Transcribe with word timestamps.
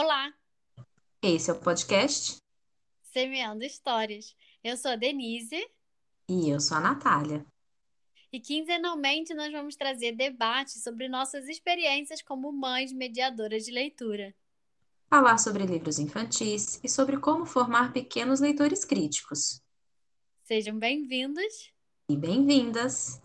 Olá, 0.00 0.32
Esse 1.20 1.50
é 1.50 1.52
o 1.52 1.58
podcast 1.58 2.36
Semeando 3.02 3.64
Histórias. 3.64 4.36
Eu 4.62 4.76
sou 4.76 4.92
a 4.92 4.94
Denise 4.94 5.60
e 6.28 6.48
eu 6.48 6.60
sou 6.60 6.76
a 6.76 6.80
Natália. 6.80 7.44
e 8.32 8.38
quinzenalmente 8.38 9.34
nós 9.34 9.50
vamos 9.50 9.74
trazer 9.74 10.12
debates 10.12 10.84
sobre 10.84 11.08
nossas 11.08 11.48
experiências 11.48 12.22
como 12.22 12.52
mães 12.52 12.92
mediadoras 12.92 13.64
de 13.64 13.72
leitura. 13.72 14.32
Falar 15.10 15.36
sobre 15.38 15.66
livros 15.66 15.98
infantis 15.98 16.78
e 16.84 16.88
sobre 16.88 17.18
como 17.18 17.44
formar 17.44 17.92
pequenos 17.92 18.38
leitores 18.38 18.84
críticos. 18.84 19.60
Sejam 20.44 20.78
bem-vindos 20.78 21.72
E 22.08 22.16
bem-vindas! 22.16 23.20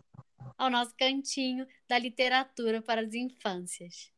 ao 0.57 0.71
nosso 0.71 0.95
cantinho 0.97 1.67
da 1.87 1.99
literatura 1.99 2.81
para 2.81 3.01
as 3.01 3.13
infâncias. 3.13 4.11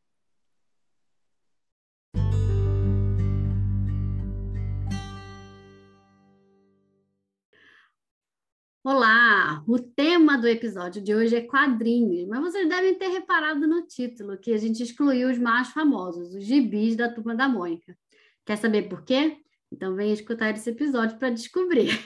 Olá! 8.87 9.63
O 9.67 9.79
tema 9.79 10.37
do 10.37 10.47
episódio 10.47 11.01
de 11.01 11.15
hoje 11.15 11.35
é 11.35 11.41
quadrinhos, 11.41 12.27
mas 12.27 12.39
vocês 12.39 12.69
devem 12.69 12.93
ter 12.93 13.07
reparado 13.07 13.65
no 13.65 13.81
título 13.87 14.37
que 14.37 14.53
a 14.53 14.57
gente 14.59 14.83
excluiu 14.83 15.27
os 15.27 15.39
mais 15.39 15.69
famosos, 15.69 16.35
os 16.35 16.43
gibis 16.43 16.95
da 16.95 17.11
Turma 17.11 17.33
da 17.33 17.49
Mônica. 17.49 17.97
Quer 18.45 18.57
saber 18.57 18.83
por 18.87 19.03
quê? 19.03 19.39
Então 19.71 19.95
venha 19.95 20.13
escutar 20.13 20.51
esse 20.51 20.69
episódio 20.69 21.17
para 21.17 21.31
descobrir. 21.31 21.99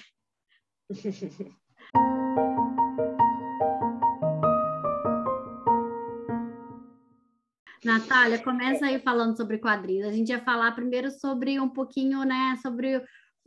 Natália, 7.84 8.42
começa 8.42 8.86
aí 8.86 9.00
falando 9.00 9.36
sobre 9.36 9.58
quadrinhos. 9.58 10.08
A 10.08 10.14
gente 10.14 10.30
ia 10.30 10.40
falar 10.40 10.72
primeiro 10.72 11.12
sobre 11.12 11.60
um 11.60 11.68
pouquinho, 11.68 12.24
né, 12.24 12.58
sobre 12.62 13.04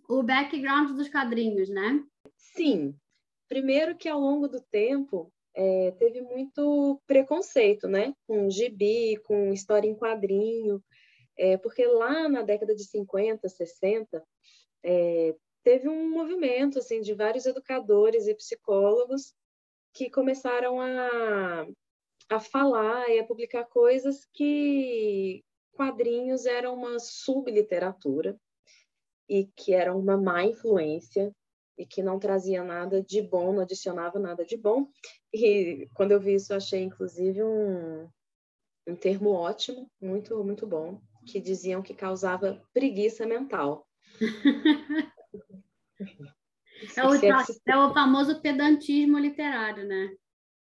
o 0.06 0.22
background 0.22 0.91
dos 0.91 1.08
quadrinhos, 1.08 1.70
né? 1.70 1.98
Sim, 2.36 2.94
primeiro 3.53 3.95
que 3.95 4.08
ao 4.08 4.19
longo 4.19 4.48
do 4.48 4.62
tempo 4.62 5.31
é, 5.55 5.91
teve 5.98 6.22
muito 6.22 6.98
preconceito, 7.06 7.86
né, 7.86 8.14
com 8.27 8.48
gibi, 8.48 9.19
com 9.27 9.53
história 9.53 9.86
em 9.86 9.95
quadrinho, 9.95 10.83
é, 11.36 11.58
porque 11.58 11.84
lá 11.86 12.30
na 12.30 12.41
década 12.41 12.75
de 12.75 12.83
50, 12.83 13.47
60, 13.47 14.25
é, 14.83 15.36
teve 15.62 15.86
um 15.86 16.08
movimento 16.08 16.78
assim 16.78 17.03
de 17.03 17.12
vários 17.12 17.45
educadores 17.45 18.27
e 18.27 18.34
psicólogos 18.34 19.34
que 19.92 20.08
começaram 20.08 20.80
a, 20.80 21.67
a 22.30 22.41
falar 22.41 23.11
e 23.11 23.19
a 23.19 23.27
publicar 23.27 23.67
coisas 23.67 24.27
que 24.33 25.45
quadrinhos 25.73 26.47
eram 26.47 26.73
uma 26.73 26.98
subliteratura 26.98 28.34
e 29.28 29.45
que 29.55 29.75
eram 29.75 29.98
uma 29.98 30.17
má 30.17 30.42
influência 30.42 31.30
e 31.83 31.86
que 31.86 32.02
não 32.02 32.19
trazia 32.19 32.62
nada 32.62 33.02
de 33.02 33.20
bom, 33.20 33.52
não 33.52 33.62
adicionava 33.62 34.19
nada 34.19 34.44
de 34.44 34.56
bom. 34.56 34.86
E 35.34 35.89
quando 35.94 36.12
eu 36.12 36.20
vi 36.20 36.34
isso, 36.34 36.52
eu 36.52 36.56
achei 36.56 36.80
inclusive 36.80 37.42
um, 37.42 38.08
um 38.86 38.94
termo 38.94 39.30
ótimo, 39.30 39.91
muito, 40.00 40.42
muito 40.44 40.64
bom, 40.64 41.00
que 41.27 41.41
diziam 41.41 41.83
que 41.83 41.92
causava 41.92 42.62
preguiça 42.72 43.27
mental. 43.27 43.86
É 46.97 47.06
o, 47.06 47.14
é 47.14 47.28
é 47.69 47.77
o 47.77 47.94
famoso 47.94 48.41
pedantismo 48.41 49.17
literário, 49.17 49.86
né? 49.86 50.17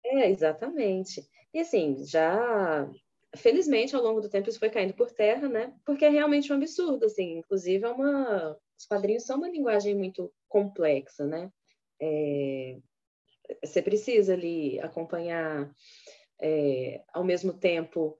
É, 0.04 0.30
exatamente. 0.30 1.26
E 1.52 1.58
assim, 1.58 2.04
já 2.06 2.88
felizmente 3.36 3.96
ao 3.96 4.02
longo 4.02 4.20
do 4.20 4.28
tempo 4.28 4.48
isso 4.48 4.60
foi 4.60 4.70
caindo 4.70 4.94
por 4.94 5.10
terra, 5.10 5.48
né? 5.48 5.74
Porque 5.84 6.04
é 6.04 6.08
realmente 6.08 6.52
um 6.52 6.56
absurdo, 6.56 7.06
assim. 7.06 7.38
Inclusive 7.38 7.84
é 7.84 7.88
uma, 7.88 8.56
os 8.78 8.86
quadrinhos 8.86 9.24
são 9.24 9.38
uma 9.38 9.48
linguagem 9.48 9.94
muito 9.94 10.32
complexa, 10.54 11.26
né? 11.26 11.50
É, 12.00 12.76
Você 13.64 13.82
precisa 13.82 14.34
ali 14.34 14.78
acompanhar 14.78 15.68
é, 16.40 17.02
ao 17.12 17.24
mesmo 17.24 17.52
tempo 17.52 18.16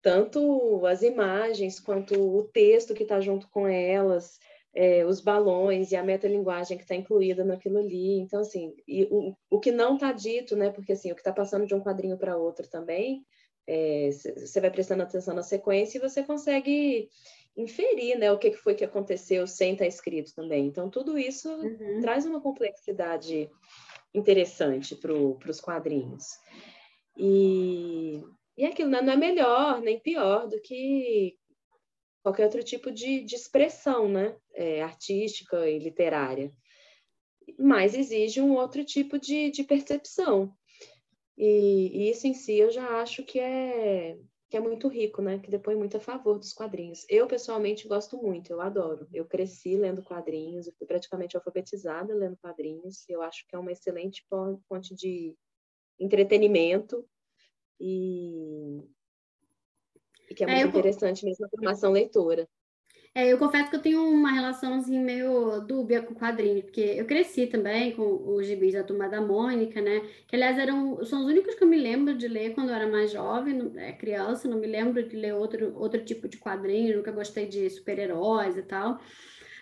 tanto 0.00 0.84
as 0.86 1.02
imagens 1.02 1.78
quanto 1.78 2.14
o 2.14 2.44
texto 2.44 2.94
que 2.94 3.02
está 3.02 3.20
junto 3.20 3.48
com 3.50 3.66
elas, 3.66 4.38
é, 4.74 5.04
os 5.04 5.20
balões 5.20 5.92
e 5.92 5.96
a 5.96 6.02
metalinguagem 6.02 6.76
que 6.78 6.84
está 6.84 6.94
incluída 6.94 7.44
naquilo 7.44 7.78
ali. 7.78 8.18
Então, 8.18 8.40
assim, 8.40 8.74
o, 9.10 9.34
o 9.50 9.60
que 9.60 9.70
não 9.70 9.94
está 9.94 10.12
dito, 10.12 10.56
né? 10.56 10.70
Porque 10.70 10.92
assim, 10.92 11.12
o 11.12 11.14
que 11.14 11.20
está 11.20 11.32
passando 11.32 11.66
de 11.66 11.74
um 11.74 11.82
quadrinho 11.82 12.18
para 12.18 12.36
outro 12.36 12.68
também, 12.68 13.24
você 13.66 14.60
vai 14.60 14.70
prestando 14.70 15.02
atenção 15.02 15.34
na 15.34 15.42
sequência 15.42 15.96
e 15.96 16.00
você 16.00 16.22
consegue 16.22 17.08
inferir, 17.56 18.18
né, 18.18 18.32
o 18.32 18.38
que 18.38 18.52
foi 18.52 18.74
que 18.74 18.84
aconteceu 18.84 19.46
sem 19.46 19.72
estar 19.72 19.86
escrito 19.86 20.34
também. 20.34 20.66
Então, 20.66 20.90
tudo 20.90 21.18
isso 21.18 21.48
Uhum. 21.48 22.00
traz 22.00 22.26
uma 22.26 22.40
complexidade 22.40 23.48
interessante 24.12 24.94
para 24.96 25.12
os 25.12 25.60
quadrinhos. 25.60 26.24
E, 27.16 28.22
e 28.56 28.64
aquilo 28.66 28.90
né, 28.90 29.00
não 29.00 29.12
é 29.12 29.16
melhor 29.16 29.80
nem 29.80 30.00
pior 30.00 30.48
do 30.48 30.60
que 30.60 31.36
qualquer 32.22 32.44
outro 32.44 32.62
tipo 32.62 32.90
de, 32.90 33.20
de 33.22 33.34
expressão 33.34 34.08
né, 34.08 34.36
é, 34.54 34.82
artística 34.82 35.68
e 35.68 35.78
literária. 35.78 36.52
Mas 37.58 37.94
exige 37.94 38.40
um 38.40 38.54
outro 38.54 38.84
tipo 38.84 39.18
de, 39.18 39.50
de 39.50 39.62
percepção. 39.62 40.52
E, 41.36 41.90
e 41.92 42.10
isso 42.10 42.26
em 42.26 42.34
si 42.34 42.56
eu 42.56 42.70
já 42.70 43.00
acho 43.00 43.22
que 43.24 43.38
é, 43.38 44.16
que 44.54 44.58
é 44.58 44.60
muito 44.60 44.86
rico, 44.86 45.20
né? 45.20 45.40
Que 45.40 45.50
depõe 45.50 45.74
muito 45.74 45.96
a 45.96 46.00
favor 46.00 46.38
dos 46.38 46.52
quadrinhos. 46.52 47.04
Eu, 47.08 47.26
pessoalmente, 47.26 47.88
gosto 47.88 48.16
muito, 48.22 48.52
eu 48.52 48.60
adoro. 48.60 49.08
Eu 49.12 49.26
cresci 49.26 49.76
lendo 49.76 50.00
quadrinhos, 50.00 50.68
eu 50.68 50.72
fui 50.78 50.86
praticamente 50.86 51.36
alfabetizada 51.36 52.14
lendo 52.14 52.36
quadrinhos. 52.36 53.04
Eu 53.08 53.20
acho 53.20 53.44
que 53.48 53.56
é 53.56 53.58
uma 53.58 53.72
excelente 53.72 54.24
fon- 54.28 54.60
fonte 54.68 54.94
de 54.94 55.36
entretenimento 55.98 57.04
e, 57.80 58.80
e 60.30 60.34
que 60.36 60.44
é 60.44 60.46
É, 60.46 60.52
muito 60.52 60.66
eu 60.66 60.70
co- 60.72 60.78
interessante 60.78 61.24
mesmo 61.24 61.46
a 61.46 61.48
formação 61.48 61.90
leitora. 61.90 62.48
É, 63.16 63.32
eu 63.32 63.38
confesso 63.38 63.70
que 63.70 63.76
eu 63.76 63.80
tenho 63.82 64.02
uma 64.02 64.32
relação 64.32 64.74
assim, 64.74 64.98
meio 64.98 65.60
dúbia 65.60 66.02
com 66.02 66.14
quadrinhos, 66.14 66.64
porque 66.64 66.80
eu 66.80 67.06
cresci 67.06 67.46
também 67.46 67.92
com 67.94 68.02
os 68.34 68.44
gibis 68.44 68.72
da 68.74 68.82
Turma 68.82 69.08
da 69.08 69.20
Mônica, 69.20 69.80
né? 69.80 70.00
Que, 70.26 70.34
aliás, 70.34 70.58
eram, 70.58 71.04
são 71.04 71.20
os 71.20 71.26
únicos 71.26 71.54
que 71.54 71.62
eu 71.62 71.68
me 71.68 71.76
lembro 71.78 72.12
de 72.16 72.26
ler 72.26 72.54
quando 72.54 72.70
eu 72.70 72.74
era 72.74 72.88
mais 72.88 73.12
jovem, 73.12 73.72
é, 73.76 73.92
criança, 73.92 74.48
não 74.48 74.58
me 74.58 74.66
lembro 74.66 75.00
de 75.08 75.14
ler 75.14 75.32
outro, 75.32 75.72
outro 75.78 76.04
tipo 76.04 76.26
de 76.28 76.38
quadrinho, 76.38 76.96
nunca 76.96 77.12
gostei 77.12 77.46
de 77.46 77.70
super-heróis 77.70 78.56
e 78.56 78.62
tal. 78.62 79.00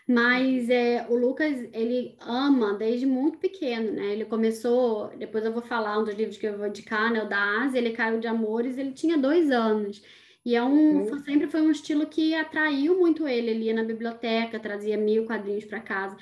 Mas 0.09 0.71
é, 0.71 1.07
o 1.11 1.15
Lucas, 1.17 1.55
ele 1.73 2.17
ama 2.21 2.75
desde 2.75 3.07
muito 3.07 3.39
pequeno, 3.39 3.93
né? 3.93 4.13
Ele 4.15 4.25
começou, 4.25 5.09
depois 5.17 5.45
eu 5.45 5.53
vou 5.53 5.63
falar 5.63 5.99
um 5.99 6.05
dos 6.05 6.15
livros 6.15 6.39
que 6.39 6.47
eu 6.47 6.57
vou 6.57 6.67
indicar, 6.67 7.13
né? 7.13 7.23
O 7.23 7.29
da 7.29 7.63
Ásia, 7.63 7.79
ele 7.79 7.93
caiu 7.93 8.19
de 8.19 8.27
amores, 8.27 8.79
ele 8.79 8.93
tinha 8.93 9.19
dois 9.19 9.51
anos. 9.51 10.03
E 10.45 10.55
é 10.57 10.63
um, 10.65 11.05
Uhum. 11.05 11.25
sempre 11.25 11.47
foi 11.49 11.63
um 11.63 11.71
estilo 11.71 12.07
que 12.09 12.35
atraiu 12.35 12.99
muito 12.99 13.27
ele. 13.29 13.51
Ele 13.51 13.65
ia 13.67 13.75
na 13.75 13.85
biblioteca, 13.85 14.59
trazia 14.61 14.97
mil 14.97 15.25
quadrinhos 15.27 15.65
para 15.65 15.81
casa. 15.81 16.17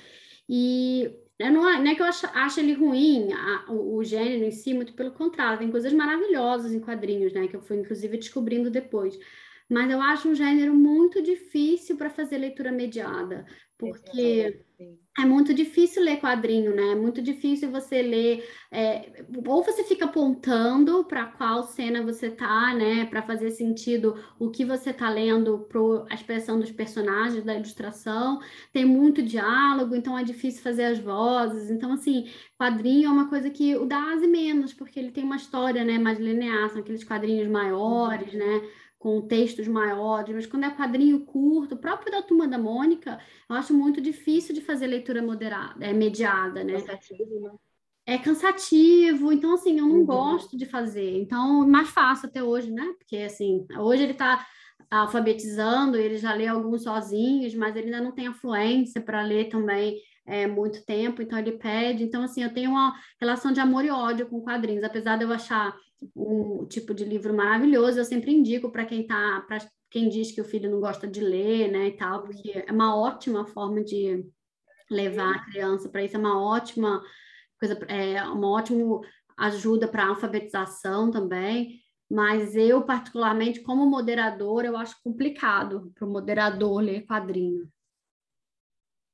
E 0.48 1.10
não, 1.40 1.68
é- 1.68 1.78
não 1.82 1.90
é 1.90 1.94
que 1.94 2.02
eu 2.02 2.06
acho, 2.06 2.26
acho 2.34 2.60
ele 2.60 2.72
ruim, 2.74 3.32
a- 3.32 3.66
o, 3.72 3.96
o 3.96 4.04
gênero 4.04 4.44
em 4.44 4.50
si, 4.50 4.74
muito 4.74 4.94
pelo 4.94 5.12
contrário, 5.12 5.58
tem 5.58 5.70
coisas 5.70 5.92
maravilhosas 5.92 6.72
em 6.72 6.80
quadrinhos, 6.80 7.32
né? 7.32 7.48
Que 7.48 7.56
eu 7.56 7.62
fui, 7.62 7.78
inclusive, 7.78 8.18
descobrindo 8.18 8.70
depois. 8.70 9.18
Mas 9.68 9.90
eu 9.90 10.00
acho 10.00 10.28
um 10.28 10.34
gênero 10.34 10.74
muito 10.74 11.22
difícil 11.22 11.96
para 11.96 12.10
fazer 12.10 12.38
leitura 12.38 12.72
mediada, 12.72 13.46
porque 13.80 14.64
é 15.18 15.24
muito 15.24 15.52
difícil 15.52 16.02
ler 16.02 16.20
quadrinho, 16.20 16.74
né? 16.74 16.92
É 16.92 16.94
muito 16.94 17.20
difícil 17.20 17.70
você 17.70 18.00
ler, 18.00 18.48
é, 18.70 19.24
ou 19.46 19.62
você 19.62 19.84
fica 19.84 20.04
apontando 20.06 21.04
para 21.04 21.26
qual 21.26 21.64
cena 21.64 22.02
você 22.02 22.30
tá, 22.30 22.72
né? 22.74 23.04
Para 23.06 23.22
fazer 23.22 23.50
sentido 23.50 24.14
o 24.38 24.50
que 24.50 24.64
você 24.64 24.92
tá 24.92 25.10
lendo 25.10 25.66
para 25.68 25.80
a 26.10 26.14
expressão 26.14 26.58
dos 26.60 26.70
personagens, 26.70 27.44
da 27.44 27.54
ilustração. 27.54 28.40
Tem 28.72 28.84
muito 28.84 29.22
diálogo, 29.22 29.94
então 29.94 30.16
é 30.16 30.24
difícil 30.24 30.62
fazer 30.62 30.84
as 30.84 30.98
vozes. 30.98 31.70
Então, 31.70 31.92
assim, 31.92 32.30
quadrinho 32.56 33.08
é 33.08 33.12
uma 33.12 33.28
coisa 33.28 33.50
que 33.50 33.76
o 33.76 33.86
da 33.86 33.98
Asi 34.12 34.26
menos, 34.26 34.72
porque 34.72 34.98
ele 34.98 35.10
tem 35.10 35.24
uma 35.24 35.36
história, 35.36 35.84
né, 35.84 35.98
mais 35.98 36.18
linear, 36.18 36.70
são 36.70 36.80
aqueles 36.80 37.04
quadrinhos 37.04 37.48
maiores, 37.48 38.32
né? 38.32 38.62
Com 39.00 39.22
textos 39.26 39.66
maiores, 39.66 40.34
mas 40.34 40.46
quando 40.46 40.64
é 40.64 40.70
quadrinho 40.70 41.24
curto, 41.24 41.74
próprio 41.76 42.12
da 42.12 42.20
Turma 42.22 42.46
da 42.46 42.58
Mônica, 42.58 43.18
eu 43.48 43.56
acho 43.56 43.72
muito 43.72 43.98
difícil 43.98 44.54
de 44.54 44.60
fazer 44.60 44.86
leitura 44.86 45.22
moderada, 45.22 45.82
é, 45.86 45.92
mediada, 45.94 46.62
né? 46.62 46.74
Cansativo, 46.74 47.40
né? 47.40 47.50
É 48.06 48.18
cansativo, 48.18 49.32
então 49.32 49.54
assim, 49.54 49.78
eu 49.78 49.86
não 49.86 50.00
Uhum. 50.00 50.06
gosto 50.06 50.56
de 50.56 50.66
fazer. 50.66 51.16
Então, 51.16 51.66
mais 51.66 51.88
fácil 51.88 52.28
até 52.28 52.42
hoje, 52.42 52.70
né? 52.70 52.84
Porque 52.98 53.16
assim, 53.18 53.66
hoje 53.78 54.02
ele 54.02 54.12
está 54.12 54.46
alfabetizando, 54.90 55.96
ele 55.96 56.18
já 56.18 56.34
lê 56.34 56.46
alguns 56.46 56.82
sozinhos, 56.82 57.54
mas 57.54 57.76
ele 57.76 57.86
ainda 57.86 58.02
não 58.02 58.12
tem 58.12 58.26
a 58.26 58.34
fluência 58.34 59.00
para 59.00 59.22
ler 59.22 59.48
também 59.48 59.98
é, 60.26 60.46
muito 60.46 60.84
tempo, 60.84 61.22
então 61.22 61.38
ele 61.38 61.52
pede. 61.52 62.04
Então, 62.04 62.22
assim, 62.22 62.42
eu 62.42 62.52
tenho 62.52 62.70
uma 62.72 62.94
relação 63.20 63.52
de 63.52 63.60
amor 63.60 63.84
e 63.84 63.90
ódio 63.90 64.28
com 64.28 64.42
quadrinhos, 64.42 64.84
apesar 64.84 65.16
de 65.16 65.24
eu 65.24 65.32
achar 65.32 65.74
um 66.14 66.66
tipo 66.66 66.94
de 66.94 67.04
livro 67.04 67.34
maravilhoso, 67.34 67.98
eu 67.98 68.04
sempre 68.04 68.32
indico 68.32 68.70
para 68.70 68.86
quem 68.86 69.02
está, 69.02 69.44
para 69.46 69.58
quem 69.90 70.08
diz 70.08 70.32
que 70.32 70.40
o 70.40 70.44
filho 70.44 70.70
não 70.70 70.80
gosta 70.80 71.06
de 71.06 71.20
ler, 71.20 71.70
né, 71.70 71.88
e 71.88 71.96
tal, 71.96 72.22
porque 72.22 72.50
é 72.66 72.72
uma 72.72 72.96
ótima 72.96 73.46
forma 73.46 73.82
de 73.82 74.24
levar 74.90 75.36
a 75.36 75.44
criança 75.44 75.88
para 75.88 76.04
isso, 76.04 76.16
é 76.16 76.18
uma 76.18 76.42
ótima 76.42 77.02
coisa, 77.58 77.74
é 77.88 78.22
uma 78.24 78.50
ótima 78.50 79.00
ajuda 79.36 79.88
para 79.88 80.08
alfabetização 80.08 81.10
também. 81.10 81.80
Mas 82.10 82.56
eu, 82.56 82.84
particularmente, 82.84 83.60
como 83.62 83.88
moderador, 83.88 84.64
eu 84.64 84.76
acho 84.76 85.00
complicado 85.02 85.92
para 85.94 86.04
o 86.04 86.10
moderador 86.10 86.80
ler 86.80 87.06
quadrinho. 87.06 87.70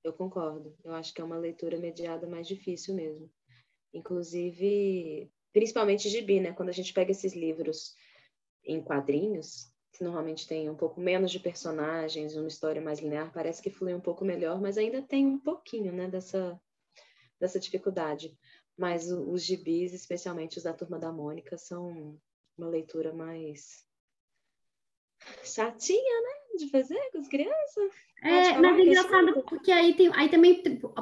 Eu 0.02 0.14
concordo. 0.14 0.74
Eu 0.82 0.94
acho 0.94 1.12
que 1.12 1.20
é 1.20 1.24
uma 1.24 1.36
leitura 1.36 1.78
mediada 1.78 2.26
mais 2.26 2.48
difícil 2.48 2.94
mesmo. 2.94 3.30
Inclusive, 3.92 5.30
principalmente 5.56 6.10
gibi, 6.10 6.38
né? 6.38 6.52
Quando 6.52 6.68
a 6.68 6.72
gente 6.72 6.92
pega 6.92 7.12
esses 7.12 7.34
livros 7.34 7.94
em 8.62 8.82
quadrinhos, 8.82 9.72
que 9.90 10.04
normalmente 10.04 10.46
tem 10.46 10.68
um 10.68 10.76
pouco 10.76 11.00
menos 11.00 11.32
de 11.32 11.40
personagens, 11.40 12.36
uma 12.36 12.46
história 12.46 12.82
mais 12.82 12.98
linear, 12.98 13.32
parece 13.32 13.62
que 13.62 13.70
flui 13.70 13.94
um 13.94 14.00
pouco 14.00 14.22
melhor, 14.22 14.60
mas 14.60 14.76
ainda 14.76 15.00
tem 15.00 15.24
um 15.24 15.38
pouquinho, 15.38 15.94
né, 15.94 16.08
dessa, 16.08 16.60
dessa 17.40 17.58
dificuldade. 17.58 18.36
Mas 18.76 19.10
os 19.10 19.42
gibis, 19.42 19.94
especialmente 19.94 20.58
os 20.58 20.64
da 20.64 20.74
Turma 20.74 20.98
da 20.98 21.10
Mônica, 21.10 21.56
são 21.56 22.20
uma 22.58 22.68
leitura 22.68 23.14
mais 23.14 23.82
chatinha, 25.44 26.20
né? 26.22 26.58
De 26.58 26.70
fazer 26.70 26.98
com 27.12 27.18
as 27.18 27.28
crianças. 27.28 27.92
É, 28.22 28.58
mas 28.58 28.78
é 28.78 28.82
engraçado 28.82 29.44
porque 29.48 29.70
aí 29.70 29.94
tem, 29.94 30.10
aí 30.14 30.28
também, 30.28 30.62
por, 30.80 30.92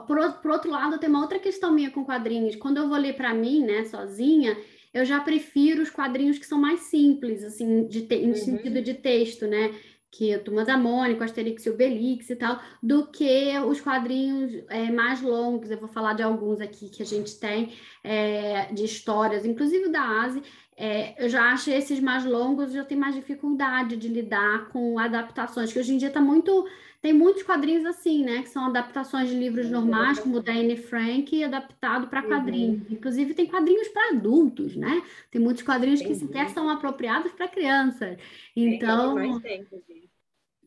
por 0.43 0.51
outro 0.51 0.71
lado, 0.71 0.99
tem 0.99 1.09
uma 1.09 1.23
outra 1.23 1.39
questão 1.39 1.73
minha 1.73 1.91
com 1.91 2.05
quadrinhos. 2.05 2.57
Quando 2.57 2.79
eu 2.79 2.89
vou 2.89 2.99
ler 2.99 3.15
para 3.15 3.33
mim, 3.33 3.65
né, 3.65 3.85
sozinha, 3.85 4.57
eu 4.93 5.05
já 5.05 5.21
prefiro 5.21 5.83
os 5.83 5.91
quadrinhos 5.91 6.39
que 6.39 6.47
são 6.47 6.59
mais 6.59 6.81
simples, 6.81 7.43
assim, 7.43 7.87
de 7.87 8.03
te, 8.03 8.15
em 8.15 8.29
uhum. 8.29 8.35
sentido 8.35 8.83
de 8.83 8.95
texto, 8.95 9.47
né? 9.47 9.75
Que 10.11 10.33
a 10.33 10.39
Turma 10.39 10.65
da 10.65 10.77
Mônica, 10.77 11.25
Asterix 11.25 11.67
e 11.67 11.71
Obelix 11.71 12.31
e 12.31 12.37
tal, 12.37 12.61
do 12.81 13.09
que 13.09 13.59
os 13.67 13.81
quadrinhos 13.81 14.63
é, 14.69 14.91
mais 14.93 15.21
longos. 15.21 15.71
Eu 15.71 15.79
vou 15.79 15.89
falar 15.89 16.13
de 16.13 16.23
alguns 16.23 16.61
aqui 16.61 16.89
que 16.89 17.03
a 17.03 17.07
gente 17.07 17.39
tem 17.41 17.73
é, 18.05 18.73
de 18.73 18.85
histórias, 18.85 19.45
inclusive 19.45 19.89
da 19.89 20.03
Asi, 20.03 20.41
é, 20.77 21.25
eu 21.25 21.29
já 21.29 21.53
acho 21.53 21.71
esses 21.71 22.01
mais 22.01 22.25
longos, 22.25 22.73
já 22.73 22.85
tem 22.85 22.99
mais 22.99 23.15
dificuldade 23.15 23.97
de 23.97 24.09
lidar 24.09 24.69
com 24.69 24.99
adaptações, 24.99 25.73
que 25.73 25.79
hoje 25.79 25.95
em 25.95 25.99
dia 25.99 26.09
está 26.09 26.21
muito. 26.21 26.67
Tem 27.01 27.13
muitos 27.13 27.43
quadrinhos 27.43 27.85
assim, 27.85 28.25
né? 28.25 28.43
Que 28.43 28.49
são 28.49 28.65
adaptações 28.65 29.29
de 29.29 29.35
livros 29.35 29.71
normais, 29.71 30.19
como 30.19 30.39
o 30.39 30.43
da 30.43 30.53
Anne 30.53 30.77
Frank, 30.77 31.45
adaptado 31.45 32.07
para 32.09 32.23
quadrinhos. 32.23 32.81
Uhum. 32.81 32.87
Inclusive, 32.93 33.35
tem 33.35 33.47
quadrinhos 33.47 33.89
para 33.89 34.17
adultos, 34.17 34.75
né? 34.75 35.03
Tem 35.31 35.41
muitos 35.41 35.63
quadrinhos 35.63 36.01
que 36.01 36.15
sequer 36.15 36.49
são 36.49 36.69
apropriados 36.69 37.31
para 37.33 37.47
crianças. 37.47 38.17
Então. 38.57 39.41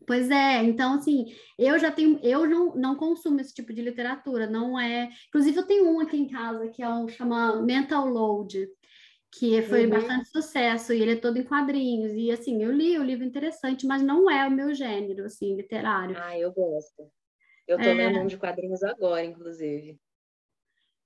Pois 0.06 0.32
é, 0.32 0.64
então 0.64 0.94
assim, 0.94 1.26
eu 1.60 1.78
já 1.78 1.92
tenho, 1.92 2.18
eu 2.24 2.48
não, 2.48 2.74
não 2.78 2.96
consumo 2.96 3.42
esse 3.42 3.54
tipo 3.54 3.74
de 3.74 3.82
literatura, 3.82 4.48
não 4.48 4.80
é. 4.80 5.10
Inclusive, 5.28 5.58
eu 5.58 5.68
tenho 5.68 5.92
um 5.92 6.00
aqui 6.00 6.16
em 6.16 6.30
casa 6.30 6.70
que 6.70 6.82
é 6.82 6.88
o 6.88 7.10
chama 7.10 7.62
Mental 7.62 8.08
Load, 8.08 8.70
que 9.32 9.62
foi 9.64 9.86
uhum. 9.86 9.92
bastante 9.92 10.30
sucesso, 10.30 10.94
e 10.94 11.02
ele 11.02 11.12
é 11.14 11.16
todo 11.16 11.38
em 11.38 11.44
quadrinhos, 11.44 12.14
e 12.14 12.32
assim, 12.32 12.64
eu 12.64 12.72
li 12.72 12.98
o 12.98 13.04
livro 13.04 13.26
interessante, 13.26 13.86
mas 13.86 14.02
não 14.02 14.30
é 14.30 14.48
o 14.48 14.52
meu 14.52 14.74
gênero, 14.74 15.26
assim, 15.26 15.56
literário. 15.56 16.16
Ah, 16.18 16.38
eu 16.38 16.52
gosto. 16.52 17.12
Eu 17.68 17.78
tô 17.78 17.84
é... 17.84 17.94
lendo 17.94 18.20
um 18.20 18.28
de 18.28 18.38
quadrinhos 18.38 18.82
agora, 18.84 19.24
inclusive. 19.24 20.00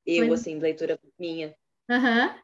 Eu, 0.05 0.27
pois... 0.27 0.41
assim, 0.41 0.59
leitura 0.59 0.99
minha. 1.19 1.55
Uhum. 1.89 2.41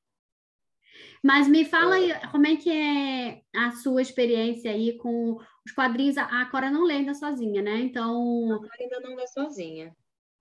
Mas 1.24 1.47
me 1.47 1.63
fala 1.63 1.95
aí, 1.95 2.12
como 2.31 2.47
é 2.47 2.56
que 2.56 2.71
é 2.71 3.41
a 3.56 3.71
sua 3.71 4.01
experiência 4.01 4.71
aí 4.71 4.97
com 4.97 5.38
os 5.65 5.71
quadrinhos? 5.71 6.18
A 6.18 6.45
Cora 6.45 6.71
não 6.71 6.83
lê 6.83 6.95
ainda 6.95 7.13
sozinha, 7.13 7.62
né? 7.62 7.80
Então... 7.80 8.51
A 8.53 8.57
Cora 8.59 8.77
ainda 8.80 9.00
não 9.00 9.15
lê 9.15 9.27
sozinha, 9.27 9.95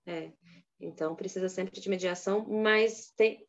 é. 0.06 0.32
Então, 0.81 1.15
precisa 1.15 1.49
sempre 1.49 1.81
de 1.81 1.89
mediação, 1.89 2.47
mas 2.47 3.11
tem, 3.17 3.47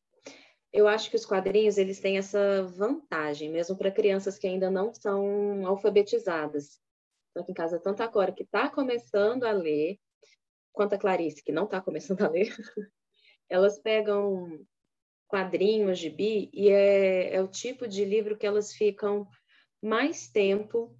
eu 0.72 0.88
acho 0.88 1.10
que 1.10 1.16
os 1.16 1.26
quadrinhos 1.26 1.78
eles 1.78 2.00
têm 2.00 2.18
essa 2.18 2.64
vantagem, 2.64 3.50
mesmo 3.50 3.78
para 3.78 3.92
crianças 3.92 4.38
que 4.38 4.48
ainda 4.48 4.70
não 4.70 4.94
são 4.94 5.66
alfabetizadas. 5.66 6.80
Então, 7.32 7.44
aqui 7.44 7.52
em 7.52 7.56
casa, 7.56 7.80
tanto 7.80 8.02
a 8.02 8.08
Cora 8.08 8.32
que 8.32 8.44
está 8.44 8.70
começando 8.70 9.44
a 9.44 9.52
ler, 9.52 9.98
quanto 10.74 10.94
a 10.94 10.98
Clarice, 10.98 11.44
que 11.44 11.52
não 11.52 11.66
está 11.66 11.82
começando 11.82 12.22
a 12.22 12.30
ler, 12.30 12.48
elas 13.50 13.80
pegam 13.80 14.60
quadrinhos, 15.28 16.00
gibi, 16.00 16.50
e 16.54 16.70
é, 16.70 17.36
é 17.36 17.42
o 17.42 17.48
tipo 17.48 17.88
de 17.88 18.06
livro 18.06 18.38
que 18.38 18.46
elas 18.46 18.74
ficam 18.74 19.28
mais 19.82 20.30
tempo 20.30 20.96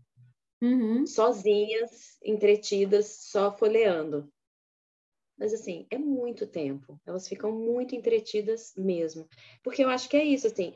uhum. 0.62 1.06
sozinhas, 1.06 2.18
entretidas, 2.24 3.30
só 3.30 3.56
folheando. 3.56 4.32
Mas, 5.38 5.54
assim, 5.54 5.86
é 5.92 5.98
muito 5.98 6.48
tempo. 6.48 7.00
Elas 7.06 7.28
ficam 7.28 7.52
muito 7.52 7.96
entretidas 7.96 8.74
mesmo. 8.76 9.28
Porque 9.64 9.84
eu 9.84 9.90
acho 9.90 10.10
que 10.10 10.18
é 10.18 10.24
isso, 10.24 10.48
assim, 10.48 10.74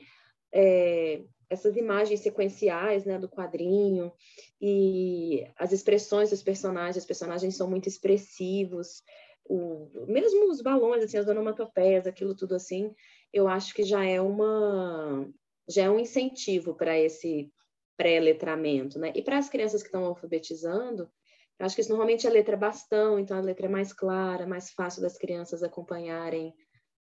é, 0.53 1.23
essas 1.49 1.75
imagens 1.75 2.19
sequenciais, 2.21 3.05
né, 3.05 3.17
do 3.17 3.27
quadrinho 3.27 4.11
e 4.59 5.45
as 5.57 5.71
expressões 5.71 6.29
dos 6.29 6.43
personagens, 6.43 6.97
os 6.97 7.05
personagens 7.05 7.55
são 7.55 7.69
muito 7.69 7.87
expressivos, 7.87 9.03
o, 9.45 10.05
mesmo 10.07 10.49
os 10.49 10.61
balões, 10.61 11.03
assim, 11.03 11.17
as 11.17 11.27
onomatopeias, 11.27 12.07
aquilo 12.07 12.35
tudo 12.35 12.55
assim, 12.55 12.93
eu 13.33 13.47
acho 13.47 13.73
que 13.73 13.83
já 13.83 14.05
é 14.05 14.21
uma 14.21 15.27
já 15.67 15.83
é 15.83 15.89
um 15.89 15.99
incentivo 15.99 16.73
para 16.73 16.97
esse 16.97 17.51
pré-letramento, 17.95 18.97
né? 18.97 19.11
E 19.15 19.21
para 19.21 19.37
as 19.37 19.49
crianças 19.49 19.81
que 19.81 19.87
estão 19.87 20.03
alfabetizando, 20.05 21.09
eu 21.59 21.65
acho 21.65 21.75
que 21.75 21.81
isso 21.81 21.89
normalmente 21.89 22.25
é 22.25 22.29
letra 22.29 22.57
bastão, 22.57 23.19
então 23.19 23.37
a 23.37 23.41
letra 23.41 23.67
é 23.67 23.69
mais 23.69 23.93
clara, 23.93 24.47
mais 24.47 24.71
fácil 24.71 25.01
das 25.01 25.17
crianças 25.17 25.63
acompanharem 25.63 26.53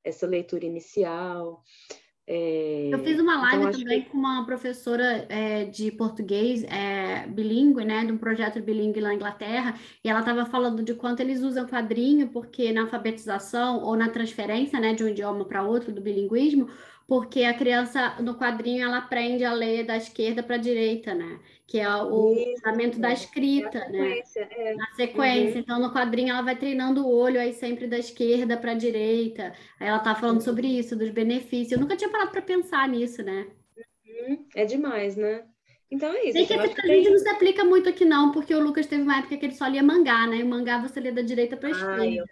essa 0.05 0.27
leitura 0.27 0.65
inicial. 0.65 1.63
É, 2.33 2.89
eu 2.93 2.99
fiz 3.01 3.19
uma 3.19 3.41
live 3.41 3.65
então, 3.65 3.81
também 3.81 4.03
que... 4.03 4.11
com 4.11 4.17
uma 4.17 4.47
professora 4.47 5.27
é, 5.29 5.65
de 5.65 5.91
português 5.91 6.63
é, 6.63 7.27
bilíngue, 7.27 7.85
né, 7.85 8.05
de 8.05 8.13
um 8.13 8.19
projeto 8.19 8.63
bilíngue 8.63 9.01
lá 9.01 9.09
na 9.09 9.15
Inglaterra, 9.17 9.75
e 10.05 10.09
ela 10.09 10.21
estava 10.21 10.47
falando 10.47 10.81
de 10.81 10.95
quanto 10.95 11.19
eles 11.19 11.43
usam 11.43 11.67
quadrinho, 11.67 12.29
porque 12.29 12.73
na 12.73 12.83
alfabetização 12.83 13.83
ou 13.83 13.97
na 13.97 14.09
transferência, 14.09 14.79
né, 14.79 14.95
de 14.95 15.03
um 15.03 15.09
idioma 15.09 15.45
para 15.45 15.65
outro 15.65 15.93
do 15.93 16.01
bilinguismo, 16.01 16.69
porque 17.11 17.43
a 17.43 17.53
criança 17.53 18.23
no 18.23 18.37
quadrinho 18.39 18.85
ela 18.85 18.99
aprende 18.99 19.45
a 19.45 19.53
ler 19.53 19.85
da 19.85 19.97
esquerda 19.97 20.45
para 20.45 20.55
a 20.55 20.61
direita, 20.61 21.13
né? 21.13 21.41
Que 21.67 21.81
é 21.81 21.93
o 21.93 22.37
fundamento 22.55 23.01
da 23.01 23.13
escrita, 23.13 23.81
né? 23.89 24.21
É. 24.37 24.75
Na 24.77 24.87
sequência. 24.95 25.55
Uhum. 25.55 25.59
Então, 25.59 25.81
no 25.81 25.93
quadrinho 25.93 26.31
ela 26.31 26.43
vai 26.43 26.55
treinando 26.55 27.05
o 27.05 27.13
olho 27.13 27.41
aí 27.41 27.53
sempre 27.53 27.89
da 27.89 27.99
esquerda 27.99 28.57
para 28.57 28.71
a 28.71 28.77
direita. 28.77 29.53
Aí 29.81 29.89
ela 29.89 29.99
tá 29.99 30.15
falando 30.15 30.37
uhum. 30.37 30.45
sobre 30.45 30.69
isso, 30.69 30.95
dos 30.95 31.11
benefícios. 31.11 31.73
Eu 31.73 31.81
nunca 31.81 31.97
tinha 31.97 32.09
parado 32.09 32.31
para 32.31 32.43
pensar 32.43 32.89
nisso, 32.89 33.25
né? 33.25 33.49
Uhum. 34.07 34.47
É 34.55 34.65
demais, 34.65 35.17
né? 35.17 35.43
Então 35.91 36.13
é 36.13 36.25
isso. 36.25 36.33
Sei 36.33 36.47
que 36.47 36.69
que 36.69 36.83
tem... 36.83 37.11
não 37.11 37.19
se 37.19 37.29
aplica 37.29 37.65
muito 37.65 37.89
aqui, 37.89 38.05
não, 38.05 38.31
porque 38.31 38.55
o 38.55 38.63
Lucas 38.63 38.87
teve 38.87 39.03
uma 39.03 39.19
época 39.19 39.37
que 39.37 39.45
ele 39.45 39.55
só 39.55 39.67
lia 39.67 39.83
mangá, 39.83 40.27
né? 40.27 40.37
E 40.37 40.45
mangá 40.45 40.79
você 40.79 41.01
lê 41.01 41.11
da 41.11 41.23
direita 41.23 41.57
para 41.57 41.69
a 41.69 41.73
esquerda. 41.73 42.25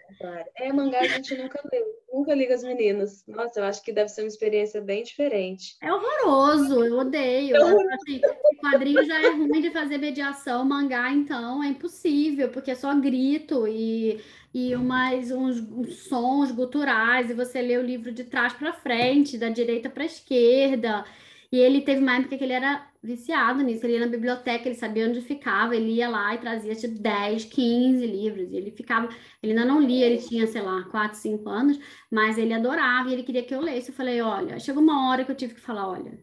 É, 0.57 0.73
mangá 0.73 1.00
a 1.00 1.09
gente 1.09 1.37
nunca 1.37 1.61
leu, 1.73 1.85
nunca 2.12 2.35
liga 2.35 2.55
as 2.55 2.62
meninas. 2.62 3.25
Nossa, 3.27 3.59
eu 3.59 3.65
acho 3.65 3.83
que 3.83 3.93
deve 3.93 4.11
ser 4.11 4.23
uma 4.23 4.29
experiência 4.29 4.81
bem 4.81 5.03
diferente. 5.03 5.77
É 5.83 5.93
horroroso, 5.93 6.85
eu 6.85 6.99
odeio. 6.99 7.57
É 7.57 7.95
assim, 7.95 8.21
quadrinho 8.61 9.05
já 9.05 9.21
é 9.21 9.31
ruim 9.31 9.61
de 9.61 9.71
fazer 9.71 9.99
mediação, 9.99 10.65
mangá, 10.65 11.12
então, 11.12 11.62
é 11.62 11.69
impossível, 11.69 12.50
porque 12.50 12.71
é 12.71 12.75
só 12.75 12.95
grito 12.95 13.67
e, 13.67 14.21
e 14.55 14.75
umas, 14.77 15.31
uns, 15.31 15.59
uns 15.59 16.05
sons 16.05 16.53
guturais, 16.53 17.31
e 17.31 17.35
você 17.35 17.61
lê 17.61 17.77
o 17.77 17.83
livro 17.83 18.12
de 18.12 18.25
trás 18.25 18.53
para 18.53 18.73
frente, 18.73 19.38
da 19.38 19.49
direita 19.49 19.91
para 19.91 20.05
a 20.05 20.07
esquerda. 20.07 21.05
E 21.50 21.59
ele 21.59 21.81
teve 21.81 22.00
uma 22.02 22.17
época 22.17 22.37
que 22.37 22.45
ele 22.45 22.52
era 22.52 22.90
viciado 23.02 23.62
nisso. 23.62 23.85
Ele 23.87 23.95
ia 23.95 24.00
na 24.00 24.07
biblioteca, 24.07 24.69
ele 24.69 24.75
sabia 24.75 25.09
onde 25.09 25.21
ficava, 25.23 25.75
ele 25.75 25.93
ia 25.95 26.09
lá 26.09 26.35
e 26.35 26.38
trazia 26.38 26.75
tipo 26.75 26.99
10, 27.00 27.45
15 27.47 28.07
livros. 28.07 28.50
E 28.52 28.57
ele 28.57 28.71
ficava, 28.71 29.09
ele 29.43 29.52
ainda 29.52 29.64
não 29.64 29.81
lia, 29.81 30.07
ele 30.07 30.19
tinha, 30.19 30.47
sei 30.47 30.61
lá, 30.62 30.85
4, 30.90 31.19
5 31.19 31.49
anos, 31.49 31.78
mas 32.11 32.37
ele 32.38 32.52
adorava 32.52 33.09
e 33.09 33.12
ele 33.14 33.23
queria 33.23 33.45
que 33.45 33.55
eu 33.55 33.61
lesse. 33.61 33.90
Eu 33.90 33.95
falei: 33.95 34.21
olha, 34.21 34.59
chegou 34.61 34.83
uma 34.83 35.09
hora 35.11 35.25
que 35.25 35.31
eu 35.31 35.37
tive 35.37 35.55
que 35.55 35.61
falar: 35.61 35.88
olha, 35.88 36.23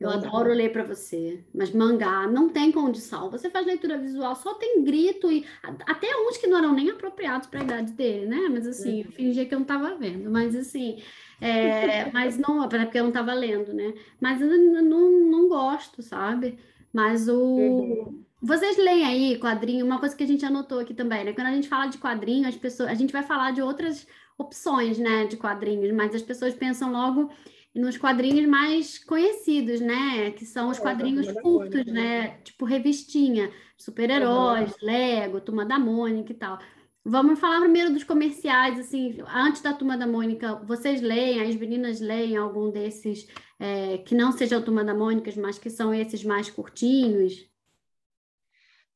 eu 0.00 0.08
adoro 0.08 0.50
ler 0.54 0.72
para 0.72 0.82
você, 0.82 1.44
mas 1.54 1.70
mangá 1.72 2.26
não 2.26 2.48
tem 2.48 2.72
condição. 2.72 3.30
Você 3.30 3.50
faz 3.50 3.66
leitura 3.66 3.98
visual, 3.98 4.34
só 4.34 4.54
tem 4.54 4.82
grito 4.82 5.30
e 5.30 5.44
até 5.86 6.08
uns 6.16 6.38
que 6.38 6.46
não 6.46 6.56
eram 6.56 6.72
nem 6.72 6.88
apropriados 6.88 7.48
para 7.48 7.60
a 7.60 7.64
idade 7.64 7.92
dele, 7.92 8.26
né? 8.26 8.48
Mas 8.50 8.66
assim, 8.66 9.00
eu 9.00 9.06
uhum. 9.06 9.12
fingia 9.12 9.44
que 9.44 9.52
eu 9.52 9.58
não 9.58 9.64
estava 9.64 9.94
vendo. 9.96 10.30
Mas 10.30 10.56
assim, 10.56 11.02
é, 11.38 12.10
mas 12.12 12.38
não, 12.38 12.66
porque 12.66 12.98
eu 12.98 13.02
não 13.02 13.10
estava 13.10 13.34
lendo, 13.34 13.74
né? 13.74 13.92
Mas 14.18 14.40
eu 14.40 14.48
não, 14.48 15.10
não 15.20 15.48
gosto, 15.48 16.02
sabe? 16.02 16.58
Mas 16.90 17.28
o. 17.28 17.38
Uhum. 17.38 18.24
Vocês 18.40 18.78
leem 18.78 19.04
aí 19.04 19.38
quadrinho, 19.38 19.84
uma 19.84 19.98
coisa 19.98 20.16
que 20.16 20.24
a 20.24 20.26
gente 20.26 20.46
anotou 20.46 20.78
aqui 20.78 20.94
também, 20.94 21.24
né? 21.24 21.34
Quando 21.34 21.48
a 21.48 21.54
gente 21.54 21.68
fala 21.68 21.88
de 21.88 21.98
quadrinho, 21.98 22.48
as 22.48 22.56
pessoas, 22.56 22.88
a 22.88 22.94
gente 22.94 23.12
vai 23.12 23.22
falar 23.22 23.50
de 23.50 23.60
outras 23.60 24.06
opções, 24.38 24.98
né, 24.98 25.26
de 25.26 25.36
quadrinhos, 25.36 25.94
mas 25.94 26.14
as 26.14 26.22
pessoas 26.22 26.54
pensam 26.54 26.90
logo 26.90 27.30
nos 27.74 27.96
quadrinhos 27.96 28.46
mais 28.48 28.98
conhecidos, 29.04 29.80
né? 29.80 30.32
Que 30.32 30.44
são 30.46 30.70
os 30.70 30.78
É, 30.78 30.80
quadrinhos 30.80 31.30
curtos, 31.32 31.84
Mônica, 31.84 31.92
né? 31.92 32.28
né? 32.28 32.40
Tipo 32.42 32.64
revistinha, 32.64 33.52
super-heróis, 33.76 34.72
Lego, 34.82 35.40
Turma 35.40 35.64
da 35.64 35.78
Mônica 35.78 36.32
e 36.32 36.34
tal. 36.36 36.58
Vamos 37.04 37.40
falar 37.40 37.60
primeiro 37.60 37.92
dos 37.92 38.04
comerciais, 38.04 38.78
assim, 38.78 39.18
antes 39.26 39.62
da 39.62 39.72
Turma 39.72 39.96
da 39.96 40.06
Mônica, 40.06 40.56
vocês 40.66 41.00
leem, 41.00 41.40
as 41.40 41.56
meninas 41.56 41.98
leem 42.00 42.36
algum 42.36 42.70
desses 42.70 43.26
é, 43.58 43.98
que 43.98 44.14
não 44.14 44.32
seja 44.32 44.58
a 44.58 44.62
Turma 44.62 44.84
da 44.84 44.94
Mônica, 44.94 45.32
mas 45.40 45.58
que 45.58 45.70
são 45.70 45.94
esses 45.94 46.22
mais 46.24 46.50
curtinhos? 46.50 47.48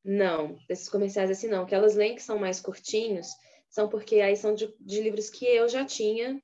Não, 0.04 0.57
desses 0.69 0.88
comerciais 0.88 1.31
assim 1.31 1.49
não. 1.49 1.64
Que 1.66 1.75
elas 1.75 1.95
leem 1.95 2.14
que 2.14 2.23
são 2.23 2.38
mais 2.38 2.61
curtinhos, 2.61 3.26
são 3.71 3.88
porque 3.88 4.21
aí 4.21 4.37
são 4.37 4.54
de, 4.54 4.73
de 4.81 5.00
livros 5.00 5.31
que 5.31 5.47
eu 5.47 5.69
já 5.69 5.85
tinha, 5.85 6.40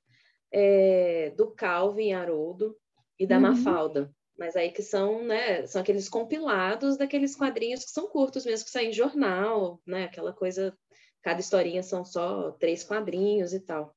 é, 0.51 1.31
do 1.31 1.51
Calvin 1.51 2.13
Haroldo 2.13 2.75
e 3.19 3.25
da 3.27 3.35
Uhum. 3.35 3.41
Mafalda. 3.43 4.13
Mas 4.37 4.55
aí 4.55 4.71
que 4.71 4.81
são, 4.81 5.23
né, 5.23 5.65
são 5.67 5.81
aqueles 5.81 6.09
compilados 6.09 6.97
daqueles 6.97 7.35
quadrinhos 7.35 7.83
que 7.85 7.91
são 7.91 8.07
curtos 8.07 8.45
mesmo, 8.45 8.65
que 8.65 8.71
saem 8.71 8.89
em 8.89 8.93
jornal, 8.93 9.79
né, 9.85 10.05
aquela 10.05 10.33
coisa, 10.33 10.75
cada 11.21 11.39
historinha 11.39 11.83
são 11.83 12.03
só 12.03 12.51
três 12.53 12.83
quadrinhos 12.83 13.53
e 13.53 13.59
tal. 13.59 13.95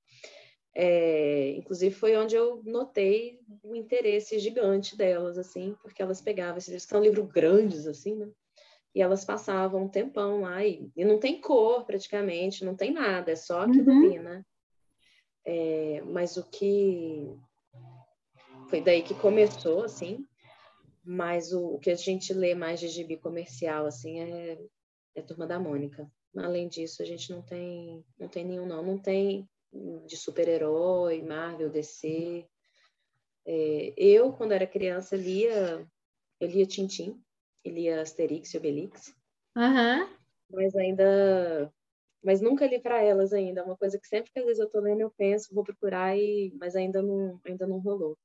É, 0.76 1.50
inclusive 1.56 1.94
foi 1.94 2.16
onde 2.16 2.34
eu 2.34 2.60
notei 2.64 3.38
o 3.62 3.76
interesse 3.76 4.38
gigante 4.40 4.96
delas, 4.96 5.38
assim, 5.38 5.76
porque 5.80 6.02
elas 6.02 6.20
pegavam 6.20 6.56
esses 6.58 6.68
livros, 6.68 6.84
que 6.84 6.90
são 6.90 7.02
livros 7.02 7.28
grandes, 7.30 7.86
assim, 7.86 8.16
né? 8.16 8.28
E 8.94 9.02
elas 9.02 9.24
passavam 9.24 9.84
um 9.84 9.88
tempão 9.88 10.40
lá 10.42 10.64
e, 10.64 10.90
e 10.96 11.04
não 11.04 11.18
tem 11.18 11.40
cor 11.40 11.84
praticamente, 11.84 12.64
não 12.64 12.76
tem 12.76 12.92
nada, 12.92 13.32
é 13.32 13.36
só 13.36 13.62
aquilo 13.62 13.90
Uhum. 13.90 13.98
ali, 14.06 14.18
né? 14.18 14.44
É, 15.46 16.02
mas 16.06 16.36
o 16.36 16.44
que 16.44 17.36
foi 18.68 18.80
daí 18.80 19.02
que 19.02 19.14
começou, 19.14 19.84
assim, 19.84 20.26
mas 21.04 21.52
o, 21.52 21.74
o 21.74 21.78
que 21.78 21.90
a 21.90 21.94
gente 21.94 22.32
lê 22.32 22.54
mais 22.54 22.80
de 22.80 22.88
gibi 22.88 23.16
comercial, 23.16 23.86
assim, 23.86 24.20
é, 24.20 24.58
é 25.14 25.22
Turma 25.22 25.46
da 25.46 25.58
Mônica. 25.58 26.10
Além 26.36 26.68
disso, 26.68 27.02
a 27.02 27.04
gente 27.04 27.30
não 27.30 27.42
tem, 27.42 28.04
não 28.18 28.28
tem 28.28 28.44
nenhum, 28.44 28.66
não. 28.66 28.82
Não 28.82 28.98
tem 28.98 29.48
de 30.06 30.16
super-herói, 30.16 31.22
Marvel, 31.22 31.70
DC. 31.70 32.46
É, 33.46 33.94
eu, 33.96 34.32
quando 34.32 34.52
era 34.52 34.66
criança, 34.66 35.16
lia, 35.16 35.86
eu 36.40 36.48
lia 36.48 36.66
Tintim, 36.66 37.22
lia 37.64 38.00
Asterix 38.00 38.54
e 38.54 38.56
Obelix, 38.56 39.14
Aham. 39.56 40.08
mas 40.50 40.74
ainda, 40.74 41.72
mas 42.24 42.40
nunca 42.40 42.66
li 42.66 42.80
para 42.80 43.02
elas 43.02 43.32
ainda. 43.32 43.60
É 43.60 43.64
uma 43.64 43.76
coisa 43.76 43.98
que 43.98 44.08
sempre 44.08 44.32
que 44.32 44.38
às 44.38 44.44
vezes 44.46 44.60
eu 44.60 44.68
tô 44.68 44.80
lendo, 44.80 45.00
eu 45.00 45.10
penso, 45.10 45.54
vou 45.54 45.62
procurar, 45.62 46.16
e, 46.16 46.52
mas 46.58 46.74
ainda 46.74 47.02
não, 47.02 47.40
ainda 47.44 47.66
não 47.66 47.78
rolou. 47.78 48.16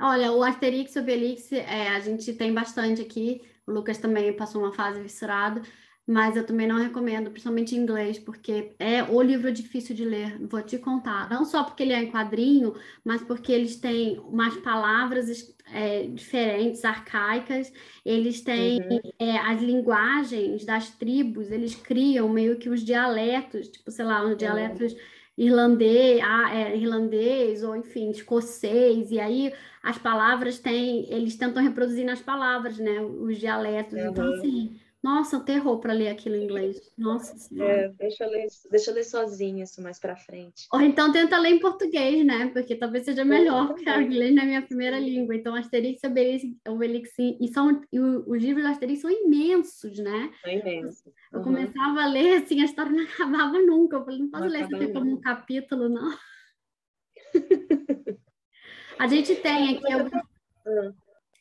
Olha, 0.00 0.32
o 0.32 0.42
Asterix 0.42 0.94
e 0.94 0.98
Obelix, 0.98 1.52
é, 1.52 1.88
a 1.88 2.00
gente 2.00 2.32
tem 2.34 2.52
bastante 2.52 3.02
aqui. 3.02 3.42
O 3.66 3.72
Lucas 3.72 3.98
também 3.98 4.32
passou 4.32 4.62
uma 4.62 4.72
fase 4.72 5.00
viscerado, 5.00 5.62
mas 6.06 6.36
eu 6.36 6.44
também 6.46 6.66
não 6.66 6.76
recomendo, 6.78 7.30
principalmente 7.30 7.74
em 7.76 7.78
inglês, 7.78 8.18
porque 8.18 8.74
é 8.78 9.02
o 9.04 9.22
livro 9.22 9.52
difícil 9.52 9.94
de 9.94 10.04
ler. 10.04 10.38
Vou 10.48 10.62
te 10.62 10.78
contar. 10.78 11.30
Não 11.30 11.44
só 11.44 11.64
porque 11.64 11.82
ele 11.82 11.92
é 11.92 12.02
em 12.02 12.10
quadrinho, 12.10 12.74
mas 13.04 13.22
porque 13.22 13.52
eles 13.52 13.76
têm 13.76 14.18
umas 14.20 14.56
palavras 14.58 15.54
é, 15.66 16.06
diferentes, 16.08 16.84
arcaicas. 16.84 17.72
Eles 18.04 18.40
têm 18.42 18.78
Uhum. 18.80 19.12
é, 19.18 19.38
as 19.38 19.60
linguagens 19.62 20.64
das 20.64 20.90
tribos, 20.90 21.50
eles 21.50 21.74
criam 21.74 22.28
meio 22.28 22.58
que 22.58 22.68
os 22.68 22.82
dialetos, 22.84 23.68
tipo, 23.68 23.90
sei 23.90 24.04
lá, 24.04 24.24
os 24.24 24.36
dialetos 24.36 24.94
irlandês, 25.36 26.20
ah, 26.22 26.54
é, 26.54 26.76
irlandês 26.76 27.62
ou 27.62 27.74
enfim, 27.76 28.10
escocês, 28.10 29.10
e 29.10 29.18
aí 29.20 29.52
as 29.82 29.98
palavras 29.98 30.58
têm, 30.58 31.10
eles 31.12 31.36
tentam 31.36 31.62
reproduzir 31.62 32.04
nas 32.04 32.20
palavras, 32.20 32.78
né, 32.78 33.00
os 33.00 33.38
dialetos. 33.38 34.04
Então, 34.04 34.28
Uhum. 34.28 34.30
assim, 34.30 34.78
nossa, 35.02 35.36
um 35.36 35.44
terror 35.44 35.80
para 35.80 35.92
ler 35.92 36.08
aquilo 36.08 36.36
em 36.36 36.44
inglês. 36.44 36.92
Nossa 36.96 37.36
Senhora. 37.36 37.72
É, 37.72 37.88
deixa 37.88 38.24
eu 38.24 38.30
ler, 38.30 38.46
deixa 38.70 38.90
eu 38.90 38.94
ler 38.94 39.04
sozinha 39.04 39.64
isso 39.64 39.82
mais 39.82 39.98
para 39.98 40.14
frente. 40.16 40.68
Ou 40.72 40.80
então 40.80 41.10
tenta 41.10 41.38
ler 41.38 41.50
em 41.50 41.58
português, 41.58 42.24
né? 42.24 42.46
Porque 42.52 42.76
talvez 42.76 43.04
seja 43.04 43.24
melhor, 43.24 43.68
porque 43.68 43.90
o 43.90 44.00
inglês 44.00 44.32
não 44.34 44.42
é 44.44 44.46
minha 44.46 44.62
primeira 44.62 44.98
língua. 45.00 45.34
Então, 45.34 45.54
Asterix 45.56 46.00
e 46.04 46.56
Obelix, 46.68 47.10
e 47.18 47.48
são 47.48 47.80
e 47.92 47.98
os 47.98 48.40
livros 48.42 48.64
do 48.64 48.70
Asterix 48.70 49.00
são 49.00 49.10
imensos, 49.10 49.98
né? 49.98 50.32
É 50.44 50.58
imenso. 50.58 51.12
Eu 51.32 51.38
Uhum. 51.38 51.44
começava 51.46 52.02
a 52.02 52.06
ler, 52.06 52.42
assim, 52.42 52.60
a 52.60 52.64
história 52.64 52.92
não 52.96 53.02
acabava 53.02 53.58
nunca. 53.58 53.96
Eu 53.96 54.04
falei, 54.04 54.20
não 54.20 54.30
posso 54.30 54.44
Não 54.44 54.50
ler 54.52 54.64
isso 54.64 54.76
aqui 54.76 54.92
como 54.92 55.12
um 55.12 55.20
capítulo, 55.20 55.88
não. 55.88 56.16
A 58.98 59.06
gente 59.08 59.34
tem 59.36 59.76
aqui 59.76 59.92
alguns. 59.92 60.22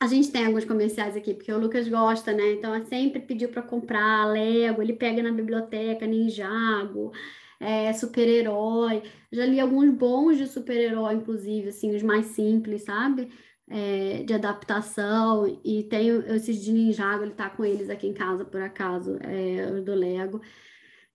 A 0.02 0.08
gente 0.08 0.32
tem 0.32 0.48
alguns 0.48 0.66
comerciais 0.66 1.16
aqui, 1.16 1.32
porque 1.36 1.52
o 1.54 1.60
Lucas 1.60 1.88
gosta, 1.88 2.34
né? 2.34 2.54
Então, 2.54 2.74
é 2.74 2.84
sempre 2.86 3.22
pediu 3.22 3.50
para 3.50 3.62
comprar 3.62 4.26
Lego, 4.26 4.82
ele 4.82 4.94
pega 4.94 5.22
na 5.22 5.32
biblioteca, 5.32 6.08
Ninjago, 6.08 7.12
é, 7.60 7.94
super-herói. 7.94 9.04
Já 9.32 9.46
li 9.46 9.60
alguns 9.60 9.92
bons 9.92 10.40
de 10.40 10.48
super-herói, 10.48 11.14
inclusive, 11.14 11.70
assim, 11.70 11.96
os 11.96 12.02
mais 12.02 12.26
simples, 12.28 12.82
sabe? 12.84 13.30
É, 13.70 14.24
de 14.24 14.34
adaptação. 14.34 15.62
E 15.64 15.84
tem 15.84 16.08
esses 16.36 16.60
de 16.64 16.72
Ninjago, 16.74 17.24
ele 17.24 17.34
tá 17.34 17.50
com 17.52 17.64
eles 17.64 17.88
aqui 17.90 18.08
em 18.08 18.14
casa, 18.14 18.44
por 18.44 18.62
acaso, 18.62 19.18
é, 19.22 19.72
os 19.72 19.84
do 19.86 19.94
Lego. 19.94 20.42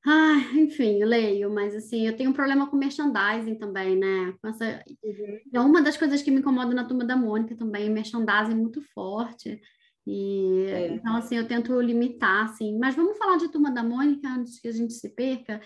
Ah, 0.08 0.36
enfim, 0.54 1.00
eu 1.02 1.08
leio, 1.08 1.50
mas 1.50 1.74
assim, 1.74 2.06
eu 2.06 2.16
tenho 2.16 2.30
um 2.30 2.32
problema 2.32 2.70
com 2.70 2.76
merchandising 2.76 3.56
também, 3.56 3.96
né? 3.96 4.32
Com 4.40 4.48
essa... 4.48 4.84
Uhum. 5.02 5.40
É 5.52 5.60
uma 5.60 5.82
das 5.82 5.96
coisas 5.96 6.22
que 6.22 6.30
me 6.30 6.38
incomoda 6.38 6.72
na 6.72 6.84
Turma 6.84 7.04
da 7.04 7.16
Mônica 7.16 7.56
também, 7.56 7.90
merchandising 7.90 8.54
muito 8.54 8.80
forte. 8.94 9.60
E 10.06 10.66
É. 10.68 10.88
então, 10.92 11.16
assim, 11.16 11.36
eu 11.36 11.48
tento 11.48 11.80
limitar, 11.80 12.44
assim. 12.44 12.78
Mas 12.78 12.94
vamos 12.94 13.18
falar 13.18 13.36
de 13.38 13.50
Turma 13.50 13.72
da 13.72 13.82
Mônica 13.82 14.28
antes 14.28 14.60
que 14.60 14.68
a 14.68 14.72
gente 14.72 14.92
se 14.92 15.08
perca? 15.08 15.56
O 15.56 15.60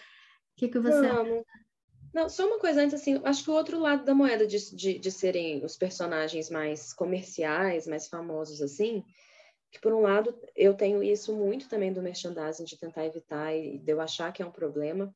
que 0.57 0.69
que 0.69 0.79
você... 0.79 1.07
Vamos. 1.07 1.45
Não, 2.15 2.29
só 2.29 2.47
uma 2.47 2.59
coisa 2.59 2.83
antes, 2.83 2.95
assim, 2.95 3.21
acho 3.23 3.45
que 3.45 3.51
o 3.51 3.55
outro 3.55 3.79
lado 3.79 4.07
da 4.07 4.15
moeda 4.15 4.47
de, 4.47 4.75
de, 4.75 4.99
de 4.99 5.11
serem 5.13 5.63
os 5.65 5.77
personagens 5.77 6.49
mais 6.49 6.95
comerciais, 6.95 7.87
mais 7.87 8.09
famosos, 8.09 8.63
assim, 8.63 9.05
que 9.71 9.81
por 9.81 9.93
um 9.93 10.01
lado 10.01 10.35
eu 10.57 10.75
tenho 10.75 11.03
isso 11.03 11.35
muito 11.35 11.69
também 11.69 11.93
do 11.93 12.03
merchandising, 12.03 12.65
de 12.65 12.79
tentar 12.79 13.07
evitar 13.07 13.55
e 13.55 13.79
de 13.79 13.93
eu 13.93 14.01
achar 14.01 14.33
que 14.33 14.43
é 14.43 14.47
um 14.47 14.51
problema, 14.51 15.15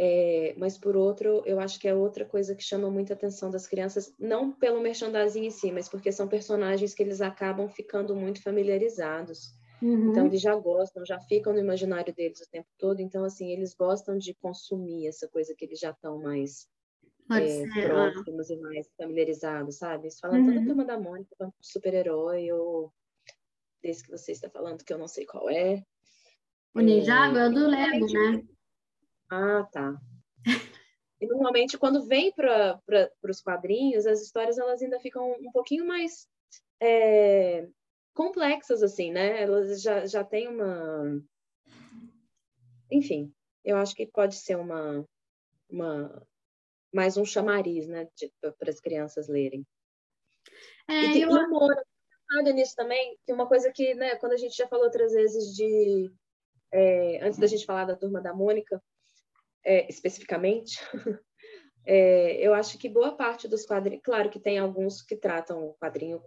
é, 0.00 0.54
mas 0.56 0.78
por 0.78 0.96
outro, 0.96 1.42
eu 1.44 1.58
acho 1.58 1.80
que 1.80 1.88
é 1.88 1.94
outra 1.94 2.24
coisa 2.24 2.54
que 2.54 2.62
chama 2.62 2.88
muita 2.88 3.14
atenção 3.14 3.50
das 3.50 3.66
crianças, 3.66 4.14
não 4.16 4.52
pelo 4.52 4.80
merchandising 4.80 5.44
em 5.46 5.50
si, 5.50 5.72
mas 5.72 5.88
porque 5.88 6.12
são 6.12 6.28
personagens 6.28 6.94
que 6.94 7.02
eles 7.02 7.20
acabam 7.20 7.68
ficando 7.68 8.14
muito 8.14 8.40
familiarizados. 8.40 9.52
Uhum. 9.82 10.10
Então, 10.10 10.26
eles 10.26 10.40
já 10.40 10.54
gostam, 10.54 11.04
já 11.04 11.18
ficam 11.20 11.52
no 11.52 11.58
imaginário 11.58 12.14
deles 12.14 12.40
o 12.40 12.50
tempo 12.50 12.68
todo. 12.78 13.00
Então, 13.00 13.24
assim, 13.24 13.50
eles 13.52 13.74
gostam 13.74 14.16
de 14.16 14.34
consumir 14.34 15.08
essa 15.08 15.28
coisa 15.28 15.54
que 15.56 15.64
eles 15.64 15.80
já 15.80 15.90
estão 15.90 16.20
mais 16.22 16.68
é, 17.32 17.64
ah. 17.64 17.82
próximos 17.86 18.50
e 18.50 18.56
mais 18.56 18.88
familiarizados, 18.96 19.78
sabe? 19.78 20.04
Eles 20.04 20.18
falam 20.20 20.44
toda 20.44 20.60
a 20.60 20.60
Uhum. 20.60 20.66
turma 20.66 20.84
da 20.84 20.98
Mônica, 20.98 21.34
pro 21.36 21.52
super-herói, 21.60 22.52
ou 22.52 22.92
desse 23.82 24.02
que 24.02 24.10
você 24.10 24.32
está 24.32 24.48
falando, 24.50 24.84
que 24.84 24.92
eu 24.92 24.98
não 24.98 25.08
sei 25.08 25.24
qual 25.26 25.48
é. 25.50 25.82
O 26.74 26.80
Ninjago 26.80 27.36
é 27.36 27.48
o 27.48 27.52
do 27.52 27.66
Lego, 27.66 28.06
né? 28.06 28.46
Ah, 29.30 29.64
tá. 29.70 30.00
E 31.20 31.26
normalmente, 31.26 31.76
quando 31.76 32.06
vem 32.06 32.32
para 32.32 32.80
os 33.24 33.40
quadrinhos, 33.40 34.06
as 34.06 34.22
histórias 34.22 34.58
elas 34.58 34.80
ainda 34.80 35.00
ficam 35.00 35.32
um 35.32 35.50
pouquinho 35.50 35.86
mais 35.86 36.28
é, 36.80 37.68
complexas, 38.14 38.82
assim, 38.82 39.10
né? 39.10 39.42
Elas 39.42 39.82
já, 39.82 40.06
já 40.06 40.22
têm 40.22 40.48
uma. 40.48 41.20
Enfim, 42.90 43.32
eu 43.64 43.76
acho 43.76 43.94
que 43.94 44.06
pode 44.06 44.36
ser 44.36 44.56
uma, 44.56 45.04
uma 45.68 46.26
mais 46.92 47.16
um 47.16 47.24
chamariz, 47.24 47.86
né, 47.86 48.08
para 48.58 48.70
as 48.70 48.80
crianças 48.80 49.28
lerem. 49.28 49.66
É, 50.88 51.04
e 51.04 51.12
tem 51.12 51.22
eu... 51.22 51.30
humor, 51.30 51.74
nada 52.30 52.52
nisso 52.52 52.74
também, 52.76 53.16
que 53.24 53.32
uma 53.32 53.46
coisa 53.46 53.70
que, 53.72 53.94
né, 53.94 54.16
quando 54.16 54.32
a 54.32 54.36
gente 54.36 54.56
já 54.56 54.66
falou 54.66 54.84
outras 54.84 55.12
vezes 55.12 55.54
de 55.54 56.10
é, 56.72 57.24
antes 57.24 57.38
da 57.38 57.46
gente 57.46 57.64
falar 57.64 57.84
da 57.84 57.96
turma 57.96 58.20
da 58.20 58.34
Mônica, 58.34 58.82
é, 59.64 59.88
especificamente, 59.88 60.78
é, 61.84 62.34
eu 62.34 62.54
acho 62.54 62.78
que 62.78 62.88
boa 62.88 63.16
parte 63.16 63.48
dos 63.48 63.64
quadrinhos, 63.64 64.02
claro 64.04 64.30
que 64.30 64.40
tem 64.40 64.58
alguns 64.58 65.02
que 65.02 65.16
tratam 65.16 65.64
o 65.64 65.74
quadrinho 65.74 66.22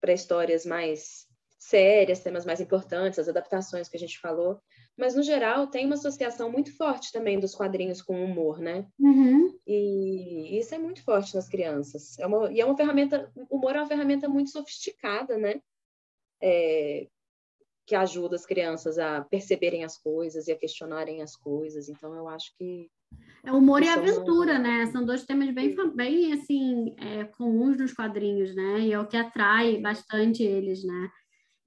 para 0.00 0.12
histórias 0.12 0.66
mais 0.66 1.26
sérias, 1.58 2.20
temas 2.20 2.44
mais 2.44 2.60
importantes, 2.60 3.18
as 3.18 3.28
adaptações 3.28 3.88
que 3.88 3.96
a 3.96 4.00
gente 4.00 4.18
falou, 4.20 4.60
mas 4.98 5.14
no 5.14 5.22
geral 5.22 5.68
tem 5.68 5.86
uma 5.86 5.94
associação 5.94 6.50
muito 6.50 6.76
forte 6.76 7.12
também 7.12 7.38
dos 7.38 7.54
quadrinhos 7.54 8.02
com 8.02 8.20
o 8.20 8.24
humor, 8.24 8.58
né? 8.58 8.86
Uhum. 8.98 9.56
E 9.66 10.58
isso 10.58 10.74
é 10.74 10.78
muito 10.78 11.02
forte 11.04 11.34
nas 11.34 11.48
crianças. 11.48 12.18
É 12.18 12.26
uma, 12.26 12.50
e 12.52 12.60
é 12.60 12.64
uma 12.64 12.76
ferramenta, 12.76 13.30
o 13.48 13.56
humor 13.56 13.76
é 13.76 13.80
uma 13.80 13.88
ferramenta 13.88 14.28
muito 14.28 14.50
sofisticada, 14.50 15.38
né? 15.38 15.60
É, 16.42 17.06
que 17.86 17.94
ajuda 17.94 18.36
as 18.36 18.44
crianças 18.44 18.98
a 18.98 19.22
perceberem 19.22 19.82
as 19.82 19.96
coisas 19.96 20.46
e 20.46 20.52
a 20.52 20.58
questionarem 20.58 21.22
as 21.22 21.34
coisas. 21.34 21.88
Então, 21.88 22.14
eu 22.14 22.28
acho 22.28 22.54
que 22.58 22.90
É 23.44 23.52
humor 23.52 23.82
e 23.82 23.88
aventura, 23.88 24.58
né? 24.58 24.84
São 24.86 25.06
dois 25.06 25.24
temas 25.24 25.50
bem, 25.54 25.74
bem 25.94 26.32
assim, 26.34 26.94
é, 26.98 27.24
comuns 27.24 27.78
nos 27.78 27.94
quadrinhos, 27.94 28.54
né? 28.54 28.80
E 28.80 28.92
é 28.92 29.00
o 29.00 29.06
que 29.06 29.16
atrai 29.16 29.78
bastante 29.78 30.42
eles, 30.42 30.84
né? 30.84 31.10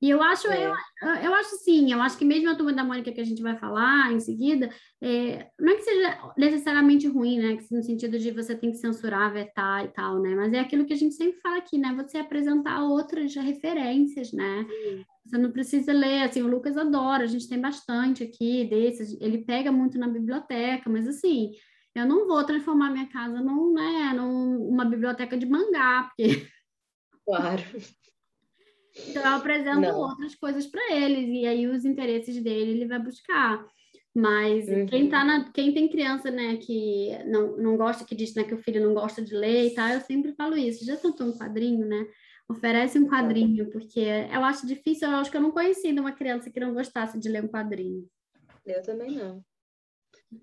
E 0.02 0.10
eu 0.10 0.22
acho, 0.24 0.48
é. 0.48 0.66
eu, 0.66 1.08
eu 1.24 1.34
acho 1.36 1.58
sim, 1.58 1.94
eu 1.94 2.02
acho 2.02 2.18
que 2.18 2.26
mesmo 2.26 2.50
a 2.50 2.56
turma 2.56 2.74
da 2.74 2.84
Mônica 2.84 3.12
que 3.12 3.22
a 3.22 3.26
gente 3.26 3.42
vai 3.42 3.56
falar 3.56 4.12
em 4.12 4.20
seguida, 4.20 4.68
é, 5.00 5.48
não 5.60 5.74
é 5.74 5.76
que 5.76 5.84
seja 5.84 6.34
necessariamente 6.36 7.08
ruim, 7.08 7.38
né? 7.38 7.58
No 7.70 7.84
sentido 7.84 8.18
de 8.18 8.32
você 8.32 8.56
tem 8.56 8.72
que 8.72 8.78
censurar, 8.78 9.32
vetar 9.32 9.86
e 9.86 9.90
tal, 9.90 10.20
né? 10.20 10.34
Mas 10.34 10.54
é 10.54 10.60
aquilo 10.60 10.86
que 10.86 10.94
a 10.94 10.98
gente 10.98 11.14
sempre 11.14 11.40
fala 11.40 11.58
aqui, 11.58 11.78
né? 11.78 11.94
Você 11.96 12.18
apresentar 12.18 12.84
outras 12.84 13.36
referências, 13.36 14.32
né? 14.34 14.66
Sim. 14.68 15.06
Você 15.24 15.38
não 15.38 15.52
precisa 15.52 15.94
ler, 15.94 16.24
assim, 16.24 16.42
o 16.42 16.48
Lucas 16.48 16.76
adora, 16.76 17.24
a 17.24 17.28
gente 17.28 17.48
tem 17.48 17.62
bastante 17.62 18.24
aqui 18.24 18.66
desses, 18.66 19.16
ele 19.22 19.46
pega 19.46 19.72
muito 19.72 20.00
na 20.00 20.08
biblioteca, 20.08 20.90
mas 20.90 21.08
assim, 21.08 21.52
eu 21.94 22.08
não 22.08 22.28
vou 22.28 22.44
transformar 22.44 22.90
minha 22.90 23.08
casa 23.08 23.40
num, 23.40 23.72
né, 23.72 24.14
numa 24.16 24.84
biblioteca 24.84 25.38
de 25.38 25.46
mangá, 25.46 26.10
porque... 26.10 26.48
Claro. 27.24 27.62
Então, 29.10 29.24
eu 29.24 29.36
apresento 29.36 29.82
não. 29.82 30.00
outras 30.00 30.36
coisas 30.36 30.66
para 30.66 30.96
eles, 30.96 31.28
e 31.30 31.46
aí 31.46 31.68
os 31.68 31.86
interesses 31.86 32.42
dele 32.42 32.72
ele 32.72 32.88
vai 32.88 33.00
buscar. 33.00 33.66
Mas 34.14 34.68
uhum. 34.68 34.86
quem 34.86 35.10
tá 35.10 35.24
na, 35.24 35.52
quem 35.52 35.74
tem 35.74 35.88
criança, 35.88 36.30
né, 36.30 36.58
que 36.58 37.12
não, 37.26 37.56
não 37.58 37.78
gosta, 37.78 38.04
que 38.04 38.14
diz 38.14 38.36
né, 38.36 38.44
que 38.44 38.54
o 38.54 38.62
filho 38.62 38.86
não 38.86 38.94
gosta 38.94 39.22
de 39.22 39.34
ler 39.34 39.68
e 39.68 39.74
tal, 39.74 39.88
eu 39.90 40.02
sempre 40.02 40.34
falo 40.34 40.58
isso. 40.58 40.86
Já 40.86 40.98
tentou 40.98 41.28
um 41.28 41.38
quadrinho, 41.38 41.86
né? 41.86 42.06
Oferece 42.50 43.00
um 43.00 43.08
quadrinho, 43.08 43.70
porque 43.72 44.02
eu 44.02 44.44
acho 44.44 44.68
difícil, 44.68 45.10
eu 45.10 45.16
acho 45.16 45.32
que 45.32 45.38
eu 45.38 45.42
não 45.42 45.52
conheci 45.52 45.88
uma 45.92 46.12
criança 46.12 46.52
que 46.52 46.60
não 46.60 46.74
gostasse 46.74 47.18
de 47.18 47.30
ler 47.30 47.46
um 47.46 47.48
quadrinho. 47.48 48.06
Eu 48.66 48.82
também 48.82 49.16
não. 49.16 49.42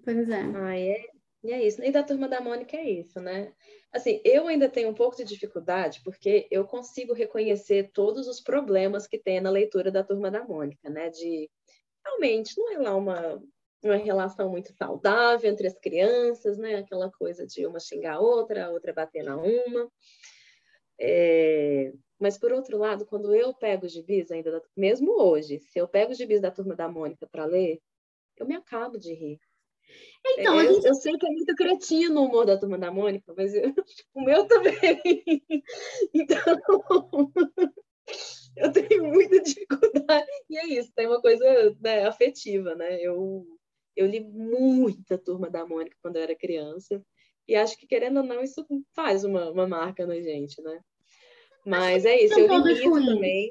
Pois 0.03 0.29
é. 0.31 0.43
Ah, 0.55 0.79
é, 0.79 0.97
e 1.43 1.53
é 1.53 1.65
isso. 1.65 1.83
E 1.83 1.91
da 1.93 2.03
turma 2.03 2.29
da 2.29 2.41
Mônica 2.41 2.77
é 2.77 2.91
isso, 2.91 3.21
né? 3.21 3.53
Assim, 3.93 4.21
eu 4.25 4.49
ainda 4.49 4.69
tenho 4.69 4.89
um 4.91 4.95
pouco 4.95 5.17
de 5.17 5.25
dificuldade, 5.25 6.01
porque 6.05 6.47
eu 6.51 6.65
consigo 6.65 7.13
reconhecer 7.13 7.91
todos 7.93 8.27
os 8.27 8.41
problemas 8.41 9.07
que 9.07 9.19
tem 9.19 9.41
na 9.41 9.51
leitura 9.51 9.91
da 9.91 10.05
turma 10.05 10.31
da 10.31 10.45
Mônica, 10.45 10.91
né? 10.91 11.11
De 11.11 11.49
realmente 12.05 12.57
não 12.57 12.73
é 12.73 12.79
lá 12.79 12.97
uma, 12.97 13.43
uma 13.83 13.97
relação 13.97 14.51
muito 14.51 14.73
saudável 14.75 15.51
entre 15.51 15.67
as 15.69 15.79
crianças, 15.79 16.59
né? 16.59 16.77
Aquela 16.77 17.11
coisa 17.11 17.47
de 17.47 17.67
uma 17.67 17.81
xingar 17.81 18.15
a 18.15 18.21
outra, 18.21 18.67
a 18.67 18.71
outra 18.71 18.93
bater 18.93 19.23
na 19.23 19.37
uma. 19.37 19.91
É... 21.01 21.93
Mas, 22.19 22.37
por 22.37 22.53
outro 22.53 22.77
lado, 22.77 23.07
quando 23.07 23.33
eu 23.33 23.55
pego 23.55 23.87
os 23.87 23.93
gibis, 23.93 24.31
ainda, 24.33 24.61
mesmo 24.77 25.13
hoje, 25.23 25.61
se 25.61 25.79
eu 25.79 25.87
pego 25.87 26.11
os 26.11 26.19
gibis 26.19 26.41
da 26.41 26.51
turma 26.51 26.75
da 26.75 26.89
Mônica 26.89 27.29
para 27.31 27.45
ler, 27.45 27.81
eu 28.37 28.47
me 28.47 28.57
acabo 28.57 28.99
de 28.99 29.15
rir. 29.15 29.39
Então, 30.27 30.61
eu, 30.61 30.75
gente... 30.75 30.87
eu, 30.87 30.95
sei 30.95 31.17
que 31.17 31.27
é 31.27 31.31
muito 31.31 31.55
cretino 31.55 32.21
o 32.21 32.25
humor 32.27 32.45
da 32.45 32.59
Turma 32.59 32.77
da 32.79 32.91
Mônica, 32.91 33.33
mas 33.37 33.55
eu, 33.55 33.73
o 34.15 34.21
meu 34.23 34.47
também. 34.47 34.77
Então, 36.15 36.39
eu 38.57 38.73
tenho 38.73 39.05
muita 39.05 39.41
dificuldade. 39.41 40.27
E 40.49 40.59
é 40.59 40.67
isso, 40.67 40.93
tem 40.95 41.07
uma 41.07 41.21
coisa 41.21 41.77
né, 41.81 42.07
afetiva, 42.07 42.75
né? 42.75 43.01
Eu, 43.01 43.47
eu 43.97 44.07
li 44.07 44.21
muita 44.21 45.19
Turma 45.19 45.51
da 45.51 45.67
Mônica 45.67 45.97
quando 46.03 46.17
eu 46.17 46.23
era 46.23 46.35
criança. 46.35 47.03
E 47.47 47.55
acho 47.55 47.79
que, 47.79 47.87
querendo 47.87 48.19
ou 48.19 48.23
não, 48.25 48.43
isso 48.43 48.67
faz 48.95 49.25
uma, 49.25 49.51
uma 49.51 49.67
marca 49.67 50.07
na 50.07 50.21
gente, 50.21 50.61
né? 50.63 50.81
Mas 51.65 52.05
é 52.05 52.23
isso, 52.23 52.39
eu 52.39 52.59
li 52.59 52.73
isso 52.73 52.91
também. 52.91 53.51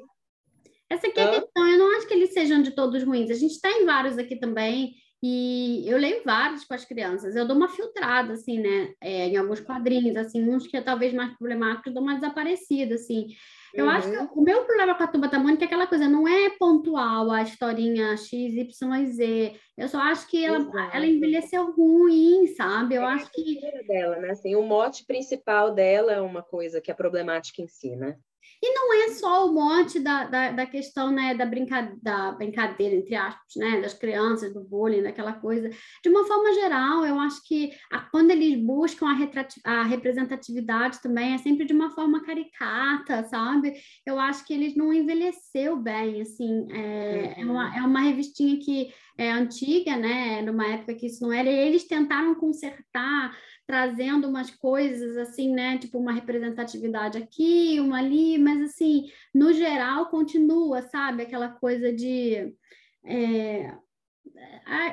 Essa 0.90 1.06
aqui 1.06 1.20
é 1.20 1.24
a 1.24 1.40
questão, 1.40 1.68
eu 1.68 1.78
não 1.78 1.96
acho 1.96 2.08
que 2.08 2.14
eles 2.14 2.32
sejam 2.32 2.62
de 2.62 2.70
todos 2.74 3.02
ruins. 3.02 3.30
A 3.30 3.34
gente 3.34 3.60
tem 3.60 3.84
vários 3.84 4.16
aqui 4.16 4.36
também 4.36 4.94
e 5.22 5.84
eu 5.86 5.98
leio 5.98 6.22
vários 6.24 6.64
com 6.64 6.74
as 6.74 6.84
crianças. 6.84 7.34
Eu 7.34 7.46
dou 7.46 7.56
uma 7.56 7.68
filtrada, 7.68 8.34
assim, 8.34 8.60
né? 8.60 8.92
É, 9.00 9.26
em 9.26 9.36
alguns 9.36 9.60
quadrinhos, 9.60 10.16
assim, 10.16 10.48
uns 10.48 10.66
que 10.66 10.76
é 10.76 10.80
talvez 10.80 11.12
mais 11.12 11.36
problemáticos, 11.36 11.86
eu 11.86 11.94
dou 11.94 12.02
uma 12.02 12.14
desaparecida, 12.14 12.94
assim. 12.94 13.26
Eu 13.74 13.86
uhum. 13.86 13.90
acho 13.90 14.10
que 14.10 14.16
o 14.16 14.42
meu 14.42 14.64
problema 14.64 14.94
com 14.94 15.02
a 15.02 15.06
Tuba 15.08 15.28
Tamônica 15.28 15.64
é 15.64 15.66
aquela 15.66 15.86
coisa, 15.86 16.08
não 16.08 16.26
é 16.26 16.50
pontual 16.50 17.30
a 17.30 17.42
historinha 17.42 18.16
X, 18.16 18.30
Y, 18.32 19.06
Z. 19.06 19.56
Eu 19.76 19.88
só 19.88 19.98
acho 19.98 20.26
que 20.28 20.44
ela, 20.44 20.66
ela 20.92 21.06
envelheceu 21.06 21.72
ruim, 21.72 22.46
sabe? 22.56 22.94
Eu 22.94 23.02
é 23.02 23.06
acho 23.06 23.30
que. 23.32 23.60
dela, 23.86 24.16
né? 24.20 24.30
Assim, 24.30 24.54
o 24.54 24.62
mote 24.62 25.04
principal 25.04 25.74
dela 25.74 26.12
é 26.12 26.20
uma 26.20 26.42
coisa 26.42 26.80
que 26.80 26.90
é 26.90 26.94
problemática 26.94 27.60
em 27.60 27.68
si, 27.68 27.94
né? 27.96 28.16
E 28.62 28.74
não 28.74 28.92
é 28.92 29.08
só 29.10 29.46
o 29.46 29.52
mote 29.52 30.00
da, 30.00 30.24
da, 30.24 30.50
da 30.52 30.66
questão 30.66 31.10
né, 31.10 31.34
da, 31.34 31.46
brinca, 31.46 31.92
da 32.02 32.32
brincadeira, 32.32 32.96
entre 32.96 33.14
aspas, 33.14 33.54
né, 33.56 33.80
das 33.80 33.94
crianças, 33.94 34.52
do 34.52 34.64
bullying, 34.64 35.02
daquela 35.02 35.32
coisa. 35.32 35.70
De 36.02 36.08
uma 36.08 36.26
forma 36.26 36.52
geral, 36.54 37.04
eu 37.06 37.18
acho 37.20 37.40
que 37.46 37.70
a, 37.92 38.00
quando 38.00 38.30
eles 38.30 38.58
buscam 38.60 39.06
a, 39.06 39.70
a 39.70 39.82
representatividade 39.84 41.00
também 41.00 41.34
é 41.34 41.38
sempre 41.38 41.66
de 41.66 41.72
uma 41.72 41.90
forma 41.90 42.24
caricata, 42.24 43.24
sabe? 43.24 43.74
Eu 44.04 44.18
acho 44.18 44.44
que 44.44 44.52
eles 44.52 44.74
não 44.74 44.92
envelheceu 44.92 45.76
bem, 45.76 46.20
assim. 46.20 46.66
É, 46.72 47.40
é, 47.40 47.44
uma, 47.44 47.76
é 47.76 47.80
uma 47.82 48.00
revistinha 48.00 48.58
que 48.58 48.92
é 49.16 49.30
antiga, 49.30 49.96
né? 49.96 50.42
Numa 50.42 50.66
época 50.66 50.94
que 50.94 51.06
isso 51.06 51.22
não 51.22 51.32
era. 51.32 51.48
E 51.48 51.54
eles 51.54 51.86
tentaram 51.86 52.34
consertar 52.34 53.36
trazendo 53.68 54.26
umas 54.26 54.50
coisas 54.50 55.14
assim, 55.18 55.52
né? 55.52 55.76
Tipo 55.76 55.98
uma 55.98 56.12
representatividade 56.12 57.18
aqui, 57.18 57.78
uma 57.78 57.98
ali, 57.98 58.38
mas 58.38 58.62
assim, 58.62 59.12
no 59.34 59.52
geral 59.52 60.06
continua, 60.08 60.80
sabe? 60.80 61.22
Aquela 61.22 61.50
coisa 61.50 61.92
de 61.92 62.56
é, 63.04 63.74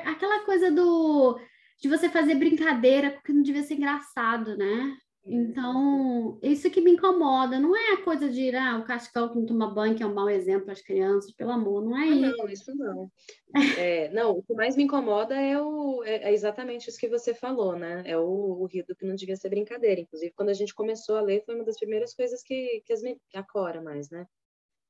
aquela 0.04 0.44
coisa 0.44 0.70
do 0.70 1.40
de 1.80 1.88
você 1.88 2.10
fazer 2.10 2.34
brincadeira 2.34 3.12
porque 3.12 3.32
não 3.32 3.42
devia 3.42 3.62
ser 3.62 3.74
engraçado, 3.74 4.58
né? 4.58 4.94
Então, 5.28 6.38
isso 6.40 6.70
que 6.70 6.80
me 6.80 6.92
incomoda, 6.92 7.58
não 7.58 7.74
é 7.76 7.94
a 7.94 8.02
coisa 8.02 8.30
de 8.30 8.54
ah, 8.54 8.78
o 8.78 8.84
cascão 8.84 9.28
que 9.28 9.36
não 9.36 9.44
toma 9.44 9.74
banho, 9.74 9.96
que 9.96 10.02
é 10.02 10.06
um 10.06 10.14
mau 10.14 10.30
exemplo 10.30 10.66
para 10.66 10.72
as 10.72 10.80
crianças, 10.80 11.32
pelo 11.32 11.50
amor, 11.50 11.84
não 11.84 11.98
é 11.98 12.04
ah, 12.04 12.06
isso. 12.06 12.36
Não, 12.36 12.48
isso 12.48 12.74
não. 12.76 13.10
É, 13.76 14.08
não, 14.10 14.38
o 14.38 14.42
que 14.42 14.54
mais 14.54 14.76
me 14.76 14.84
incomoda 14.84 15.34
é, 15.34 15.60
o, 15.60 16.04
é, 16.04 16.28
é 16.28 16.32
exatamente 16.32 16.88
isso 16.88 16.98
que 16.98 17.08
você 17.08 17.34
falou, 17.34 17.76
né? 17.76 18.04
É 18.06 18.16
o, 18.16 18.22
o 18.22 18.66
rio 18.66 18.84
do 18.86 18.94
que 18.94 19.04
não 19.04 19.16
devia 19.16 19.36
ser 19.36 19.48
brincadeira. 19.48 20.00
Inclusive, 20.00 20.32
quando 20.32 20.50
a 20.50 20.54
gente 20.54 20.74
começou 20.74 21.16
a 21.16 21.20
ler, 21.20 21.42
foi 21.44 21.56
uma 21.56 21.64
das 21.64 21.78
primeiras 21.78 22.14
coisas 22.14 22.42
que, 22.42 22.82
que, 22.84 22.92
as, 22.92 23.00
que 23.00 23.36
a 23.36 23.42
Cora 23.42 23.82
mais, 23.82 24.08
né? 24.10 24.28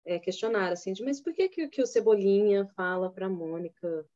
É, 0.05 0.19
questionaram, 0.19 0.75
assim, 0.75 0.93
de, 0.93 1.03
mas 1.03 1.21
por 1.21 1.33
que, 1.33 1.49
que, 1.49 1.69
que 1.69 1.83
o 1.83 1.87
Cebolinha 1.87 2.67
fala 2.77 3.11
para 3.11 3.29
Mônica 3.29 4.07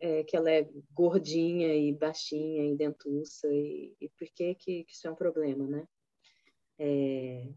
é, 0.00 0.22
que 0.24 0.36
ela 0.36 0.50
é 0.50 0.68
gordinha 0.92 1.74
e 1.74 1.92
baixinha 1.92 2.72
e 2.72 2.76
dentuça 2.76 3.48
e, 3.48 3.94
e 4.00 4.08
por 4.08 4.28
que, 4.34 4.54
que, 4.54 4.84
que 4.84 4.92
isso 4.92 5.06
é 5.06 5.10
um 5.10 5.16
problema, 5.16 5.66
né? 5.66 5.84
É, 6.78 7.48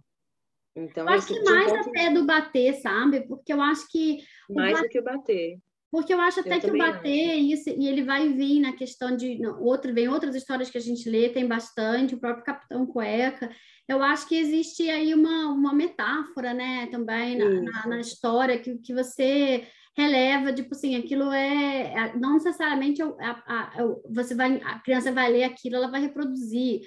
então, 0.76 1.06
eu 1.06 1.14
acho 1.14 1.28
que 1.28 1.44
mais 1.44 1.72
um 1.72 1.76
até 1.76 2.12
do 2.12 2.26
bater, 2.26 2.74
sabe? 2.76 3.22
Porque 3.22 3.52
eu 3.52 3.62
acho 3.62 3.88
que. 3.90 4.20
Mais 4.50 4.80
do 4.80 4.88
que 4.88 5.00
o 5.00 5.04
bater. 5.04 5.60
Porque 5.92 6.14
eu 6.14 6.22
acho 6.22 6.40
até 6.40 6.56
eu 6.56 6.62
que 6.62 6.72
o 6.72 6.78
bater, 6.78 7.36
isso, 7.36 7.70
e 7.70 7.86
ele 7.86 8.04
vai 8.04 8.30
vir 8.30 8.62
na 8.62 8.72
questão 8.72 9.16
de. 9.16 9.38
Não, 9.38 9.62
outro, 9.62 9.94
vem 9.94 10.08
outras 10.08 10.34
histórias 10.34 10.70
que 10.70 10.78
a 10.78 10.82
gente 10.82 11.10
lê, 11.10 11.30
tem 11.30 11.46
bastante, 11.46 12.16
o 12.16 12.20
próprio 12.20 12.46
Capitão 12.46 12.86
Cueca. 12.86 13.52
Eu 13.88 14.02
acho 14.02 14.26
que 14.30 14.38
existe 14.38 14.90
aí 14.90 15.14
uma, 15.14 15.50
uma 15.50 15.74
metáfora, 15.74 16.54
né, 16.54 16.88
também 16.88 17.38
na, 17.38 17.50
na, 17.62 17.88
na 17.88 18.00
história, 18.00 18.58
que, 18.58 18.78
que 18.78 18.94
você 18.94 19.68
releva, 19.98 20.54
tipo 20.54 20.74
assim, 20.74 20.96
aquilo 20.96 21.32
é, 21.32 21.94
é 21.94 22.18
não 22.18 22.36
necessariamente 22.36 23.02
a, 23.02 23.08
a, 23.10 23.82
a, 23.82 23.96
você 24.10 24.34
vai, 24.34 24.62
a 24.64 24.80
criança 24.80 25.12
vai 25.12 25.32
ler 25.32 25.44
aquilo, 25.44 25.76
ela 25.76 25.92
vai 25.92 26.02
reproduzir. 26.02 26.82